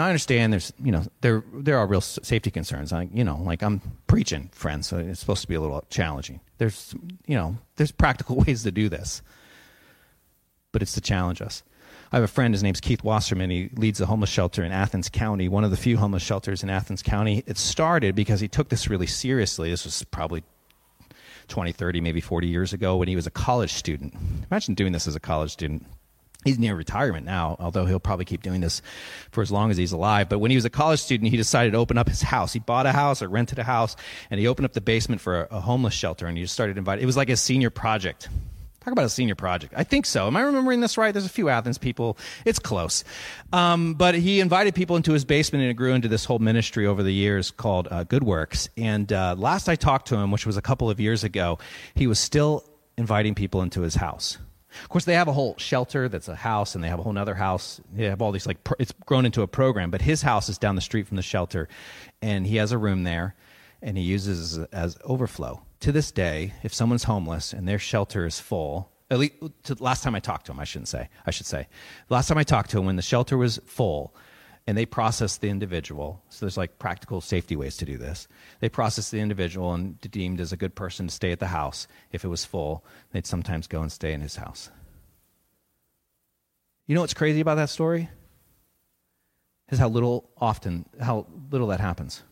now 0.00 0.06
I 0.06 0.08
understand 0.08 0.50
there's 0.50 0.72
you 0.82 0.92
know 0.92 1.04
there 1.20 1.44
there 1.52 1.76
are 1.76 1.86
real 1.86 2.00
safety 2.00 2.50
concerns. 2.50 2.90
I 2.90 3.10
you 3.12 3.22
know 3.22 3.36
like 3.36 3.62
I'm 3.62 3.82
preaching, 4.06 4.48
friends, 4.50 4.88
so 4.88 4.96
it's 4.96 5.20
supposed 5.20 5.42
to 5.42 5.48
be 5.48 5.56
a 5.56 5.60
little 5.60 5.84
challenging. 5.90 6.40
There's 6.56 6.94
you 7.26 7.36
know 7.36 7.58
there's 7.76 7.92
practical 7.92 8.36
ways 8.46 8.62
to 8.62 8.70
do 8.70 8.88
this, 8.88 9.20
but 10.72 10.80
it's 10.80 10.94
to 10.94 11.02
challenge 11.02 11.42
us. 11.42 11.62
I 12.12 12.16
have 12.16 12.24
a 12.24 12.28
friend. 12.28 12.54
His 12.54 12.62
name's 12.62 12.80
Keith 12.80 13.04
Wasserman. 13.04 13.50
He 13.50 13.68
leads 13.74 14.00
a 14.00 14.06
homeless 14.06 14.30
shelter 14.30 14.64
in 14.64 14.72
Athens 14.72 15.10
County, 15.10 15.50
one 15.50 15.64
of 15.64 15.70
the 15.70 15.76
few 15.76 15.98
homeless 15.98 16.22
shelters 16.22 16.62
in 16.62 16.70
Athens 16.70 17.02
County. 17.02 17.44
It 17.46 17.58
started 17.58 18.14
because 18.14 18.40
he 18.40 18.48
took 18.48 18.70
this 18.70 18.88
really 18.88 19.06
seriously. 19.06 19.68
This 19.68 19.84
was 19.84 20.02
probably 20.04 20.42
20, 21.48 21.72
30, 21.72 22.00
maybe 22.00 22.22
40 22.22 22.46
years 22.48 22.72
ago 22.72 22.96
when 22.96 23.06
he 23.06 23.16
was 23.16 23.26
a 23.26 23.30
college 23.30 23.74
student. 23.74 24.14
Imagine 24.50 24.72
doing 24.72 24.92
this 24.92 25.06
as 25.06 25.14
a 25.14 25.20
college 25.20 25.50
student 25.50 25.84
he's 26.44 26.58
near 26.58 26.74
retirement 26.74 27.26
now, 27.26 27.56
although 27.58 27.84
he'll 27.84 28.00
probably 28.00 28.24
keep 28.24 28.42
doing 28.42 28.60
this 28.60 28.82
for 29.30 29.42
as 29.42 29.50
long 29.50 29.70
as 29.70 29.76
he's 29.76 29.92
alive. 29.92 30.28
But 30.28 30.38
when 30.38 30.50
he 30.50 30.56
was 30.56 30.64
a 30.64 30.70
college 30.70 31.00
student, 31.00 31.30
he 31.30 31.36
decided 31.36 31.72
to 31.72 31.78
open 31.78 31.98
up 31.98 32.08
his 32.08 32.22
house. 32.22 32.52
He 32.52 32.58
bought 32.58 32.86
a 32.86 32.92
house 32.92 33.22
or 33.22 33.28
rented 33.28 33.58
a 33.58 33.64
house, 33.64 33.96
and 34.30 34.40
he 34.40 34.46
opened 34.46 34.66
up 34.66 34.72
the 34.72 34.80
basement 34.80 35.20
for 35.20 35.42
a, 35.42 35.56
a 35.56 35.60
homeless 35.60 35.94
shelter, 35.94 36.26
and 36.26 36.36
he 36.36 36.44
just 36.44 36.54
started 36.54 36.78
inviting. 36.78 37.02
It 37.02 37.06
was 37.06 37.16
like 37.16 37.30
a 37.30 37.36
senior 37.36 37.70
project. 37.70 38.28
Talk 38.80 38.92
about 38.92 39.04
a 39.04 39.10
senior 39.10 39.34
project. 39.34 39.74
I 39.76 39.84
think 39.84 40.06
so. 40.06 40.26
Am 40.26 40.36
I 40.36 40.40
remembering 40.40 40.80
this 40.80 40.96
right? 40.96 41.12
There's 41.12 41.26
a 41.26 41.28
few 41.28 41.50
Athens 41.50 41.76
people. 41.76 42.16
It's 42.46 42.58
close. 42.58 43.04
Um, 43.52 43.92
but 43.92 44.14
he 44.14 44.40
invited 44.40 44.74
people 44.74 44.96
into 44.96 45.12
his 45.12 45.26
basement 45.26 45.60
and 45.60 45.70
it 45.70 45.74
grew 45.74 45.92
into 45.92 46.08
this 46.08 46.24
whole 46.24 46.38
ministry 46.38 46.86
over 46.86 47.02
the 47.02 47.12
years 47.12 47.50
called 47.50 47.88
uh, 47.90 48.04
Good 48.04 48.24
Works. 48.24 48.70
And 48.78 49.12
uh, 49.12 49.34
last 49.36 49.68
I 49.68 49.76
talked 49.76 50.08
to 50.08 50.16
him, 50.16 50.30
which 50.30 50.46
was 50.46 50.56
a 50.56 50.62
couple 50.62 50.88
of 50.88 50.98
years 50.98 51.24
ago, 51.24 51.58
he 51.94 52.06
was 52.06 52.18
still 52.18 52.64
inviting 52.96 53.34
people 53.34 53.60
into 53.60 53.82
his 53.82 53.96
house. 53.96 54.38
Of 54.82 54.88
course, 54.88 55.04
they 55.04 55.14
have 55.14 55.28
a 55.28 55.32
whole 55.32 55.56
shelter 55.58 56.08
that's 56.08 56.28
a 56.28 56.36
house, 56.36 56.74
and 56.74 56.82
they 56.82 56.88
have 56.88 56.98
a 56.98 57.02
whole 57.02 57.16
other 57.16 57.34
house. 57.34 57.80
They 57.92 58.04
have 58.04 58.22
all 58.22 58.32
these 58.32 58.46
like 58.46 58.58
it's 58.78 58.92
grown 59.06 59.26
into 59.26 59.42
a 59.42 59.46
program. 59.46 59.90
But 59.90 60.02
his 60.02 60.22
house 60.22 60.48
is 60.48 60.58
down 60.58 60.74
the 60.74 60.80
street 60.80 61.06
from 61.06 61.16
the 61.16 61.22
shelter, 61.22 61.68
and 62.22 62.46
he 62.46 62.56
has 62.56 62.72
a 62.72 62.78
room 62.78 63.04
there, 63.04 63.34
and 63.82 63.96
he 63.96 64.04
uses 64.04 64.58
as, 64.58 64.66
as 64.72 64.98
overflow. 65.04 65.62
To 65.80 65.92
this 65.92 66.12
day, 66.12 66.52
if 66.62 66.74
someone's 66.74 67.04
homeless 67.04 67.52
and 67.52 67.66
their 67.66 67.78
shelter 67.78 68.26
is 68.26 68.38
full, 68.38 68.90
at 69.10 69.18
least 69.18 69.34
to, 69.64 69.74
last 69.82 70.04
time 70.04 70.14
I 70.14 70.20
talked 70.20 70.46
to 70.46 70.52
him, 70.52 70.60
I 70.60 70.64
shouldn't 70.64 70.88
say. 70.88 71.08
I 71.26 71.30
should 71.30 71.46
say, 71.46 71.68
last 72.08 72.28
time 72.28 72.38
I 72.38 72.44
talked 72.44 72.70
to 72.70 72.78
him, 72.78 72.86
when 72.86 72.96
the 72.96 73.02
shelter 73.02 73.36
was 73.36 73.58
full, 73.66 74.14
and 74.70 74.78
they 74.78 74.86
process 74.86 75.36
the 75.36 75.48
individual. 75.48 76.22
So 76.28 76.46
there's 76.46 76.56
like 76.56 76.78
practical 76.78 77.20
safety 77.20 77.56
ways 77.56 77.76
to 77.78 77.84
do 77.84 77.98
this. 77.98 78.28
They 78.60 78.68
process 78.68 79.10
the 79.10 79.18
individual 79.18 79.74
and 79.74 80.00
deemed 80.00 80.40
as 80.40 80.52
a 80.52 80.56
good 80.56 80.76
person 80.76 81.08
to 81.08 81.12
stay 81.12 81.32
at 81.32 81.40
the 81.40 81.48
house. 81.48 81.88
If 82.12 82.24
it 82.24 82.28
was 82.28 82.44
full, 82.44 82.84
they'd 83.10 83.26
sometimes 83.26 83.66
go 83.66 83.82
and 83.82 83.90
stay 83.90 84.12
in 84.12 84.20
his 84.20 84.36
house. 84.36 84.70
You 86.86 86.94
know 86.94 87.00
what's 87.00 87.14
crazy 87.14 87.40
about 87.40 87.56
that 87.56 87.68
story? 87.68 88.10
Is 89.70 89.80
how 89.80 89.88
little 89.88 90.30
often 90.36 90.84
how 91.00 91.26
little 91.50 91.66
that 91.66 91.80
happens. 91.80 92.22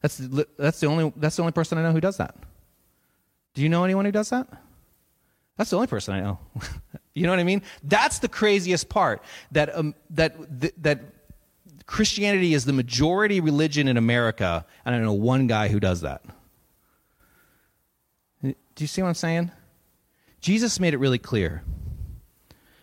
That's 0.00 0.16
the, 0.16 0.48
that's 0.56 0.80
the 0.80 0.86
only 0.86 1.12
that's 1.16 1.36
the 1.36 1.42
only 1.42 1.52
person 1.52 1.76
I 1.76 1.82
know 1.82 1.92
who 1.92 2.00
does 2.00 2.16
that. 2.16 2.34
Do 3.52 3.60
you 3.60 3.68
know 3.68 3.84
anyone 3.84 4.06
who 4.06 4.12
does 4.12 4.30
that? 4.30 4.48
That's 5.58 5.68
the 5.68 5.76
only 5.76 5.88
person 5.88 6.14
I 6.14 6.20
know. 6.20 6.38
you 7.14 7.24
know 7.24 7.30
what 7.30 7.40
I 7.40 7.44
mean? 7.44 7.60
That's 7.82 8.20
the 8.20 8.28
craziest 8.28 8.88
part 8.88 9.22
that 9.52 9.76
um, 9.76 9.94
that 10.08 10.60
th- 10.62 10.74
that 10.78 11.00
Christianity 11.86 12.54
is 12.54 12.64
the 12.64 12.72
majority 12.72 13.40
religion 13.40 13.88
in 13.88 13.96
America, 13.96 14.64
and 14.84 14.94
I 14.94 14.98
know 14.98 15.12
one 15.12 15.46
guy 15.46 15.68
who 15.68 15.80
does 15.80 16.00
that. 16.00 16.22
Do 18.42 18.54
you 18.78 18.86
see 18.86 19.02
what 19.02 19.08
I'm 19.08 19.14
saying? 19.14 19.50
Jesus 20.40 20.80
made 20.80 20.94
it 20.94 20.98
really 20.98 21.18
clear. 21.18 21.62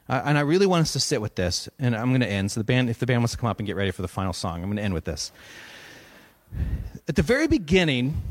Uh, 0.07 0.21
and 0.25 0.37
I 0.37 0.41
really 0.41 0.65
want 0.65 0.81
us 0.81 0.93
to 0.93 0.99
sit 0.99 1.21
with 1.21 1.35
this, 1.35 1.69
and 1.79 1.95
I'm 1.95 2.09
going 2.09 2.21
to 2.21 2.29
end. 2.29 2.51
So 2.51 2.59
the 2.59 2.65
band, 2.65 2.89
if 2.89 2.99
the 2.99 3.05
band 3.05 3.21
wants 3.21 3.33
to 3.33 3.37
come 3.37 3.49
up 3.49 3.59
and 3.59 3.67
get 3.67 3.75
ready 3.75 3.91
for 3.91 4.01
the 4.01 4.07
final 4.07 4.33
song, 4.33 4.61
I'm 4.61 4.67
going 4.67 4.77
to 4.77 4.83
end 4.83 4.93
with 4.93 5.05
this. 5.05 5.31
At 7.07 7.15
the 7.15 7.21
very 7.21 7.47
beginning, 7.47 8.21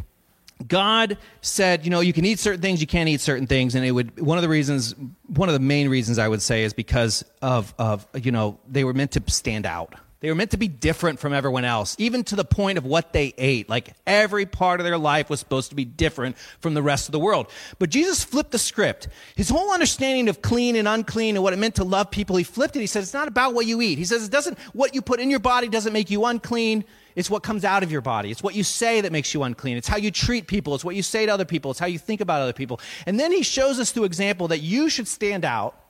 God 0.67 1.17
said, 1.41 1.85
you 1.85 1.91
know, 1.91 2.01
you 2.01 2.13
can 2.13 2.25
eat 2.25 2.39
certain 2.39 2.61
things, 2.61 2.81
you 2.81 2.87
can't 2.87 3.09
eat 3.09 3.21
certain 3.21 3.47
things, 3.47 3.75
and 3.75 3.85
it 3.85 3.93
would. 3.93 4.21
One 4.21 4.37
of 4.37 4.43
the 4.43 4.49
reasons, 4.49 4.95
one 5.27 5.49
of 5.49 5.55
the 5.55 5.61
main 5.61 5.89
reasons 5.89 6.19
I 6.19 6.29
would 6.29 6.43
say 6.43 6.65
is 6.65 6.75
because 6.75 7.25
of 7.41 7.73
of 7.79 8.07
you 8.15 8.31
know 8.31 8.59
they 8.69 8.85
were 8.85 8.93
meant 8.93 9.13
to 9.13 9.23
stand 9.29 9.65
out. 9.65 9.95
They 10.21 10.29
were 10.29 10.35
meant 10.35 10.51
to 10.51 10.59
be 10.59 10.69
different 10.69 11.19
from 11.19 11.33
everyone 11.33 11.65
else, 11.65 11.97
even 11.99 12.25
to 12.25 12.37
the 12.37 12.45
point 12.45 12.77
of 12.77 12.85
what 12.85 13.15
they 13.15 13.33
ate. 13.39 13.71
Like 13.71 13.95
every 14.07 14.45
part 14.45 14.79
of 14.79 14.85
their 14.85 14.99
life 14.99 15.31
was 15.31 15.41
supposed 15.41 15.71
to 15.71 15.75
be 15.75 15.87
different 15.87 16.37
from 16.61 16.75
the 16.75 16.83
rest 16.83 17.09
of 17.09 17.13
the 17.13 17.19
world. 17.19 17.51
But 17.79 17.89
Jesus 17.89 18.23
flipped 18.23 18.51
the 18.51 18.59
script. 18.59 19.09
His 19.35 19.49
whole 19.49 19.73
understanding 19.73 20.29
of 20.29 20.43
clean 20.43 20.77
and 20.77 20.87
unclean 20.87 21.37
and 21.37 21.43
what 21.43 21.55
it 21.55 21.59
meant 21.59 21.77
to 21.77 21.85
love 21.85 22.11
people, 22.11 22.37
he 22.37 22.45
flipped 22.45 22.77
it. 22.77 22.81
He 22.81 22.87
said, 22.87 23.03
it's 23.03 23.15
not 23.15 23.29
about 23.29 23.55
what 23.55 23.65
you 23.65 23.81
eat. 23.81 23.97
He 23.97 24.05
says, 24.05 24.27
it 24.27 24.31
doesn't, 24.31 24.59
what 24.75 24.95
you 24.95 25.01
put 25.01 25.21
in 25.21 25.31
your 25.31 25.41
body 25.41 25.69
doesn't 25.69 25.95
make 25.95 26.11
you 26.11 26.27
unclean. 26.27 26.85
It's 27.17 27.31
what 27.31 27.43
comes 27.43 27.65
out 27.65 27.83
of 27.83 27.91
your 27.91 28.03
body. 28.03 28.31
It's 28.31 28.43
what 28.43 28.55
you 28.55 28.63
say 28.63 29.01
that 29.01 29.13
makes 29.13 29.33
you 29.33 29.43
unclean. 29.43 29.79
It's 29.79 29.89
how 29.89 29.97
you 29.97 30.11
treat 30.11 30.47
people. 30.47 30.75
It's 30.75 30.85
what 30.85 30.97
you 30.97 31.03
say 31.03 31.25
to 31.25 31.33
other 31.33 31.47
people. 31.47 31.71
It's 31.71 31.81
how 31.81 31.87
you 31.87 31.99
think 31.99 32.21
about 32.21 32.43
other 32.43 32.53
people. 32.53 32.79
And 33.07 33.19
then 33.19 33.33
he 33.33 33.43
shows 33.43 33.81
us 33.81 33.91
through 33.91 34.05
example 34.05 34.49
that 34.49 34.59
you 34.59 34.91
should 34.91 35.09
stand 35.09 35.47
out 35.47 35.81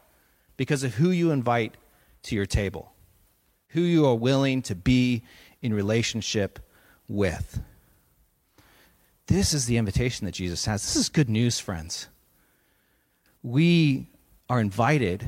because 0.56 0.84
of 0.84 0.94
who 0.94 1.10
you 1.10 1.32
invite 1.32 1.76
to 2.22 2.36
your 2.36 2.46
table 2.46 2.92
who 3.70 3.80
you 3.80 4.06
are 4.06 4.14
willing 4.14 4.62
to 4.62 4.74
be 4.74 5.22
in 5.62 5.74
relationship 5.74 6.58
with. 7.08 7.60
This 9.26 9.54
is 9.54 9.66
the 9.66 9.76
invitation 9.76 10.26
that 10.26 10.32
Jesus 10.32 10.64
has. 10.66 10.82
This 10.82 10.96
is 10.96 11.08
good 11.08 11.28
news, 11.28 11.60
friends. 11.60 12.08
We 13.42 14.08
are 14.48 14.60
invited 14.60 15.24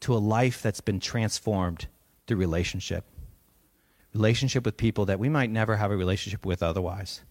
to 0.00 0.14
a 0.14 0.18
life 0.18 0.62
that's 0.62 0.80
been 0.80 1.00
transformed 1.00 1.88
through 2.26 2.36
relationship. 2.36 3.04
Relationship 4.14 4.64
with 4.64 4.76
people 4.76 5.06
that 5.06 5.18
we 5.18 5.28
might 5.28 5.50
never 5.50 5.76
have 5.76 5.90
a 5.90 5.96
relationship 5.96 6.46
with 6.46 6.62
otherwise. 6.62 7.22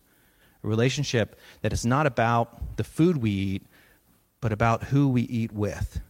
A 0.64 0.68
relationship 0.68 1.40
that 1.62 1.72
is 1.72 1.86
not 1.86 2.06
about 2.06 2.78
the 2.78 2.84
food 2.84 3.18
we 3.18 3.32
eat, 3.32 3.66
but 4.42 4.52
about 4.52 4.84
who 4.84 5.08
we 5.08 5.22
eat 5.24 5.52
with. 5.54 6.02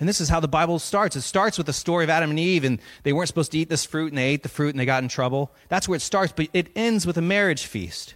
And 0.00 0.08
this 0.08 0.20
is 0.20 0.28
how 0.28 0.40
the 0.40 0.48
Bible 0.48 0.78
starts. 0.78 1.16
It 1.16 1.22
starts 1.22 1.58
with 1.58 1.66
the 1.66 1.72
story 1.72 2.04
of 2.04 2.10
Adam 2.10 2.30
and 2.30 2.38
Eve, 2.38 2.64
and 2.64 2.78
they 3.02 3.12
weren't 3.12 3.28
supposed 3.28 3.52
to 3.52 3.58
eat 3.58 3.68
this 3.68 3.84
fruit, 3.84 4.12
and 4.12 4.18
they 4.18 4.28
ate 4.28 4.42
the 4.42 4.48
fruit, 4.48 4.70
and 4.70 4.80
they 4.80 4.86
got 4.86 5.02
in 5.02 5.08
trouble. 5.08 5.52
That's 5.68 5.88
where 5.88 5.96
it 5.96 6.02
starts, 6.02 6.32
but 6.34 6.48
it 6.52 6.68
ends 6.76 7.06
with 7.06 7.16
a 7.16 7.22
marriage 7.22 7.66
feast. 7.66 8.14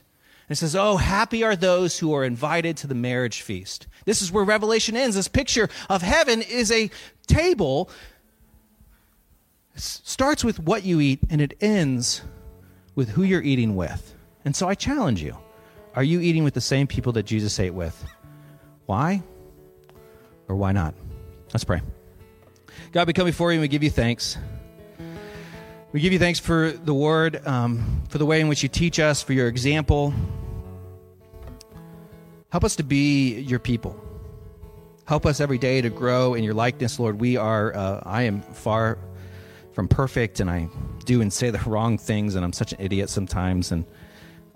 And 0.49 0.57
it 0.57 0.59
says, 0.59 0.77
Oh, 0.77 0.97
happy 0.97 1.43
are 1.43 1.57
those 1.57 1.99
who 1.99 2.13
are 2.15 2.25
invited 2.25 2.77
to 2.79 2.87
the 2.87 2.95
marriage 2.95 3.43
feast. 3.43 3.87
This 4.05 4.23
is 4.23 4.31
where 4.31 4.45
Revelation 4.45 4.97
ends. 4.97 5.17
This 5.17 5.29
picture 5.29 5.69
of 5.89 6.03
heaven 6.03 6.43
is 6.43 6.71
a 6.71 6.91
table. 7.27 7.91
It 9.75 9.81
starts 9.81 10.45
with 10.45 10.61
what 10.61 10.85
you 10.85 11.01
eat, 11.01 11.21
and 11.31 11.41
it 11.41 11.55
ends 11.61 12.23
with 12.95 13.11
who 13.11 13.23
you're 13.23 13.43
eating 13.43 13.75
with. 13.75 14.15
And 14.45 14.55
so 14.55 14.69
I 14.69 14.75
challenge 14.75 15.23
you 15.23 15.37
are 15.95 16.05
you 16.05 16.21
eating 16.21 16.45
with 16.45 16.55
the 16.55 16.61
same 16.61 16.87
people 16.87 17.13
that 17.13 17.25
Jesus 17.25 17.59
ate 17.61 17.75
with? 17.75 18.05
Why? 18.87 19.23
Or 20.49 20.57
why 20.57 20.73
not? 20.73 20.95
Let's 21.53 21.65
pray. 21.65 21.83
God, 22.93 23.07
we 23.07 23.13
come 23.13 23.27
before 23.27 23.53
you 23.53 23.57
and 23.57 23.63
we 23.63 23.69
give 23.69 23.83
you 23.83 23.91
thanks. 23.91 24.39
We 25.93 26.01
give 26.01 26.13
you 26.13 26.19
thanks 26.19 26.39
for 26.39 26.71
the 26.71 26.95
word, 26.95 27.47
um, 27.47 28.03
for 28.09 28.17
the 28.17 28.25
way 28.25 28.41
in 28.41 28.49
which 28.49 28.63
you 28.63 28.71
teach 28.71 28.99
us, 28.99 29.23
for 29.23 29.35
your 29.35 29.49
example. 29.49 30.15
Help 32.49 32.65
us 32.65 32.77
to 32.77 32.83
be 32.83 33.39
your 33.41 33.59
people. 33.59 34.03
Help 35.05 35.27
us 35.27 35.41
every 35.41 35.59
day 35.59 35.83
to 35.83 35.91
grow 35.91 36.33
in 36.33 36.45
your 36.45 36.55
likeness, 36.55 36.99
Lord. 36.99 37.21
We 37.21 37.37
are, 37.37 37.77
uh, 37.77 38.03
I 38.07 38.23
am 38.23 38.41
far 38.41 38.97
from 39.75 39.89
perfect, 39.89 40.41
and 40.41 40.51
I 40.51 40.69
do 41.05 41.21
and 41.21 41.31
say 41.31 41.51
the 41.51 41.59
wrong 41.67 41.99
things, 41.99 42.35
and 42.35 42.45
I'm 42.45 42.55
such 42.55 42.73
an 42.73 42.81
idiot 42.81 43.11
sometimes, 43.11 43.73
and 43.73 43.85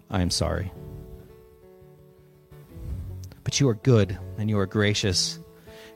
I 0.08 0.22
am 0.22 0.30
sorry. 0.30 0.72
But 3.44 3.60
you 3.60 3.68
are 3.68 3.74
good, 3.74 4.18
and 4.38 4.48
you 4.48 4.58
are 4.58 4.66
gracious 4.66 5.38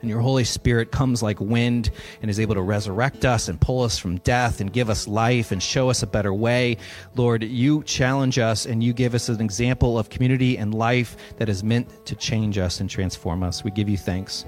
and 0.01 0.11
your 0.11 0.21
Holy 0.21 0.45
Spirit 0.45 0.91
comes 0.91 1.23
like 1.23 1.41
wind 1.41 1.91
and 2.23 2.31
is 2.31 2.41
able 2.41 2.55
to 2.55 2.63
resurrect 2.63 3.25
us 3.25 3.49
and 3.49 3.61
pull 3.61 3.83
us 3.83 3.99
from 3.99 4.19
death 4.19 4.61
and 4.61 4.73
give 4.73 4.89
us 4.89 5.07
life 5.07 5.53
and 5.53 5.63
show 5.63 5.91
us 5.91 6.03
a 6.03 6.07
better 6.07 6.33
way. 6.33 6.77
Lord, 7.17 7.43
you 7.43 7.83
challenge 7.85 8.39
us 8.39 8.67
and 8.67 8.83
you 8.83 8.93
give 8.93 9.15
us 9.15 9.29
an 9.29 9.41
example 9.41 9.99
of 9.99 10.09
community 10.09 10.57
and 10.57 10.75
life 10.75 11.17
that 11.39 11.49
is 11.49 11.63
meant 11.63 12.07
to 12.07 12.15
change 12.15 12.59
us 12.59 12.81
and 12.81 12.89
transform 12.89 13.43
us. 13.43 13.63
We 13.65 13.71
give 13.71 13.89
you 13.89 13.99
thanks. 13.99 14.47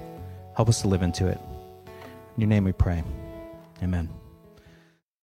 Help 0.55 0.69
us 0.69 0.81
to 0.81 0.87
live 0.87 1.01
into 1.01 1.27
it. 1.27 1.39
In 2.35 2.41
your 2.41 2.49
name 2.49 2.63
we 2.63 2.73
pray. 2.73 3.03
Amen. 3.81 4.22